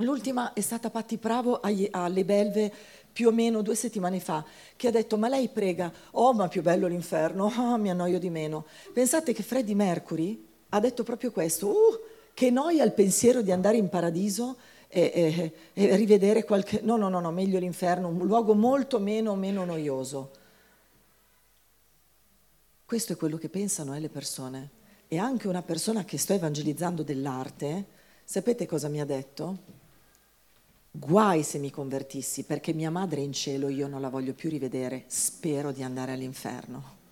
L'ultima 0.00 0.52
è 0.52 0.60
stata 0.60 0.90
Patti 0.90 1.16
Bravo 1.16 1.60
alle 1.62 2.24
Belve 2.26 2.70
più 3.10 3.28
o 3.28 3.30
meno 3.30 3.62
due 3.62 3.74
settimane 3.74 4.20
fa, 4.20 4.44
che 4.76 4.88
ha 4.88 4.90
detto 4.90 5.16
ma 5.16 5.28
lei 5.28 5.48
prega, 5.48 5.90
oh 6.10 6.34
ma 6.34 6.46
più 6.48 6.60
bello 6.60 6.86
l'inferno, 6.86 7.46
oh 7.46 7.78
mi 7.80 7.88
annoio 7.88 8.18
di 8.18 8.28
meno. 8.28 8.66
Pensate 8.92 9.32
che 9.32 9.42
Freddie 9.42 9.74
Mercury 9.74 10.46
ha 10.68 10.80
detto 10.80 11.02
proprio 11.02 11.32
questo, 11.32 11.68
uh, 11.68 12.00
che 12.34 12.50
noia 12.50 12.84
il 12.84 12.92
pensiero 12.92 13.40
di 13.40 13.52
andare 13.52 13.78
in 13.78 13.88
paradiso, 13.88 14.56
e, 14.94 15.10
e, 15.12 15.52
e, 15.72 15.96
rivedere 15.96 16.44
qualche... 16.44 16.80
No, 16.80 16.96
no, 16.96 17.08
no, 17.08 17.18
no, 17.18 17.32
meglio 17.32 17.58
l'inferno, 17.58 18.06
un 18.06 18.24
luogo 18.24 18.54
molto 18.54 19.00
meno, 19.00 19.34
meno 19.34 19.64
noioso. 19.64 20.30
Questo 22.84 23.14
è 23.14 23.16
quello 23.16 23.36
che 23.36 23.48
pensano 23.48 23.92
eh, 23.96 23.98
le 23.98 24.08
persone. 24.08 24.70
E 25.08 25.18
anche 25.18 25.48
una 25.48 25.62
persona 25.62 26.04
che 26.04 26.16
sto 26.16 26.34
evangelizzando 26.34 27.02
dell'arte, 27.02 27.86
sapete 28.22 28.66
cosa 28.66 28.88
mi 28.88 29.00
ha 29.00 29.04
detto? 29.04 29.58
Guai 30.92 31.42
se 31.42 31.58
mi 31.58 31.72
convertissi, 31.72 32.44
perché 32.44 32.72
mia 32.72 32.90
madre 32.90 33.20
è 33.20 33.24
in 33.24 33.32
cielo, 33.32 33.68
io 33.68 33.88
non 33.88 34.00
la 34.00 34.08
voglio 34.08 34.32
più 34.32 34.48
rivedere, 34.48 35.04
spero 35.08 35.72
di 35.72 35.82
andare 35.82 36.12
all'inferno. 36.12 37.02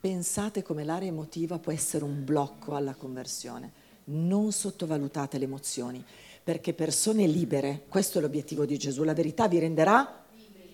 Pensate 0.00 0.62
come 0.62 0.84
l'area 0.84 1.08
emotiva 1.08 1.58
può 1.58 1.72
essere 1.72 2.04
un 2.04 2.24
blocco 2.24 2.74
alla 2.74 2.94
conversione 2.94 3.86
non 4.08 4.52
sottovalutate 4.52 5.38
le 5.38 5.44
emozioni, 5.44 6.04
perché 6.42 6.72
persone 6.72 7.26
libere, 7.26 7.84
questo 7.88 8.18
è 8.18 8.20
l'obiettivo 8.20 8.64
di 8.64 8.78
Gesù, 8.78 9.02
la 9.02 9.14
verità 9.14 9.48
vi 9.48 9.58
renderà 9.58 10.24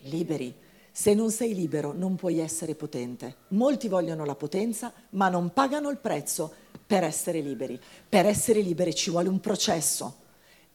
liberi. 0.03 0.55
Se 0.93 1.15
non 1.15 1.31
sei 1.33 1.55
libero 1.55 1.93
non 1.93 2.15
puoi 2.15 2.39
essere 2.39 2.75
potente. 2.77 3.37
Molti 3.49 3.89
vogliono 3.89 4.25
la 4.25 4.37
potenza, 4.37 4.93
ma 5.11 5.29
non 5.29 5.53
pagano 5.53 5.91
il 5.91 5.97
prezzo 5.97 6.53
per 6.87 7.03
essere 7.03 7.41
liberi. 7.41 7.81
Per 8.09 8.27
essere 8.27 8.61
liberi 8.61 8.95
ci 8.95 9.11
vuole 9.11 9.29
un 9.29 9.41
processo 9.41 10.23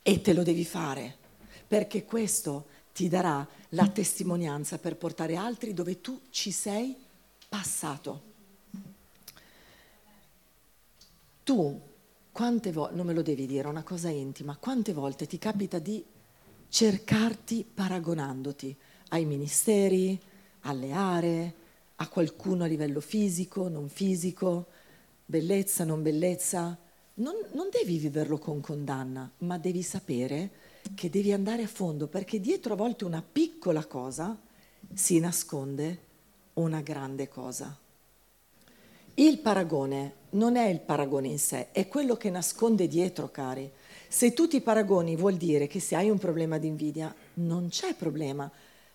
e 0.01 0.21
te 0.21 0.33
lo 0.33 0.43
devi 0.43 0.65
fare, 0.65 1.15
perché 1.65 2.03
questo 2.03 2.65
ti 2.93 3.07
darà 3.07 3.47
la 3.69 3.87
testimonianza 3.87 4.77
per 4.77 4.97
portare 4.97 5.37
altri 5.37 5.73
dove 5.73 6.01
tu 6.01 6.19
ci 6.31 6.51
sei 6.51 6.95
passato. 7.47 8.21
Tu 11.43 11.79
quante 12.31 12.71
volte, 12.71 12.95
non 12.95 13.05
me 13.05 13.13
lo 13.13 13.21
devi 13.21 13.45
dire, 13.45 13.67
è 13.67 13.71
una 13.71 13.83
cosa 13.83 14.09
intima, 14.09 14.57
quante 14.57 14.93
volte 14.93 15.27
ti 15.27 15.37
capita 15.37 15.79
di 15.79 16.03
cercarti 16.67 17.65
paragonandoti 17.73 18.75
ai 19.09 19.25
ministeri, 19.25 20.19
alle 20.61 20.91
aree, 20.91 21.53
a 21.95 22.07
qualcuno 22.07 22.63
a 22.63 22.67
livello 22.67 23.01
fisico, 23.01 23.67
non 23.67 23.89
fisico, 23.89 24.67
bellezza, 25.25 25.83
non 25.83 26.01
bellezza? 26.01 26.77
Non, 27.15 27.33
non 27.53 27.67
devi 27.69 27.97
viverlo 27.97 28.37
con 28.37 28.61
condanna, 28.61 29.29
ma 29.39 29.57
devi 29.57 29.81
sapere 29.81 30.51
che 30.95 31.09
devi 31.09 31.33
andare 31.33 31.63
a 31.63 31.67
fondo 31.67 32.07
perché 32.07 32.39
dietro 32.39 32.73
a 32.73 32.77
volte 32.77 33.03
una 33.03 33.21
piccola 33.21 33.85
cosa 33.85 34.39
si 34.93 35.19
nasconde 35.19 36.07
una 36.53 36.81
grande 36.81 37.27
cosa. 37.27 37.77
Il 39.19 39.39
paragone 39.39 40.13
non 40.29 40.55
è 40.55 40.69
il 40.69 40.79
paragone 40.79 41.27
in 41.27 41.39
sé, 41.39 41.73
è 41.73 41.89
quello 41.89 42.15
che 42.15 42.29
nasconde 42.29 42.87
dietro, 42.87 43.29
cari. 43.29 43.69
Se 44.07 44.31
tu 44.31 44.47
ti 44.47 44.61
paragoni 44.61 45.17
vuol 45.17 45.35
dire 45.35 45.67
che 45.67 45.81
se 45.81 45.97
hai 45.97 46.09
un 46.09 46.17
problema 46.17 46.57
di 46.57 46.67
invidia, 46.67 47.13
non 47.33 47.67
c'è 47.67 47.95
problema. 47.95 48.49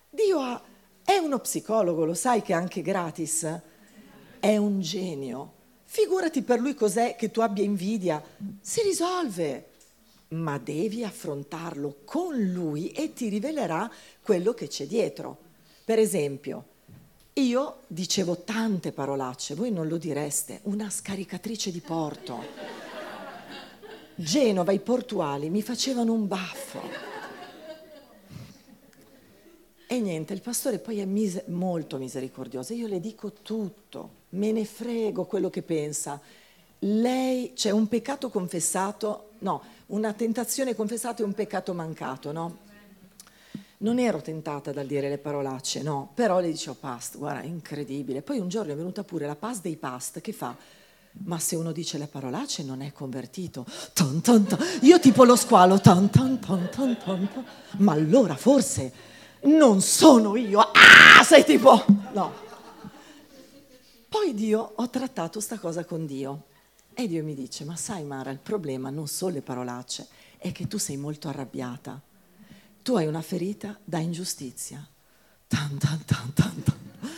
Dio 0.09 0.39
ha, 0.39 0.59
è 1.03 1.17
uno 1.17 1.37
psicologo, 1.37 2.05
lo 2.05 2.15
sai 2.15 2.41
che 2.41 2.53
è 2.53 2.55
anche 2.55 2.81
gratis, 2.81 3.61
è 4.39 4.57
un 4.57 4.81
genio. 4.81 5.51
Figurati 5.83 6.41
per 6.41 6.59
lui 6.59 6.73
cos'è 6.73 7.15
che 7.15 7.29
tu 7.29 7.41
abbia 7.41 7.63
invidia, 7.63 8.19
si 8.61 8.81
risolve, 8.81 9.69
ma 10.29 10.57
devi 10.57 11.03
affrontarlo 11.03 11.97
con 12.03 12.35
lui 12.35 12.89
e 12.89 13.13
ti 13.13 13.29
rivelerà 13.29 13.87
quello 14.23 14.55
che 14.55 14.65
c'è 14.69 14.87
dietro. 14.87 15.37
Per 15.85 15.99
esempio, 15.99 16.73
io 17.37 17.81
dicevo 17.87 18.43
tante 18.43 18.93
parolacce, 18.93 19.55
voi 19.55 19.69
non 19.69 19.89
lo 19.89 19.97
direste, 19.97 20.61
una 20.63 20.89
scaricatrice 20.89 21.69
di 21.69 21.81
porto. 21.81 22.41
Genova, 24.15 24.71
i 24.71 24.79
portuali 24.79 25.49
mi 25.49 25.61
facevano 25.61 26.13
un 26.13 26.27
baffo. 26.27 26.81
E 29.87 29.99
niente, 29.99 30.31
il 30.31 30.41
pastore 30.41 30.79
poi 30.79 30.99
è 30.99 31.05
mise- 31.05 31.43
molto 31.47 31.97
misericordioso, 31.97 32.73
io 32.73 32.87
le 32.87 33.01
dico 33.01 33.33
tutto, 33.33 34.11
me 34.29 34.53
ne 34.53 34.63
frego 34.63 35.25
quello 35.25 35.49
che 35.49 35.61
pensa. 35.61 36.21
Lei, 36.79 37.51
c'è 37.53 37.71
un 37.71 37.89
peccato 37.89 38.29
confessato, 38.29 39.31
no, 39.39 39.61
una 39.87 40.13
tentazione 40.13 40.73
confessata 40.73 41.21
e 41.21 41.25
un 41.25 41.33
peccato 41.33 41.73
mancato, 41.73 42.31
no? 42.31 42.57
Non 43.77 43.99
ero 43.99 44.21
tentata 44.21 44.71
dal 44.71 44.85
dire 44.85 45.09
le 45.09 45.17
parolacce, 45.17 45.81
no, 45.81 46.11
però 46.13 46.39
le 46.39 46.49
dicevo 46.49 46.77
past, 46.79 47.17
guarda, 47.17 47.43
incredibile. 47.43 48.21
Poi 48.21 48.39
un 48.39 48.47
giorno 48.47 48.71
è 48.71 48.75
venuta 48.75 49.03
pure 49.03 49.25
la 49.25 49.35
past 49.35 49.61
dei 49.61 49.75
past 49.75 50.21
che 50.21 50.31
fa, 50.31 50.55
ma 51.23 51.39
se 51.39 51.55
uno 51.55 51.71
dice 51.71 51.97
le 51.97 52.07
parolacce 52.07 52.63
non 52.63 52.81
è 52.81 52.91
convertito. 52.93 53.65
Ton, 53.93 54.21
ton, 54.21 54.45
ton. 54.45 54.59
Io 54.81 54.99
tipo 54.99 55.23
lo 55.25 55.35
squalo, 55.35 55.79
ton, 55.81 56.09
ton, 56.09 56.39
ton, 56.39 56.69
ton, 56.71 56.97
ton, 57.03 57.29
ton. 57.31 57.45
ma 57.77 57.91
allora 57.91 58.35
forse 58.35 59.13
non 59.45 59.81
sono 59.81 60.35
io, 60.35 60.59
ah, 60.59 61.23
sei 61.23 61.43
tipo, 61.43 61.83
no. 62.13 62.43
Poi 64.07 64.33
Dio, 64.33 64.71
ho 64.75 64.89
trattato 64.89 65.39
sta 65.39 65.59
cosa 65.59 65.83
con 65.83 66.05
Dio 66.05 66.43
e 66.93 67.07
Dio 67.07 67.23
mi 67.23 67.35
dice, 67.35 67.65
ma 67.65 67.75
sai 67.75 68.03
Mara, 68.03 68.31
il 68.31 68.39
problema 68.39 68.89
non 68.89 69.07
sono 69.07 69.33
le 69.33 69.41
parolacce, 69.41 70.07
è 70.37 70.51
che 70.53 70.67
tu 70.67 70.77
sei 70.77 70.95
molto 70.95 71.27
arrabbiata. 71.27 71.99
Tu 72.85 72.95
hai 72.95 73.07
una 73.07 73.23
ferita 73.23 73.79
da 73.83 73.97
ingiustizia. 73.97 74.87
Tan, 75.47 75.75
tan, 75.79 76.05
tan, 76.05 76.33
tan, 76.35 76.61
tan. 76.61 77.09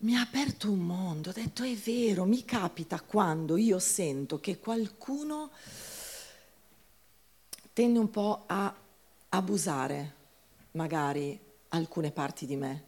Mi 0.00 0.16
ha 0.16 0.20
aperto 0.20 0.70
un 0.70 0.80
mondo, 0.80 1.30
ho 1.30 1.32
detto 1.32 1.62
è 1.62 1.74
vero, 1.74 2.26
mi 2.26 2.44
capita 2.44 3.00
quando 3.00 3.56
io 3.56 3.78
sento 3.78 4.38
che 4.38 4.58
qualcuno 4.58 5.50
tende 7.72 7.98
un 7.98 8.10
po' 8.10 8.42
a 8.44 8.76
abusare 9.30 10.14
magari 10.72 11.40
alcune 11.70 12.10
parti 12.10 12.44
di 12.44 12.56
me. 12.56 12.84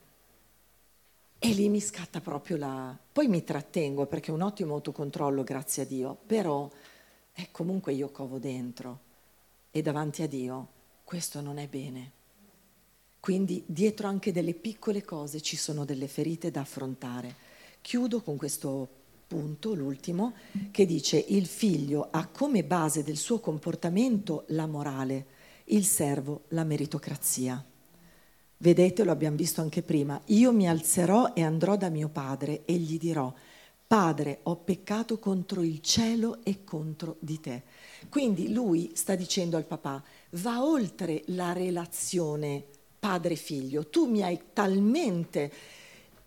E 1.39 1.49
lì 1.55 1.71
mi 1.71 1.81
scatta 1.81 2.21
proprio 2.21 2.59
la... 2.59 2.95
Poi 3.13 3.29
mi 3.29 3.43
trattengo 3.43 4.05
perché 4.05 4.31
è 4.31 4.35
un 4.35 4.43
ottimo 4.43 4.75
autocontrollo, 4.75 5.43
grazie 5.43 5.85
a 5.85 5.87
Dio, 5.87 6.19
però 6.27 6.71
è 7.33 7.49
comunque 7.51 7.95
io 7.95 8.11
covo 8.11 8.39
dentro 8.39 8.99
e 9.71 9.81
davanti 9.81 10.21
a 10.21 10.29
Dio 10.29 10.74
questo 11.05 11.41
non 11.41 11.59
è 11.59 11.69
bene. 11.69 12.11
Quindi 13.21 13.63
dietro 13.67 14.09
anche 14.09 14.33
delle 14.33 14.55
piccole 14.55 15.05
cose 15.05 15.41
ci 15.41 15.57
sono 15.57 15.85
delle 15.85 16.09
ferite 16.09 16.51
da 16.51 16.63
affrontare. 16.63 17.35
Chiudo 17.81 18.21
con 18.23 18.37
questo 18.37 18.89
punto, 19.27 19.75
l'ultimo, 19.75 20.35
che 20.71 20.87
dice 20.87 21.23
il 21.29 21.47
figlio 21.47 22.09
ha 22.11 22.27
come 22.27 22.65
base 22.65 23.03
del 23.03 23.17
suo 23.17 23.41
comportamento 23.41 24.45
la 24.49 24.67
morale, 24.67 25.27
il 25.67 25.85
servo 25.85 26.45
la 26.49 26.65
meritocrazia. 26.65 27.65
Vedete, 28.57 29.05
lo 29.05 29.13
abbiamo 29.13 29.37
visto 29.37 29.61
anche 29.61 29.83
prima, 29.83 30.21
io 30.27 30.53
mi 30.53 30.69
alzerò 30.69 31.33
e 31.35 31.43
andrò 31.43 31.77
da 31.77 31.89
mio 31.89 32.09
padre 32.09 32.65
e 32.65 32.75
gli 32.75 32.99
dirò, 32.99 33.33
Padre, 33.87 34.41
ho 34.45 34.57
peccato 34.57 35.19
contro 35.19 35.63
il 35.63 35.81
cielo 35.81 36.39
e 36.43 36.65
contro 36.65 37.17
di 37.21 37.39
te. 37.39 37.63
Quindi 38.09 38.53
lui 38.53 38.93
sta 38.95 39.15
dicendo 39.15 39.57
al 39.57 39.67
papà, 39.67 40.03
va 40.35 40.65
oltre 40.65 41.23
la 41.27 41.53
relazione 41.53 42.65
padre-figlio, 42.99 43.89
tu 43.89 44.07
mi 44.07 44.23
hai 44.23 44.39
talmente 44.53 45.53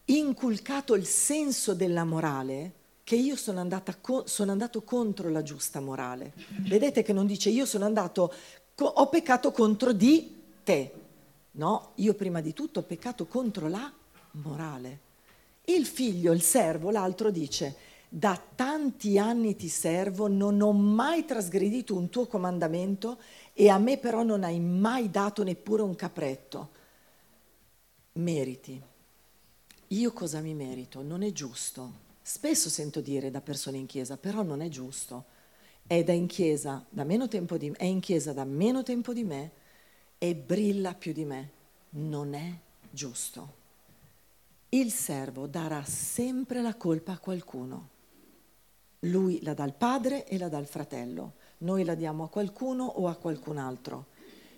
inculcato 0.05 0.95
il 0.95 1.05
senso 1.05 1.73
della 1.73 2.03
morale 2.03 2.73
che 3.03 3.15
io 3.15 3.35
sono, 3.35 3.65
co- 4.01 4.27
sono 4.27 4.51
andato 4.51 4.81
contro 4.83 5.29
la 5.29 5.41
giusta 5.41 5.79
morale. 5.79 6.33
Vedete 6.67 7.03
che 7.03 7.13
non 7.13 7.25
dice 7.25 7.49
io 7.49 7.65
sono 7.65 7.85
andato, 7.85 8.33
co- 8.75 8.85
ho 8.85 9.07
peccato 9.07 9.51
contro 9.51 9.93
di 9.93 10.35
te, 10.63 10.91
No, 11.57 11.93
io 11.95 12.13
prima 12.13 12.39
di 12.39 12.53
tutto 12.53 12.81
ho 12.81 12.83
peccato 12.83 13.25
contro 13.25 13.67
la 13.67 13.91
morale. 14.33 14.99
Il 15.65 15.87
figlio, 15.87 16.31
il 16.31 16.43
servo, 16.43 16.91
l'altro 16.91 17.31
dice, 17.31 17.75
da 18.07 18.39
tanti 18.55 19.17
anni 19.17 19.55
ti 19.55 19.67
servo, 19.67 20.27
non 20.27 20.61
ho 20.61 20.71
mai 20.71 21.25
trasgredito 21.25 21.95
un 21.95 22.09
tuo 22.09 22.27
comandamento 22.27 23.17
e 23.59 23.69
a 23.69 23.79
me 23.79 23.97
però 23.97 24.21
non 24.21 24.43
hai 24.43 24.59
mai 24.59 25.09
dato 25.09 25.43
neppure 25.43 25.81
un 25.81 25.95
capretto. 25.95 26.69
Meriti. 28.13 28.79
Io 29.87 30.13
cosa 30.13 30.41
mi 30.41 30.53
merito? 30.53 31.01
Non 31.01 31.23
è 31.23 31.31
giusto. 31.31 32.05
Spesso 32.21 32.69
sento 32.69 33.01
dire 33.01 33.31
da 33.31 33.41
persone 33.41 33.77
in 33.77 33.87
chiesa, 33.87 34.15
però 34.15 34.43
non 34.43 34.61
è 34.61 34.69
giusto. 34.69 35.25
È, 35.87 35.95
in 35.95 36.27
chiesa, 36.27 36.85
di, 36.91 37.73
è 37.75 37.85
in 37.85 37.99
chiesa 37.99 38.31
da 38.31 38.43
meno 38.43 38.83
tempo 38.83 39.11
di 39.11 39.23
me 39.23 39.51
e 40.19 40.35
brilla 40.35 40.93
più 40.93 41.11
di 41.11 41.25
me. 41.25 41.49
Non 41.89 42.35
è 42.35 42.53
giusto. 42.91 43.55
Il 44.69 44.91
servo 44.91 45.47
darà 45.47 45.83
sempre 45.83 46.61
la 46.61 46.75
colpa 46.75 47.13
a 47.13 47.17
qualcuno. 47.17 47.89
Lui 48.99 49.41
la 49.41 49.55
dà 49.55 49.63
al 49.63 49.73
padre 49.73 50.27
e 50.27 50.37
la 50.37 50.47
dà 50.47 50.59
al 50.59 50.67
fratello. 50.67 51.33
Noi 51.59 51.83
la 51.83 51.95
diamo 51.95 52.23
a 52.23 52.29
qualcuno 52.29 52.85
o 52.85 53.07
a 53.07 53.15
qualcun 53.15 53.57
altro, 53.57 54.05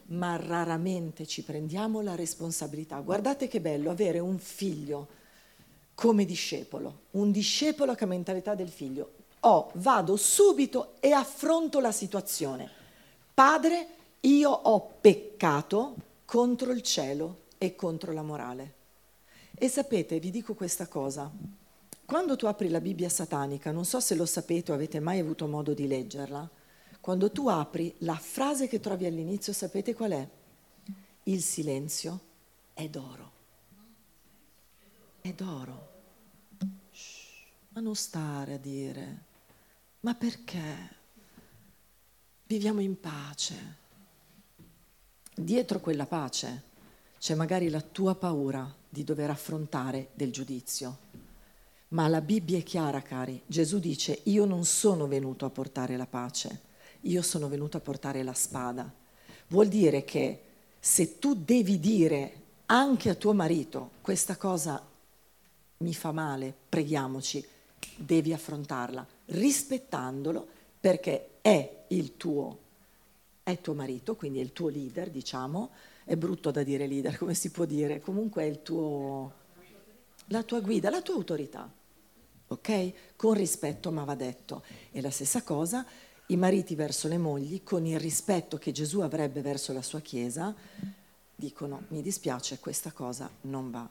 ma 0.08 0.36
raramente 0.36 1.26
ci 1.26 1.44
prendiamo 1.44 2.02
la 2.02 2.16
responsabilità. 2.16 3.00
Guardate 3.00 3.48
che 3.48 3.62
bello 3.62 3.92
avere 3.92 4.20
un 4.20 4.38
figlio 4.38 5.08
come 5.94 6.26
discepolo, 6.26 7.02
un 7.12 7.32
discepolo 7.32 7.96
che 7.96 8.04
ha 8.04 8.08
mentalità 8.08 8.56
del 8.56 8.70
figlio. 8.70 9.14
Oh, 9.42 9.72
vado 9.76 10.18
subito 10.18 10.96
e 11.00 11.12
affronto 11.12 11.80
la 11.80 11.92
situazione. 11.92 12.70
Padre, 13.34 13.88
io 14.22 14.50
ho 14.50 14.96
peccato 15.00 15.96
contro 16.26 16.72
il 16.72 16.82
cielo 16.82 17.44
e 17.58 17.76
contro 17.76 18.12
la 18.12 18.22
morale. 18.22 18.74
E 19.56 19.70
sapete, 19.70 20.20
vi 20.20 20.32
dico 20.32 20.54
questa 20.54 20.88
cosa, 20.88 21.32
quando 22.06 22.36
tu 22.36 22.46
apri 22.46 22.70
la 22.70 22.82
Bibbia 22.82 23.10
satanica, 23.10 23.72
non 23.72 23.86
so 23.86 24.00
se 24.00 24.16
lo 24.16 24.26
sapete 24.26 24.72
o 24.72 24.76
avete 24.76 25.00
mai 25.00 25.20
avuto 25.20 25.48
modo 25.48 25.74
di 25.74 25.88
leggerla, 25.88 26.50
quando 27.00 27.32
tu 27.32 27.48
apri 27.48 27.94
la 28.00 28.16
frase 28.16 28.68
che 28.68 28.80
trovi 28.80 29.06
all'inizio, 29.06 29.54
sapete 29.54 29.94
qual 29.94 30.12
è? 30.12 30.30
Il 31.24 31.42
silenzio 31.42 32.20
è 32.74 32.88
d'oro. 32.88 33.32
È 35.22 35.32
d'oro. 35.34 35.88
Shh, 36.92 37.46
ma 37.70 37.82
non 37.82 37.96
stare 37.96 38.54
a 38.54 38.58
dire, 38.58 39.24
ma 40.02 40.16
perché? 40.16 40.98
Viviamo 42.46 42.82
in 42.82 43.00
pace 43.00 43.88
dietro 45.40 45.80
quella 45.80 46.06
pace 46.06 46.64
c'è 47.18 47.34
magari 47.34 47.70
la 47.70 47.82
tua 47.82 48.16
paura 48.16 48.74
di 48.88 49.04
dover 49.04 49.30
affrontare 49.30 50.10
del 50.14 50.32
giudizio. 50.32 51.08
Ma 51.90 52.08
la 52.08 52.22
Bibbia 52.22 52.58
è 52.58 52.64
chiara, 52.64 53.02
cari. 53.02 53.42
Gesù 53.46 53.80
dice, 53.80 54.22
io 54.26 54.46
non 54.46 54.64
sono 54.64 55.08
venuto 55.08 55.46
a 55.46 55.50
portare 55.50 55.98
la 55.98 56.06
pace, 56.06 56.62
io 57.02 57.22
sono 57.22 57.48
venuto 57.48 57.78
a 57.78 57.82
portare 57.82 58.24
la 58.24 58.34
spada. 58.34 58.92
Vuol 59.48 59.68
dire 59.68 60.04
che 60.04 60.42
se 60.80 61.20
tu 61.20 61.36
devi 61.36 61.80
dire 61.80 62.34
anche 62.68 63.10
a 63.10 63.16
tuo 63.16 63.34
marito 63.34 63.92
questa 64.02 64.38
cosa 64.38 64.86
mi 65.78 65.94
fa 65.94 66.12
male, 66.12 66.54
preghiamoci, 66.70 67.46
devi 67.96 68.34
affrontarla 68.34 69.06
rispettandolo 69.26 70.48
perché 70.80 71.40
è 71.42 71.86
il 71.90 72.18
tuo 72.18 72.68
è 73.44 73.60
tuo 73.62 73.74
marito, 73.74 74.16
quindi 74.16 74.40
è 74.40 74.44
il 74.44 74.54
tuo 74.54 74.70
leader, 74.70 75.10
diciamo, 75.10 75.72
è 76.04 76.16
brutto 76.16 76.52
da 76.52 76.64
dire 76.64 76.86
leader, 76.86 77.18
come 77.18 77.34
si 77.34 77.50
può 77.50 77.66
dire, 77.66 78.00
comunque 78.00 78.44
è 78.44 78.46
il 78.46 78.62
tuo, 78.62 79.34
la 80.28 80.44
tua 80.44 80.60
guida, 80.60 80.90
la 80.90 81.02
tua 81.02 81.16
autorità, 81.16 81.72
ok? 82.48 82.94
Con 83.16 83.34
rispetto, 83.34 83.92
ma 83.92 84.04
va 84.04 84.16
detto. 84.16 84.64
E 84.92 85.02
la 85.02 85.10
stessa 85.10 85.42
cosa, 85.42 85.86
i 86.30 86.38
mariti 86.38 86.76
verso 86.76 87.08
le 87.08 87.18
mogli, 87.18 87.62
con 87.64 87.86
il 87.86 88.00
rispetto 88.00 88.58
che 88.58 88.72
Gesù 88.72 89.02
avrebbe 89.02 89.42
verso 89.42 89.74
la 89.74 89.82
sua 89.82 90.00
Chiesa, 90.00 90.56
dicono, 91.36 91.84
mi 91.90 92.02
dispiace, 92.02 92.60
questa 92.60 92.92
cosa 92.92 93.30
non 93.42 93.70
va. 93.72 93.88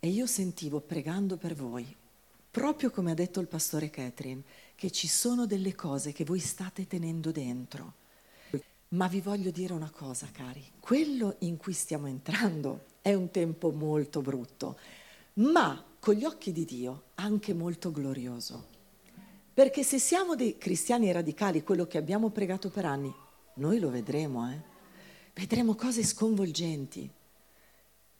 E 0.00 0.08
io 0.08 0.26
sentivo, 0.26 0.80
pregando 0.80 1.36
per 1.36 1.54
voi, 1.54 1.94
proprio 2.50 2.90
come 2.90 3.10
ha 3.10 3.14
detto 3.14 3.40
il 3.40 3.46
pastore 3.46 3.90
Catherine, 3.90 4.42
che 4.74 4.90
ci 4.90 5.08
sono 5.08 5.46
delle 5.46 5.74
cose 5.74 6.12
che 6.12 6.24
voi 6.24 6.38
state 6.38 6.86
tenendo 6.86 7.30
dentro 7.32 8.06
ma 8.90 9.06
vi 9.06 9.20
voglio 9.20 9.50
dire 9.50 9.74
una 9.74 9.90
cosa, 9.90 10.28
cari, 10.32 10.64
quello 10.80 11.36
in 11.40 11.56
cui 11.58 11.72
stiamo 11.74 12.06
entrando 12.06 12.84
è 13.02 13.12
un 13.12 13.30
tempo 13.30 13.70
molto 13.70 14.22
brutto, 14.22 14.78
ma 15.34 15.84
con 15.98 16.14
gli 16.14 16.24
occhi 16.24 16.52
di 16.52 16.64
Dio 16.64 17.02
anche 17.16 17.52
molto 17.52 17.90
glorioso. 17.90 18.76
Perché 19.58 19.82
se 19.82 19.98
siamo 19.98 20.36
dei 20.36 20.56
cristiani 20.56 21.10
radicali, 21.10 21.64
quello 21.64 21.84
che 21.84 21.98
abbiamo 21.98 22.30
pregato 22.30 22.70
per 22.70 22.84
anni, 22.84 23.12
noi 23.54 23.80
lo 23.80 23.90
vedremo, 23.90 24.48
eh? 24.48 24.62
vedremo 25.34 25.74
cose 25.74 26.04
sconvolgenti. 26.04 27.10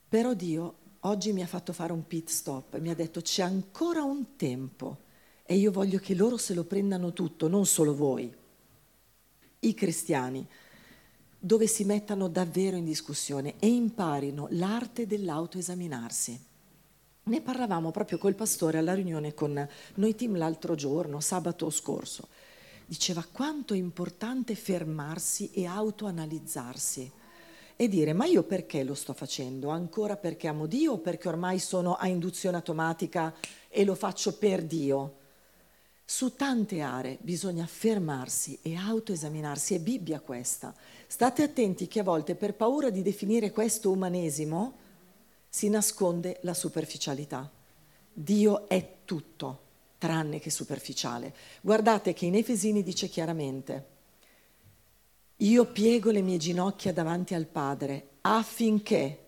Però 0.08 0.34
Dio 0.34 0.78
oggi 1.02 1.32
mi 1.32 1.42
ha 1.42 1.46
fatto 1.46 1.72
fare 1.72 1.92
un 1.92 2.04
pit 2.08 2.28
stop, 2.28 2.80
mi 2.80 2.90
ha 2.90 2.94
detto 2.96 3.20
c'è 3.20 3.44
ancora 3.44 4.02
un 4.02 4.34
tempo 4.34 5.04
e 5.44 5.54
io 5.54 5.70
voglio 5.70 6.00
che 6.00 6.16
loro 6.16 6.38
se 6.38 6.54
lo 6.54 6.64
prendano 6.64 7.12
tutto, 7.12 7.46
non 7.46 7.66
solo 7.66 7.94
voi 7.94 8.34
i 9.60 9.74
cristiani, 9.74 10.44
dove 11.38 11.68
si 11.68 11.84
mettano 11.84 12.26
davvero 12.26 12.76
in 12.76 12.84
discussione 12.84 13.54
e 13.60 13.68
imparino 13.68 14.48
l'arte 14.50 15.06
dell'autoesaminarsi. 15.06 16.46
Ne 17.28 17.42
parlavamo 17.42 17.90
proprio 17.90 18.16
col 18.16 18.34
pastore 18.34 18.78
alla 18.78 18.94
riunione 18.94 19.34
con 19.34 19.68
noi 19.96 20.14
team 20.14 20.38
l'altro 20.38 20.74
giorno, 20.74 21.20
sabato 21.20 21.68
scorso. 21.68 22.28
Diceva 22.86 23.22
quanto 23.30 23.74
è 23.74 23.76
importante 23.76 24.54
fermarsi 24.54 25.50
e 25.52 25.66
autoanalizzarsi 25.66 27.12
e 27.76 27.86
dire 27.86 28.14
ma 28.14 28.24
io 28.24 28.44
perché 28.44 28.82
lo 28.82 28.94
sto 28.94 29.12
facendo? 29.12 29.68
Ancora 29.68 30.16
perché 30.16 30.48
amo 30.48 30.64
Dio 30.64 30.92
o 30.92 30.98
perché 30.98 31.28
ormai 31.28 31.58
sono 31.58 31.96
a 31.96 32.08
induzione 32.08 32.56
automatica 32.56 33.34
e 33.68 33.84
lo 33.84 33.94
faccio 33.94 34.38
per 34.38 34.62
Dio? 34.64 35.16
Su 36.06 36.34
tante 36.34 36.80
aree 36.80 37.18
bisogna 37.20 37.66
fermarsi 37.66 38.58
e 38.62 38.74
autoesaminarsi, 38.74 39.74
è 39.74 39.80
Bibbia 39.80 40.20
questa. 40.20 40.74
State 41.06 41.42
attenti 41.42 41.88
che 41.88 42.00
a 42.00 42.04
volte 42.04 42.34
per 42.36 42.54
paura 42.54 42.88
di 42.88 43.02
definire 43.02 43.50
questo 43.50 43.90
umanesimo 43.90 44.86
si 45.48 45.68
nasconde 45.68 46.38
la 46.42 46.54
superficialità. 46.54 47.50
Dio 48.12 48.68
è 48.68 48.98
tutto, 49.04 49.60
tranne 49.98 50.38
che 50.38 50.50
superficiale. 50.50 51.34
Guardate 51.60 52.12
che 52.12 52.26
in 52.26 52.34
Efesini 52.34 52.82
dice 52.82 53.08
chiaramente, 53.08 53.86
io 55.36 55.66
piego 55.66 56.10
le 56.10 56.20
mie 56.20 56.36
ginocchia 56.36 56.92
davanti 56.92 57.34
al 57.34 57.46
Padre 57.46 58.08
affinché 58.22 59.24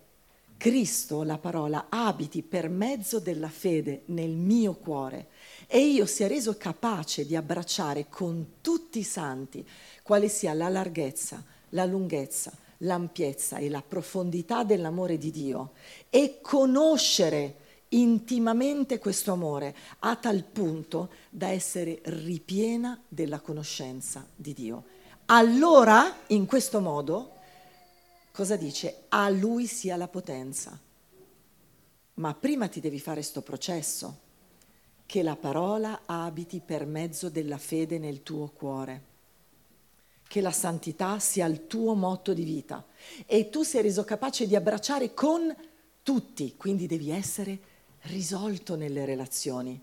Cristo, 0.57 1.23
la 1.23 1.39
parola, 1.39 1.87
abiti 1.89 2.43
per 2.43 2.68
mezzo 2.68 3.18
della 3.18 3.49
fede 3.49 4.03
nel 4.07 4.33
mio 4.33 4.75
cuore 4.75 5.29
e 5.66 5.79
io 5.79 6.05
sia 6.05 6.27
reso 6.27 6.57
capace 6.59 7.25
di 7.25 7.35
abbracciare 7.35 8.09
con 8.11 8.57
tutti 8.61 8.99
i 8.99 9.05
santi 9.05 9.66
quale 10.03 10.29
sia 10.29 10.53
la 10.53 10.68
larghezza, 10.68 11.43
la 11.71 11.87
lunghezza, 11.87 12.53
l'ampiezza 12.81 13.59
e 13.59 13.68
la 13.68 13.83
profondità 13.83 14.64
dell'amore 14.64 15.18
di 15.18 15.31
Dio 15.31 15.72
e 16.09 16.39
conoscere 16.41 17.57
intimamente 17.89 18.99
questo 18.99 19.33
amore 19.33 19.74
a 20.01 20.16
tal 20.16 20.45
punto 20.45 21.11
da 21.28 21.49
essere 21.49 22.01
ripiena 22.05 23.01
della 23.09 23.41
conoscenza 23.41 24.26
di 24.35 24.53
Dio. 24.53 24.85
Allora, 25.26 26.20
in 26.28 26.47
questo 26.47 26.81
modo, 26.81 27.37
cosa 28.33 28.57
dice? 28.57 29.05
A 29.09 29.28
lui 29.28 29.66
sia 29.66 29.97
la 29.97 30.09
potenza. 30.09 30.78
Ma 32.14 32.35
prima 32.35 32.68
ti 32.68 32.81
devi 32.81 32.99
fare 32.99 33.20
questo 33.20 33.43
processo, 33.43 34.18
che 35.07 35.22
la 35.22 35.37
parola 35.37 36.03
abiti 36.07 36.61
per 36.61 36.87
mezzo 36.87 37.28
della 37.28 37.59
fede 37.59 37.99
nel 37.99 38.22
tuo 38.22 38.49
cuore 38.49 39.09
che 40.31 40.41
la 40.41 40.53
santità 40.53 41.18
sia 41.18 41.45
il 41.47 41.66
tuo 41.66 41.95
motto 41.95 42.33
di 42.33 42.45
vita 42.45 42.87
e 43.26 43.49
tu 43.49 43.64
sei 43.64 43.83
reso 43.83 44.05
capace 44.05 44.47
di 44.47 44.55
abbracciare 44.55 45.12
con 45.12 45.53
tutti, 46.05 46.55
quindi 46.57 46.87
devi 46.87 47.11
essere 47.11 47.59
risolto 48.03 48.76
nelle 48.76 49.05
relazioni. 49.05 49.81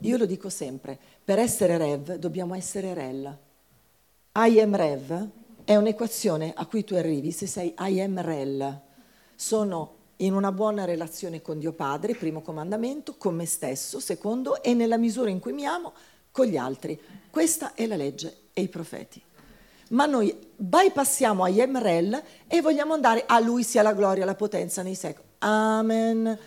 Io 0.00 0.16
lo 0.16 0.26
dico 0.26 0.48
sempre, 0.48 0.98
per 1.22 1.38
essere 1.38 1.78
Rev 1.78 2.16
dobbiamo 2.16 2.56
essere 2.56 2.92
Rel. 2.92 3.38
I 4.34 4.58
am 4.58 4.74
Rev 4.74 5.28
è 5.62 5.76
un'equazione 5.76 6.52
a 6.52 6.66
cui 6.66 6.82
tu 6.82 6.94
arrivi 6.94 7.30
se 7.30 7.46
sei 7.46 7.72
I 7.78 8.00
am 8.00 8.20
Rel. 8.20 8.80
Sono 9.36 9.94
in 10.16 10.34
una 10.34 10.50
buona 10.50 10.84
relazione 10.84 11.40
con 11.40 11.60
Dio 11.60 11.72
Padre, 11.72 12.16
primo 12.16 12.42
comandamento, 12.42 13.14
con 13.16 13.36
me 13.36 13.46
stesso, 13.46 14.00
secondo, 14.00 14.60
e 14.60 14.74
nella 14.74 14.98
misura 14.98 15.30
in 15.30 15.38
cui 15.38 15.52
mi 15.52 15.66
amo, 15.66 15.92
con 16.32 16.46
gli 16.46 16.56
altri. 16.56 17.00
Questa 17.30 17.74
è 17.74 17.86
la 17.86 17.94
legge 17.94 18.41
e 18.52 18.62
i 18.62 18.68
profeti. 18.68 19.22
Ma 19.90 20.06
noi 20.06 20.34
bypassiamo 20.56 21.44
a 21.44 21.48
Yemrel 21.48 22.22
e 22.46 22.60
vogliamo 22.60 22.94
andare 22.94 23.24
a 23.26 23.38
lui 23.40 23.62
sia 23.62 23.82
la 23.82 23.92
gloria, 23.92 24.24
la 24.24 24.34
potenza 24.34 24.82
nei 24.82 24.94
secoli. 24.94 25.26
Amen. 25.38 26.38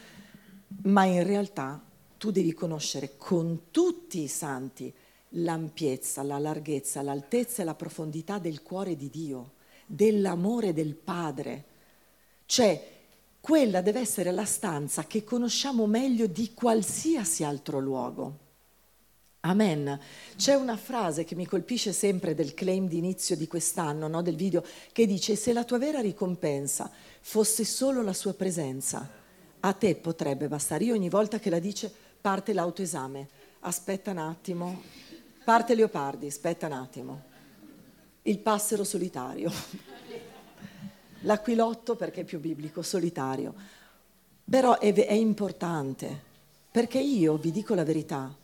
Ma 0.84 1.04
in 1.06 1.24
realtà 1.24 1.82
tu 2.18 2.32
devi 2.32 2.54
conoscere 2.54 3.18
con 3.18 3.66
tutti 3.70 4.22
i 4.22 4.28
santi 4.28 4.92
l'ampiezza, 5.30 6.24
la 6.24 6.40
larghezza, 6.40 7.02
l'altezza 7.02 7.62
e 7.62 7.66
la 7.66 7.76
profondità 7.76 8.40
del 8.40 8.62
cuore 8.64 8.96
di 8.96 9.10
Dio, 9.10 9.54
dell'amore 9.86 10.74
del 10.74 10.96
Padre. 10.96 11.66
Cioè, 12.46 12.94
quella 13.40 13.82
deve 13.82 14.00
essere 14.00 14.32
la 14.32 14.46
stanza 14.46 15.04
che 15.04 15.24
conosciamo 15.24 15.86
meglio 15.86 16.26
di 16.26 16.54
qualsiasi 16.54 17.44
altro 17.44 17.80
luogo. 17.80 18.40
Amen. 19.46 20.00
C'è 20.36 20.56
una 20.56 20.76
frase 20.76 21.24
che 21.24 21.36
mi 21.36 21.46
colpisce 21.46 21.94
sempre 21.94 22.34
del 22.34 22.56
claim 22.56 22.88
di 22.88 22.98
inizio 22.98 23.36
di 23.36 23.48
quest'anno, 23.48 24.08
no, 24.08 24.24
del 24.24 24.36
video, 24.36 24.64
che 24.92 25.06
dice 25.06 25.36
se 25.36 25.54
la 25.54 25.64
tua 25.64 25.78
vera 25.78 26.00
ricompensa 26.00 26.90
fosse 27.22 27.64
solo 27.64 28.02
la 28.02 28.14
sua 28.14 28.34
presenza, 28.34 29.08
a 29.60 29.74
te 29.74 29.96
potrebbe 29.96 30.48
bastare. 30.48 30.86
Io 30.86 30.96
ogni 30.96 31.10
volta 31.10 31.38
che 31.38 31.52
la 31.52 31.60
dice 31.60 31.94
parte 32.20 32.54
l'autoesame, 32.54 33.28
aspetta 33.60 34.10
un 34.10 34.18
attimo, 34.18 34.82
parte 35.44 35.76
Leopardi, 35.76 36.26
aspetta 36.26 36.66
un 36.66 36.74
attimo, 36.74 37.24
il 38.24 38.40
passero 38.40 38.84
solitario, 38.84 39.52
l'aquilotto 41.22 41.96
perché 41.96 42.22
è 42.22 42.26
più 42.26 42.40
biblico, 42.40 42.82
solitario. 42.82 43.54
Però 44.44 44.80
è, 44.80 44.92
è 44.92 45.14
importante, 45.14 46.20
perché 46.72 46.98
io 46.98 47.38
vi 47.38 47.52
dico 47.52 47.76
la 47.76 47.84
verità, 47.84 48.36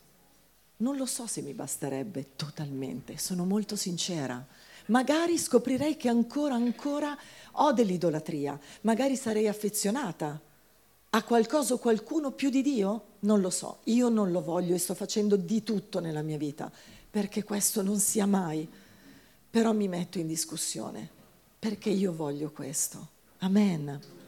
non 0.82 0.98
lo 0.98 1.06
so 1.06 1.28
se 1.28 1.42
mi 1.42 1.54
basterebbe 1.54 2.36
totalmente, 2.36 3.18
sono 3.18 3.46
molto 3.46 3.76
sincera. 3.76 4.46
Magari 4.88 5.38
scoprirei 5.38 5.96
che 5.96 6.10
ancora, 6.10 6.56
ancora 6.56 7.18
ho 7.54 7.72
dell'idolatria, 7.72 8.60
magari 8.82 9.16
sarei 9.16 9.48
affezionata 9.48 10.40
a 11.14 11.24
qualcosa 11.24 11.76
o 11.76 11.78
qualcuno 11.78 12.32
più 12.32 12.50
di 12.50 12.62
Dio? 12.62 13.04
Non 13.20 13.42
lo 13.42 13.50
so, 13.50 13.80
io 13.86 14.10
non 14.10 14.32
lo 14.32 14.42
voglio 14.42 14.74
e 14.74 14.80
sto 14.80 14.96
facendo 14.96 15.36
di 15.36 15.64
tutto 15.64 16.00
nella 16.00 16.22
mia 16.22 16.38
vita 16.38 16.72
perché 17.10 17.44
questo 17.44 17.82
non 17.82 18.00
sia 18.00 18.26
mai, 18.26 18.68
però 19.50 19.74
mi 19.74 19.88
metto 19.88 20.18
in 20.18 20.28
discussione 20.28 21.10
perché 21.60 21.90
io 21.90 22.12
voglio 22.12 22.52
questo. 22.52 23.10
Amen. 23.40 24.21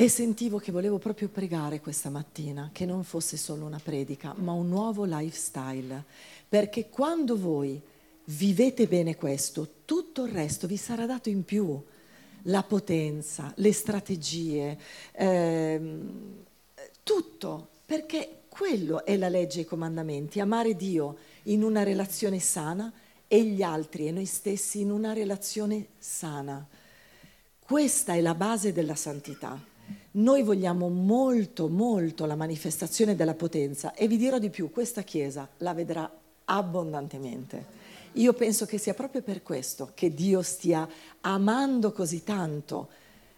E 0.00 0.08
sentivo 0.08 0.58
che 0.58 0.70
volevo 0.70 0.98
proprio 0.98 1.28
pregare 1.28 1.80
questa 1.80 2.08
mattina, 2.08 2.70
che 2.72 2.86
non 2.86 3.02
fosse 3.02 3.36
solo 3.36 3.64
una 3.64 3.80
predica, 3.82 4.32
ma 4.36 4.52
un 4.52 4.68
nuovo 4.68 5.02
lifestyle, 5.04 6.04
perché 6.48 6.88
quando 6.88 7.36
voi 7.36 7.82
vivete 8.26 8.86
bene 8.86 9.16
questo, 9.16 9.68
tutto 9.84 10.24
il 10.26 10.30
resto 10.30 10.68
vi 10.68 10.76
sarà 10.76 11.04
dato 11.04 11.30
in 11.30 11.44
più, 11.44 11.82
la 12.42 12.62
potenza, 12.62 13.52
le 13.56 13.72
strategie, 13.72 14.78
ehm, 15.10 16.44
tutto, 17.02 17.68
perché 17.84 18.42
quello 18.48 19.04
è 19.04 19.16
la 19.16 19.28
legge 19.28 19.58
e 19.58 19.62
i 19.62 19.66
comandamenti, 19.66 20.38
amare 20.38 20.76
Dio 20.76 21.16
in 21.44 21.64
una 21.64 21.82
relazione 21.82 22.38
sana 22.38 22.92
e 23.26 23.42
gli 23.42 23.62
altri 23.62 24.06
e 24.06 24.12
noi 24.12 24.26
stessi 24.26 24.78
in 24.78 24.92
una 24.92 25.12
relazione 25.12 25.88
sana. 25.98 26.64
Questa 27.58 28.14
è 28.14 28.20
la 28.20 28.36
base 28.36 28.72
della 28.72 28.94
santità. 28.94 29.67
Noi 30.18 30.42
vogliamo 30.42 30.88
molto, 30.88 31.68
molto 31.68 32.26
la 32.26 32.34
manifestazione 32.34 33.14
della 33.14 33.34
potenza 33.34 33.94
e 33.94 34.08
vi 34.08 34.16
dirò 34.16 34.38
di 34.38 34.50
più, 34.50 34.68
questa 34.72 35.02
Chiesa 35.02 35.48
la 35.58 35.74
vedrà 35.74 36.10
abbondantemente. 36.44 37.76
Io 38.14 38.32
penso 38.32 38.66
che 38.66 38.78
sia 38.78 38.94
proprio 38.94 39.22
per 39.22 39.44
questo 39.44 39.92
che 39.94 40.12
Dio 40.12 40.42
stia 40.42 40.88
amando 41.20 41.92
così 41.92 42.24
tanto 42.24 42.88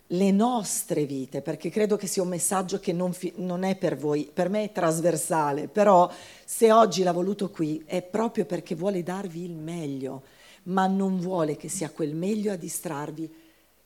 le 0.06 0.30
nostre 0.30 1.04
vite, 1.04 1.42
perché 1.42 1.68
credo 1.68 1.96
che 1.96 2.06
sia 2.06 2.22
un 2.22 2.28
messaggio 2.28 2.80
che 2.80 2.94
non, 2.94 3.12
fi- 3.12 3.34
non, 3.36 3.62
è 3.62 3.76
per 3.76 3.98
voi, 3.98 4.30
per 4.32 4.48
me 4.48 4.64
è 4.64 4.72
trasversale, 4.72 5.68
però 5.68 6.10
se 6.46 6.72
oggi 6.72 7.02
l'ha 7.02 7.12
voluto 7.12 7.50
qui 7.50 7.82
è 7.84 8.00
proprio 8.00 8.46
perché 8.46 8.74
vuole 8.74 9.02
darvi 9.02 9.44
il 9.44 9.54
meglio, 9.54 10.22
ma 10.62 10.86
non 10.86 11.20
vuole 11.20 11.56
che 11.56 11.68
sia 11.68 11.90
quel 11.90 12.14
meglio 12.14 12.52
a 12.52 12.56
distrarvi 12.56 13.30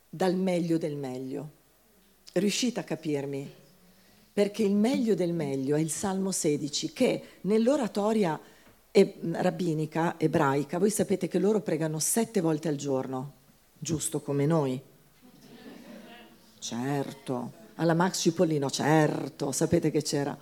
dal 0.07 0.35
meglio 0.35 0.77
del 0.77 0.95
meglio. 0.95 1.63
Riuscite 2.37 2.81
a 2.81 2.83
capirmi? 2.83 3.49
Perché 4.33 4.61
il 4.61 4.75
meglio 4.75 5.15
del 5.15 5.31
meglio 5.31 5.77
è 5.77 5.79
il 5.79 5.89
Salmo 5.89 6.33
16 6.33 6.91
che 6.91 7.23
nell'oratoria 7.41 8.37
e, 8.91 9.15
rabbinica 9.31 10.15
ebraica, 10.19 10.77
voi 10.77 10.89
sapete 10.89 11.29
che 11.29 11.39
loro 11.39 11.61
pregano 11.61 11.97
sette 11.99 12.41
volte 12.41 12.67
al 12.67 12.75
giorno, 12.75 13.31
giusto 13.79 14.19
come 14.19 14.45
noi. 14.45 14.81
Certo, 16.59 17.53
alla 17.75 17.93
Max 17.93 18.19
Cipollino, 18.19 18.69
certo, 18.69 19.53
sapete 19.53 19.89
che 19.89 20.01
c'era. 20.01 20.37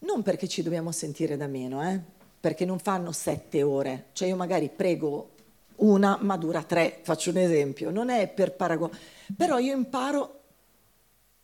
Non 0.00 0.22
perché 0.22 0.46
ci 0.46 0.62
dobbiamo 0.62 0.92
sentire 0.92 1.38
da 1.38 1.46
meno, 1.46 1.90
eh? 1.90 1.98
perché 2.38 2.66
non 2.66 2.78
fanno 2.78 3.12
sette 3.12 3.62
ore, 3.62 4.08
cioè 4.12 4.28
io 4.28 4.36
magari 4.36 4.68
prego 4.68 5.30
una 5.76 6.18
ma 6.20 6.36
dura 6.36 6.62
tre, 6.64 7.00
faccio 7.02 7.30
un 7.30 7.38
esempio, 7.38 7.88
non 7.88 8.10
è 8.10 8.28
per 8.28 8.52
paragone, 8.52 8.94
però 9.34 9.58
io 9.58 9.74
imparo 9.74 10.37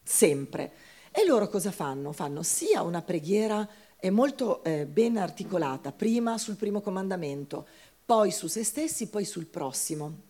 sempre. 0.04 0.72
E 1.10 1.26
loro 1.26 1.48
cosa 1.48 1.72
fanno? 1.72 2.12
Fanno 2.12 2.44
sia 2.44 2.82
una 2.82 3.02
preghiera 3.02 3.68
è 4.04 4.10
molto 4.10 4.62
eh, 4.64 4.84
ben 4.84 5.16
articolata, 5.16 5.90
prima 5.90 6.36
sul 6.36 6.56
primo 6.56 6.82
comandamento, 6.82 7.66
poi 8.04 8.30
su 8.32 8.48
se 8.48 8.62
stessi, 8.62 9.08
poi 9.08 9.24
sul 9.24 9.46
prossimo, 9.46 10.24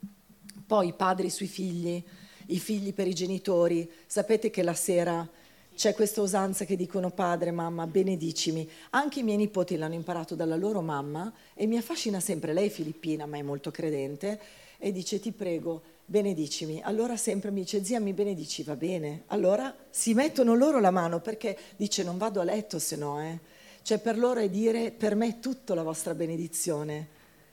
poi 0.65 0.91
i 0.91 0.93
padri 0.93 1.29
sui 1.29 1.49
figli, 1.49 2.01
i 2.47 2.59
figli 2.61 2.95
per 2.95 3.09
i 3.09 3.15
genitori. 3.15 3.91
Sapete 4.07 4.51
che 4.51 4.63
la 4.63 4.75
sera 4.75 5.29
c'è 5.75 5.93
questa 5.93 6.23
usanza 6.23 6.65
che 6.65 6.77
dicono 6.77 7.11
padre, 7.11 7.51
mamma, 7.51 7.89
benedicimi. 7.89 8.71
Anche 8.91 9.19
i 9.19 9.23
miei 9.25 9.39
nipoti 9.39 9.75
l'hanno 9.77 9.95
imparato 9.95 10.37
dalla 10.37 10.55
loro 10.55 10.81
mamma 10.81 11.33
e 11.53 11.67
mi 11.67 11.77
affascina 11.77 12.21
sempre. 12.21 12.53
Lei 12.53 12.69
è 12.69 12.71
filippina, 12.71 13.27
ma 13.27 13.39
è 13.39 13.43
molto 13.43 13.73
credente, 13.73 14.41
e 14.79 14.93
dice 14.93 15.19
ti 15.19 15.33
prego 15.33 15.83
benedicimi. 16.05 16.81
Allora 16.83 17.17
sempre 17.17 17.51
mi 17.51 17.61
dice, 17.61 17.85
zia 17.85 18.01
mi 18.01 18.13
benedici, 18.13 18.63
va 18.63 18.77
bene. 18.77 19.23
Allora 19.27 19.75
si 19.91 20.15
mettono 20.15 20.55
loro 20.55 20.81
la 20.81 20.91
mano 20.91 21.21
perché 21.21 21.57
dice 21.77 22.03
non 22.03 22.19
vado 22.19 22.41
a 22.41 22.45
letto 22.45 22.79
se 22.79 22.97
no, 22.97 23.21
eh. 23.21 23.39
Cioè 23.83 23.99
per 23.99 24.17
loro 24.17 24.41
è 24.41 24.49
dire, 24.49 24.93
per 24.93 25.15
me 25.15 25.29
è 25.29 25.39
tutto 25.41 25.75
la 25.75 25.83
vostra 25.83 26.15
benedizione. 26.15 27.09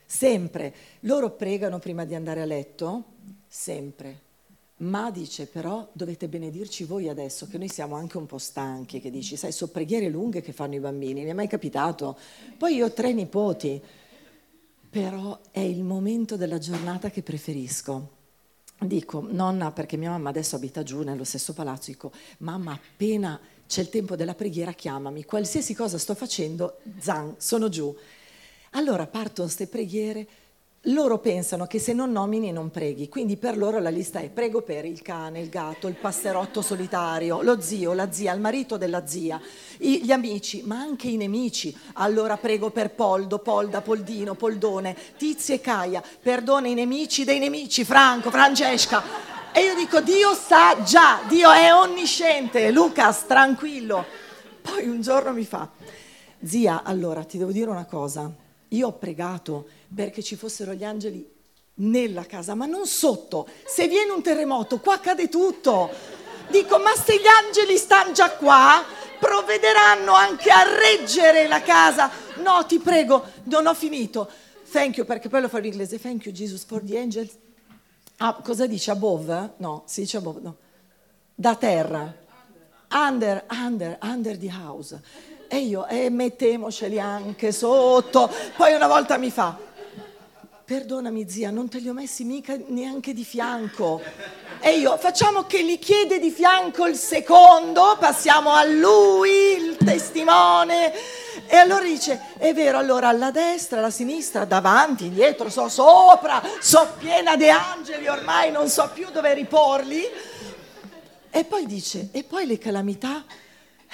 Sempre. 0.06 0.74
Loro 1.00 1.30
pregano 1.32 1.78
prima 1.78 2.04
di 2.04 2.14
andare 2.14 2.40
a 2.40 2.46
letto, 2.46 3.04
sempre. 3.46 4.30
Ma 4.78 5.10
dice 5.10 5.46
però 5.46 5.88
dovete 5.92 6.28
benedirci 6.28 6.84
voi 6.84 7.08
adesso, 7.08 7.46
che 7.46 7.58
noi 7.58 7.68
siamo 7.68 7.94
anche 7.96 8.16
un 8.16 8.26
po' 8.26 8.38
stanchi, 8.38 9.00
che 9.00 9.10
dici, 9.10 9.36
sai, 9.36 9.52
so 9.52 9.68
preghiere 9.68 10.08
lunghe 10.08 10.40
che 10.40 10.52
fanno 10.52 10.74
i 10.74 10.80
bambini, 10.80 11.22
mi 11.22 11.30
è 11.30 11.34
mai 11.34 11.48
capitato. 11.48 12.18
Poi 12.56 12.76
io 12.76 12.86
ho 12.86 12.92
tre 12.92 13.12
nipoti, 13.12 13.80
però 14.90 15.38
è 15.50 15.60
il 15.60 15.84
momento 15.84 16.36
della 16.36 16.58
giornata 16.58 17.10
che 17.10 17.22
preferisco. 17.22 18.20
Dico, 18.84 19.26
nonna, 19.28 19.70
perché 19.70 19.96
mia 19.96 20.10
mamma 20.10 20.30
adesso 20.30 20.56
abita 20.56 20.82
giù 20.82 21.02
nello 21.02 21.24
stesso 21.24 21.52
palazzo, 21.52 21.90
dico, 21.90 22.12
mamma, 22.38 22.72
appena 22.72 23.40
c'è 23.66 23.80
il 23.80 23.88
tempo 23.88 24.16
della 24.16 24.34
preghiera, 24.34 24.72
chiamami, 24.72 25.24
qualsiasi 25.24 25.74
cosa 25.74 25.98
sto 25.98 26.14
facendo, 26.14 26.78
zan, 26.98 27.34
sono 27.38 27.68
giù. 27.68 27.94
Allora 28.72 29.06
partono 29.06 29.46
queste 29.46 29.66
preghiere, 29.66 30.26
loro 30.86 31.18
pensano 31.18 31.66
che 31.68 31.78
se 31.78 31.92
non 31.92 32.10
nomini 32.10 32.50
non 32.50 32.70
preghi, 32.70 33.08
quindi 33.08 33.36
per 33.36 33.56
loro 33.56 33.78
la 33.78 33.88
lista 33.88 34.18
è 34.18 34.28
prego 34.28 34.62
per 34.62 34.84
il 34.84 35.00
cane, 35.00 35.38
il 35.38 35.48
gatto, 35.48 35.86
il 35.86 35.94
passerotto 35.94 36.60
solitario, 36.60 37.40
lo 37.42 37.60
zio, 37.60 37.92
la 37.92 38.10
zia, 38.10 38.32
il 38.32 38.40
marito 38.40 38.76
della 38.76 39.06
zia, 39.06 39.40
gli 39.78 40.10
amici, 40.10 40.62
ma 40.64 40.78
anche 40.78 41.06
i 41.06 41.16
nemici. 41.16 41.76
Allora 41.94 42.36
prego 42.36 42.70
per 42.70 42.90
Poldo, 42.94 43.38
Polda, 43.38 43.80
Poldino, 43.80 44.34
Poldone, 44.34 44.96
Tizia 45.16 45.54
e 45.54 45.60
Caia, 45.60 46.02
perdona 46.20 46.66
i 46.66 46.74
nemici 46.74 47.22
dei 47.22 47.38
nemici, 47.38 47.84
Franco, 47.84 48.30
Francesca. 48.30 49.30
E 49.52 49.60
io 49.60 49.76
dico, 49.76 50.00
Dio 50.00 50.34
sa 50.34 50.82
già, 50.82 51.20
Dio 51.28 51.52
è 51.52 51.72
onnisciente, 51.72 52.72
Lucas, 52.72 53.26
tranquillo. 53.26 54.04
Poi 54.60 54.88
un 54.88 55.00
giorno 55.00 55.32
mi 55.32 55.44
fa, 55.44 55.68
zia, 56.42 56.82
allora 56.82 57.22
ti 57.22 57.38
devo 57.38 57.52
dire 57.52 57.70
una 57.70 57.84
cosa, 57.84 58.28
io 58.72 58.88
ho 58.88 58.92
pregato 58.92 59.68
perché 59.94 60.22
ci 60.22 60.36
fossero 60.36 60.72
gli 60.72 60.84
angeli 60.84 61.28
nella 61.74 62.24
casa, 62.24 62.54
ma 62.54 62.66
non 62.66 62.86
sotto. 62.86 63.48
Se 63.66 63.88
viene 63.88 64.12
un 64.12 64.22
terremoto, 64.22 64.80
qua 64.80 64.98
cade 65.00 65.28
tutto. 65.28 65.90
Dico, 66.50 66.78
ma 66.78 66.94
se 66.94 67.16
gli 67.16 67.26
angeli 67.26 67.76
stanno 67.76 68.12
già 68.12 68.30
qua, 68.32 68.84
provvederanno 69.18 70.12
anche 70.12 70.50
a 70.50 70.64
reggere 70.64 71.48
la 71.48 71.62
casa. 71.62 72.10
No, 72.42 72.64
ti 72.66 72.78
prego, 72.78 73.24
non 73.44 73.66
ho 73.66 73.74
finito. 73.74 74.30
Thank 74.70 74.96
you, 74.96 75.06
perché 75.06 75.28
poi 75.28 75.42
lo 75.42 75.48
fa 75.48 75.58
in 75.58 75.66
inglese. 75.66 76.00
Thank 76.00 76.26
you, 76.26 76.34
Jesus, 76.34 76.64
for 76.64 76.82
the 76.82 76.98
angels. 76.98 77.36
Ah, 78.18 78.34
cosa 78.34 78.66
dice? 78.66 78.90
Above? 78.90 79.54
No, 79.58 79.82
si 79.86 80.02
dice 80.02 80.16
above, 80.16 80.40
no. 80.40 80.56
Da 81.34 81.56
terra. 81.56 82.20
Under, 82.90 83.44
under, 83.50 83.98
under 84.02 84.38
the 84.38 84.50
house. 84.50 84.98
E 85.54 85.58
io, 85.58 85.86
e 85.86 86.06
eh, 86.06 86.08
mettemoceli 86.08 86.98
anche 86.98 87.52
sotto. 87.52 88.32
Poi 88.56 88.72
una 88.72 88.86
volta 88.86 89.18
mi 89.18 89.30
fa, 89.30 89.54
perdonami 90.64 91.28
zia, 91.28 91.50
non 91.50 91.68
te 91.68 91.78
li 91.78 91.90
ho 91.90 91.92
messi 91.92 92.24
mica 92.24 92.56
neanche 92.68 93.12
di 93.12 93.22
fianco. 93.22 94.00
E 94.60 94.78
io, 94.78 94.96
facciamo 94.96 95.44
che 95.44 95.60
li 95.60 95.78
chiede 95.78 96.18
di 96.18 96.30
fianco 96.30 96.86
il 96.86 96.96
secondo, 96.96 97.98
passiamo 97.98 98.52
a 98.52 98.64
lui, 98.64 99.58
il 99.58 99.76
testimone. 99.76 100.94
E 101.46 101.56
allora 101.56 101.84
dice, 101.84 102.18
è 102.38 102.54
vero, 102.54 102.78
allora 102.78 103.08
alla 103.08 103.30
destra, 103.30 103.80
alla 103.80 103.90
sinistra, 103.90 104.46
davanti, 104.46 105.10
dietro, 105.10 105.50
so 105.50 105.68
sopra, 105.68 106.42
so 106.60 106.94
piena 106.96 107.36
di 107.36 107.50
angeli, 107.50 108.08
ormai 108.08 108.50
non 108.50 108.70
so 108.70 108.88
più 108.94 109.10
dove 109.10 109.34
riporli. 109.34 110.02
E 111.30 111.44
poi 111.44 111.66
dice, 111.66 112.08
e 112.10 112.24
poi 112.24 112.46
le 112.46 112.56
calamità? 112.56 113.22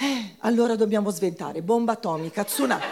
Eh, 0.01 0.35
allora 0.39 0.77
dobbiamo 0.77 1.09
sventare, 1.09 1.61
bomba 1.61 1.91
atomica, 1.91 2.45
tsunami. 2.45 2.83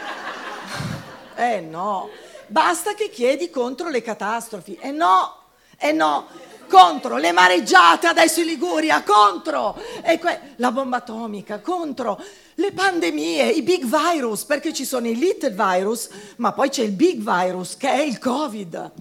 Eh 1.38 1.62
no, 1.62 2.10
basta 2.48 2.96
che 2.96 3.10
chiedi 3.10 3.50
contro 3.50 3.88
le 3.88 4.02
catastrofi. 4.02 4.78
Eh 4.82 4.92
no, 4.92 5.36
eh 5.78 5.94
no, 5.94 6.28
contro 6.68 7.16
le 7.16 7.32
mareggiate 7.32 8.08
adesso 8.08 8.42
in 8.42 8.48
Liguria, 8.48 9.04
contro 9.04 9.80
que- 10.20 10.54
la 10.58 10.74
bomba 10.74 10.98
atomica, 10.98 11.62
contro 11.62 12.22
le 12.56 12.74
pandemie, 12.74 13.52
i 13.52 13.62
big 13.62 13.86
virus, 13.86 14.44
perché 14.44 14.74
ci 14.74 14.84
sono 14.84 15.08
i 15.08 15.16
little 15.16 15.52
virus, 15.52 16.10
ma 16.38 16.52
poi 16.52 16.68
c'è 16.68 16.84
il 16.84 16.92
big 16.92 17.20
virus 17.20 17.78
che 17.78 17.90
è 17.90 18.02
il 18.02 18.20
Covid. 18.20 18.92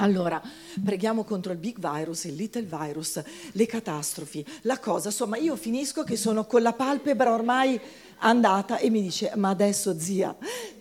Allora, 0.00 0.40
preghiamo 0.82 1.24
contro 1.24 1.52
il 1.52 1.58
big 1.58 1.76
virus, 1.78 2.24
il 2.24 2.34
little 2.34 2.62
virus, 2.62 3.22
le 3.52 3.66
catastrofi, 3.66 4.44
la 4.62 4.78
cosa, 4.78 5.08
insomma, 5.08 5.36
io 5.36 5.56
finisco 5.56 6.04
che 6.04 6.16
sono 6.16 6.46
con 6.46 6.62
la 6.62 6.72
palpebra 6.72 7.34
ormai 7.34 7.78
andata 8.20 8.78
e 8.78 8.88
mi 8.88 9.02
dice, 9.02 9.32
ma 9.36 9.50
adesso 9.50 9.98
zia, 9.98 10.34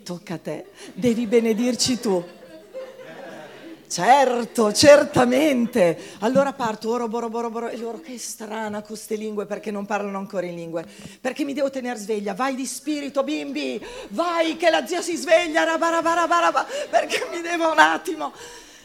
tocca 0.04 0.36
a 0.36 0.38
te, 0.38 0.68
devi 0.94 1.28
benedirci 1.28 2.00
tu. 2.00 2.24
Certo, 3.90 4.72
certamente. 4.72 5.98
Allora 6.20 6.54
parto, 6.54 6.92
oro, 6.92 7.08
boro, 7.08 7.28
boro, 7.28 7.50
boro, 7.50 7.70
e 7.70 7.78
loro 7.78 8.00
che 8.00 8.20
strana 8.20 8.84
queste 8.84 9.16
lingue 9.16 9.48
perché 9.48 9.72
non 9.72 9.86
parlano 9.88 10.20
ancora 10.20 10.46
in 10.46 10.56
lingue. 10.56 10.86
Perché 11.20 11.44
mi 11.44 11.54
devo 11.54 11.72
tenere 11.72 11.98
sveglia, 11.98 12.36
vai 12.36 12.54
di 12.54 12.68
spirito 12.68 13.24
bimbi, 13.24 13.84
vai 14.10 14.56
che 14.58 14.70
la 14.70 14.86
zia 14.86 15.02
si 15.02 15.16
sveglia, 15.16 15.64
rabarabarabara, 15.64 16.68
perché 16.90 17.28
mi 17.32 17.42
devo 17.42 17.72
un 17.72 17.80
attimo. 17.80 18.32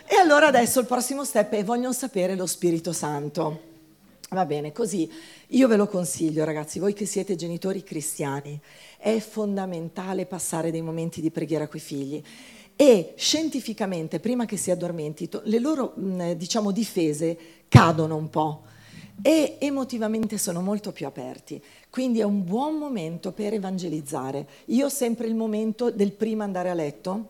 E 0.07 0.17
allora 0.17 0.49
adesso 0.49 0.81
il 0.81 0.87
prossimo 0.87 1.25
step 1.25 1.53
è 1.53 1.65
vogliono 1.65 1.95
sapere 1.95 2.37
lo 2.37 2.45
Spirito 2.47 2.93
Santo. 2.93 3.73
Va 4.31 4.45
bene, 4.45 4.71
così 4.71 5.11
io 5.49 5.67
ve 5.67 5.77
lo 5.77 5.87
consiglio 5.87 6.45
ragazzi, 6.45 6.79
voi 6.79 6.93
che 6.93 7.07
siete 7.07 7.37
genitori 7.37 7.83
cristiani, 7.83 8.61
è 8.99 9.19
fondamentale 9.19 10.27
passare 10.27 10.71
dei 10.71 10.83
momenti 10.83 11.21
di 11.23 11.31
preghiera 11.31 11.69
coi 11.69 11.81
figli 11.81 12.23
e 12.77 13.15
scientificamente 13.17 14.21
prima 14.21 14.45
che 14.45 14.57
si 14.57 14.71
addormenti 14.71 15.29
le 15.45 15.59
loro 15.59 15.95
diciamo 16.37 16.71
difese 16.71 17.39
cadono 17.69 18.17
un 18.17 18.29
po' 18.29 18.63
e 19.23 19.57
emotivamente 19.59 20.37
sono 20.37 20.61
molto 20.61 20.93
più 20.93 21.07
aperti. 21.07 21.63
Quindi 21.89 22.21
è 22.21 22.25
un 22.25 22.45
buon 22.45 22.77
momento 22.77 23.33
per 23.33 23.55
evangelizzare. 23.55 24.47
Io 24.67 24.87
ho 24.87 24.91
sempre 24.91 25.29
il 25.29 25.35
momento 25.35 25.91
del 25.91 26.13
prima 26.13 26.45
andare 26.45 26.69
a 26.69 26.75
letto 26.75 27.29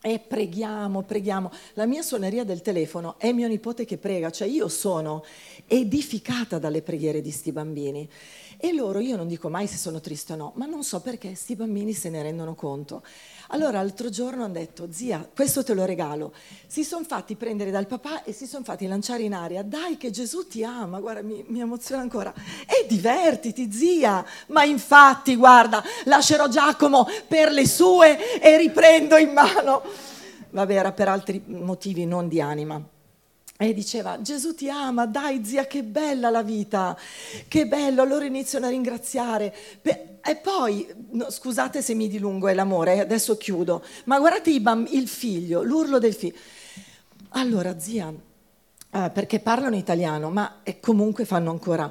e 0.00 0.18
preghiamo, 0.18 1.02
preghiamo. 1.02 1.50
La 1.74 1.86
mia 1.86 2.02
suoneria 2.02 2.44
del 2.44 2.62
telefono 2.62 3.18
è 3.18 3.32
mio 3.32 3.48
nipote 3.48 3.84
che 3.84 3.98
prega, 3.98 4.30
cioè 4.30 4.46
io 4.48 4.68
sono 4.68 5.24
edificata 5.66 6.58
dalle 6.58 6.82
preghiere 6.82 7.20
di 7.20 7.30
sti 7.30 7.52
bambini. 7.52 8.08
E 8.56 8.72
loro, 8.72 9.00
io 9.00 9.16
non 9.16 9.28
dico 9.28 9.48
mai 9.48 9.66
se 9.66 9.76
sono 9.76 10.00
triste 10.00 10.32
o 10.32 10.36
no, 10.36 10.52
ma 10.56 10.66
non 10.66 10.82
so 10.82 11.00
perché 11.00 11.34
sti 11.34 11.56
bambini 11.56 11.92
se 11.92 12.10
ne 12.10 12.22
rendono 12.22 12.54
conto. 12.54 13.02
Allora 13.50 13.80
l'altro 13.80 14.10
giorno 14.10 14.44
hanno 14.44 14.52
detto, 14.54 14.88
zia, 14.90 15.26
questo 15.34 15.64
te 15.64 15.72
lo 15.72 15.86
regalo. 15.86 16.34
Si 16.66 16.84
sono 16.84 17.04
fatti 17.04 17.34
prendere 17.34 17.70
dal 17.70 17.86
papà 17.86 18.22
e 18.24 18.32
si 18.32 18.46
sono 18.46 18.62
fatti 18.62 18.86
lanciare 18.86 19.22
in 19.22 19.32
aria. 19.32 19.62
Dai 19.62 19.96
che 19.96 20.10
Gesù 20.10 20.46
ti 20.46 20.62
ama, 20.64 21.00
guarda, 21.00 21.22
mi, 21.22 21.42
mi 21.48 21.60
emoziona 21.60 22.02
ancora. 22.02 22.34
E 22.66 22.86
divertiti, 22.86 23.72
zia. 23.72 24.22
Ma 24.48 24.64
infatti, 24.64 25.34
guarda, 25.34 25.82
lascerò 26.04 26.46
Giacomo 26.48 27.06
per 27.26 27.50
le 27.50 27.66
sue 27.66 28.38
e 28.38 28.58
riprendo 28.58 29.16
in 29.16 29.32
mano. 29.32 29.82
Vabbè, 30.50 30.74
era 30.74 30.92
per 30.92 31.08
altri 31.08 31.42
motivi, 31.46 32.04
non 32.04 32.28
di 32.28 32.42
anima. 32.42 32.82
E 33.60 33.74
diceva, 33.74 34.20
Gesù 34.20 34.54
ti 34.54 34.68
ama, 34.68 35.06
dai 35.06 35.44
zia, 35.44 35.66
che 35.66 35.82
bella 35.82 36.30
la 36.30 36.42
vita, 36.42 36.96
che 37.48 37.66
bello, 37.66 38.02
allora 38.02 38.24
iniziano 38.24 38.66
a 38.66 38.68
ringraziare. 38.68 39.52
E 40.28 40.36
poi, 40.36 40.86
no, 41.12 41.30
scusate 41.30 41.80
se 41.80 41.94
mi 41.94 42.06
dilungo, 42.06 42.48
è 42.48 42.54
l'amore, 42.54 42.96
eh, 42.96 43.00
adesso 43.00 43.38
chiudo, 43.38 43.82
ma 44.04 44.18
guardate 44.18 44.50
il 44.50 45.08
figlio, 45.08 45.62
l'urlo 45.62 45.98
del 45.98 46.12
figlio. 46.12 46.36
Allora, 47.30 47.78
zia, 47.78 48.12
eh, 48.90 49.10
perché 49.10 49.40
parlano 49.40 49.76
italiano, 49.76 50.28
ma 50.28 50.60
comunque 50.80 51.24
fanno 51.24 51.50
ancora, 51.50 51.90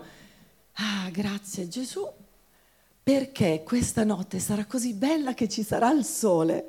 ah, 0.74 1.10
grazie 1.10 1.68
Gesù, 1.68 2.08
perché 3.02 3.64
questa 3.66 4.04
notte 4.04 4.38
sarà 4.38 4.66
così 4.66 4.94
bella 4.94 5.34
che 5.34 5.50
ci 5.50 5.64
sarà 5.64 5.90
il 5.92 6.06
sole. 6.06 6.66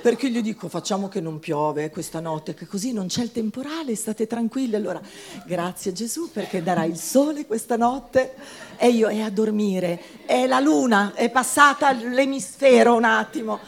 Perché 0.00 0.30
gli 0.30 0.40
dico 0.40 0.68
facciamo 0.68 1.08
che 1.08 1.20
non 1.20 1.38
piove 1.38 1.90
questa 1.90 2.20
notte, 2.20 2.54
che 2.54 2.66
così 2.66 2.92
non 2.92 3.06
c'è 3.06 3.22
il 3.22 3.32
temporale, 3.32 3.94
state 3.94 4.26
tranquilli. 4.26 4.74
Allora, 4.74 5.00
grazie 5.46 5.92
Gesù 5.92 6.30
perché 6.30 6.62
darai 6.62 6.90
il 6.90 6.96
sole 6.96 7.46
questa 7.46 7.76
notte 7.76 8.34
e 8.76 8.88
io 8.88 9.08
è 9.08 9.20
a 9.20 9.30
dormire, 9.30 10.00
è 10.26 10.46
la 10.46 10.60
luna, 10.60 11.14
è 11.14 11.30
passata 11.30 11.92
l'emisfero 11.92 12.94
un 12.94 13.04
attimo. 13.04 13.58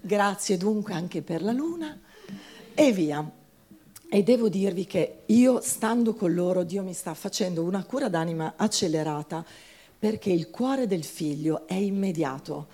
Grazie 0.00 0.56
dunque 0.56 0.94
anche 0.94 1.22
per 1.22 1.42
la 1.42 1.52
luna 1.52 1.98
e 2.74 2.92
via. 2.92 3.28
E 4.10 4.22
devo 4.22 4.48
dirvi 4.48 4.86
che 4.86 5.22
io, 5.26 5.60
stando 5.60 6.14
con 6.14 6.32
loro, 6.32 6.62
Dio 6.62 6.82
mi 6.82 6.94
sta 6.94 7.12
facendo 7.12 7.62
una 7.62 7.84
cura 7.84 8.08
d'anima 8.08 8.54
accelerata 8.56 9.44
perché 9.98 10.30
il 10.30 10.48
cuore 10.48 10.86
del 10.86 11.04
figlio 11.04 11.66
è 11.66 11.74
immediato 11.74 12.68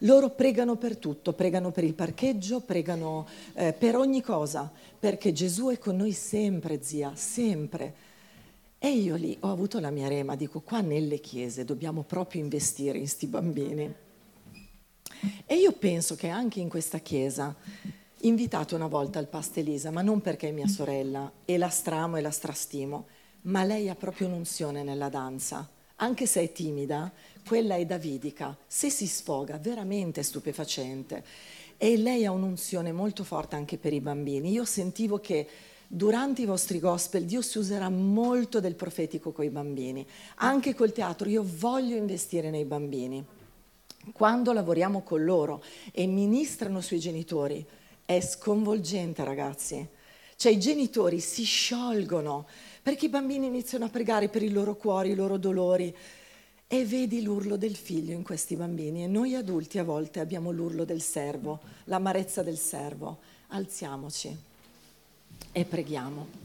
loro 0.00 0.30
pregano 0.30 0.76
per 0.76 0.96
tutto, 0.96 1.32
pregano 1.32 1.70
per 1.72 1.84
il 1.84 1.94
parcheggio, 1.94 2.60
pregano 2.60 3.26
eh, 3.54 3.72
per 3.72 3.96
ogni 3.96 4.22
cosa, 4.22 4.70
perché 4.98 5.32
Gesù 5.32 5.68
è 5.68 5.78
con 5.78 5.96
noi 5.96 6.12
sempre, 6.12 6.82
zia, 6.82 7.12
sempre. 7.14 8.08
E 8.78 8.90
io 8.90 9.16
lì 9.16 9.36
ho 9.40 9.50
avuto 9.50 9.78
la 9.78 9.90
mia 9.90 10.08
rema, 10.08 10.36
dico 10.36 10.60
qua 10.60 10.80
nelle 10.80 11.20
chiese 11.20 11.64
dobbiamo 11.64 12.02
proprio 12.02 12.40
investire 12.40 12.96
in 12.96 13.08
sti 13.08 13.26
bambini. 13.26 13.94
E 15.44 15.54
io 15.56 15.72
penso 15.72 16.14
che 16.14 16.28
anche 16.28 16.60
in 16.60 16.70
questa 16.70 16.98
chiesa, 16.98 17.54
invitato 18.22 18.74
una 18.74 18.86
volta 18.86 19.18
al 19.18 19.28
Pastelisa, 19.28 19.90
ma 19.90 20.00
non 20.00 20.22
perché 20.22 20.48
è 20.48 20.52
mia 20.52 20.66
sorella, 20.66 21.30
e 21.44 21.58
la 21.58 21.68
stramo 21.68 22.16
e 22.16 22.22
la 22.22 22.30
strastimo, 22.30 23.06
ma 23.42 23.64
lei 23.64 23.90
ha 23.90 23.94
proprio 23.94 24.28
un'unzione 24.28 24.82
nella 24.82 25.10
danza 25.10 25.68
anche 26.00 26.26
se 26.26 26.42
è 26.42 26.52
timida, 26.52 27.10
quella 27.46 27.76
è 27.76 27.84
davidica. 27.84 28.56
Se 28.66 28.90
si 28.90 29.06
sfoga, 29.06 29.58
veramente 29.58 30.22
stupefacente. 30.22 31.24
E 31.76 31.96
lei 31.96 32.26
ha 32.26 32.30
un'unzione 32.30 32.92
molto 32.92 33.24
forte 33.24 33.56
anche 33.56 33.78
per 33.78 33.92
i 33.92 34.00
bambini. 34.00 34.50
Io 34.50 34.64
sentivo 34.64 35.18
che 35.18 35.48
durante 35.86 36.42
i 36.42 36.46
vostri 36.46 36.78
gospel 36.78 37.24
Dio 37.24 37.42
si 37.42 37.58
userà 37.58 37.88
molto 37.88 38.60
del 38.60 38.74
profetico 38.74 39.32
con 39.32 39.44
i 39.44 39.50
bambini. 39.50 40.06
Anche 40.36 40.74
col 40.74 40.92
teatro 40.92 41.28
io 41.28 41.44
voglio 41.44 41.96
investire 41.96 42.50
nei 42.50 42.64
bambini. 42.64 43.24
Quando 44.12 44.52
lavoriamo 44.52 45.02
con 45.02 45.24
loro 45.24 45.62
e 45.92 46.06
ministrano 46.06 46.80
sui 46.80 46.98
genitori, 46.98 47.64
è 48.04 48.20
sconvolgente 48.20 49.24
ragazzi. 49.24 49.86
Cioè 50.36 50.52
i 50.52 50.58
genitori 50.58 51.20
si 51.20 51.44
sciolgono 51.44 52.46
perché 52.82 53.06
i 53.06 53.10
bambini 53.10 53.46
iniziano 53.46 53.84
a 53.84 53.90
pregare 53.90 54.28
per 54.28 54.42
i 54.42 54.50
loro 54.50 54.74
cuori, 54.74 55.10
i 55.10 55.14
loro 55.14 55.36
dolori. 55.36 55.94
E 56.72 56.84
vedi 56.84 57.20
l'urlo 57.20 57.56
del 57.56 57.74
figlio 57.74 58.12
in 58.12 58.22
questi 58.22 58.54
bambini 58.54 59.02
e 59.02 59.08
noi 59.08 59.34
adulti 59.34 59.80
a 59.80 59.82
volte 59.82 60.20
abbiamo 60.20 60.52
l'urlo 60.52 60.84
del 60.84 61.02
servo, 61.02 61.58
l'amarezza 61.86 62.44
del 62.44 62.58
servo. 62.58 63.18
Alziamoci 63.48 64.36
e 65.50 65.64
preghiamo. 65.64 66.40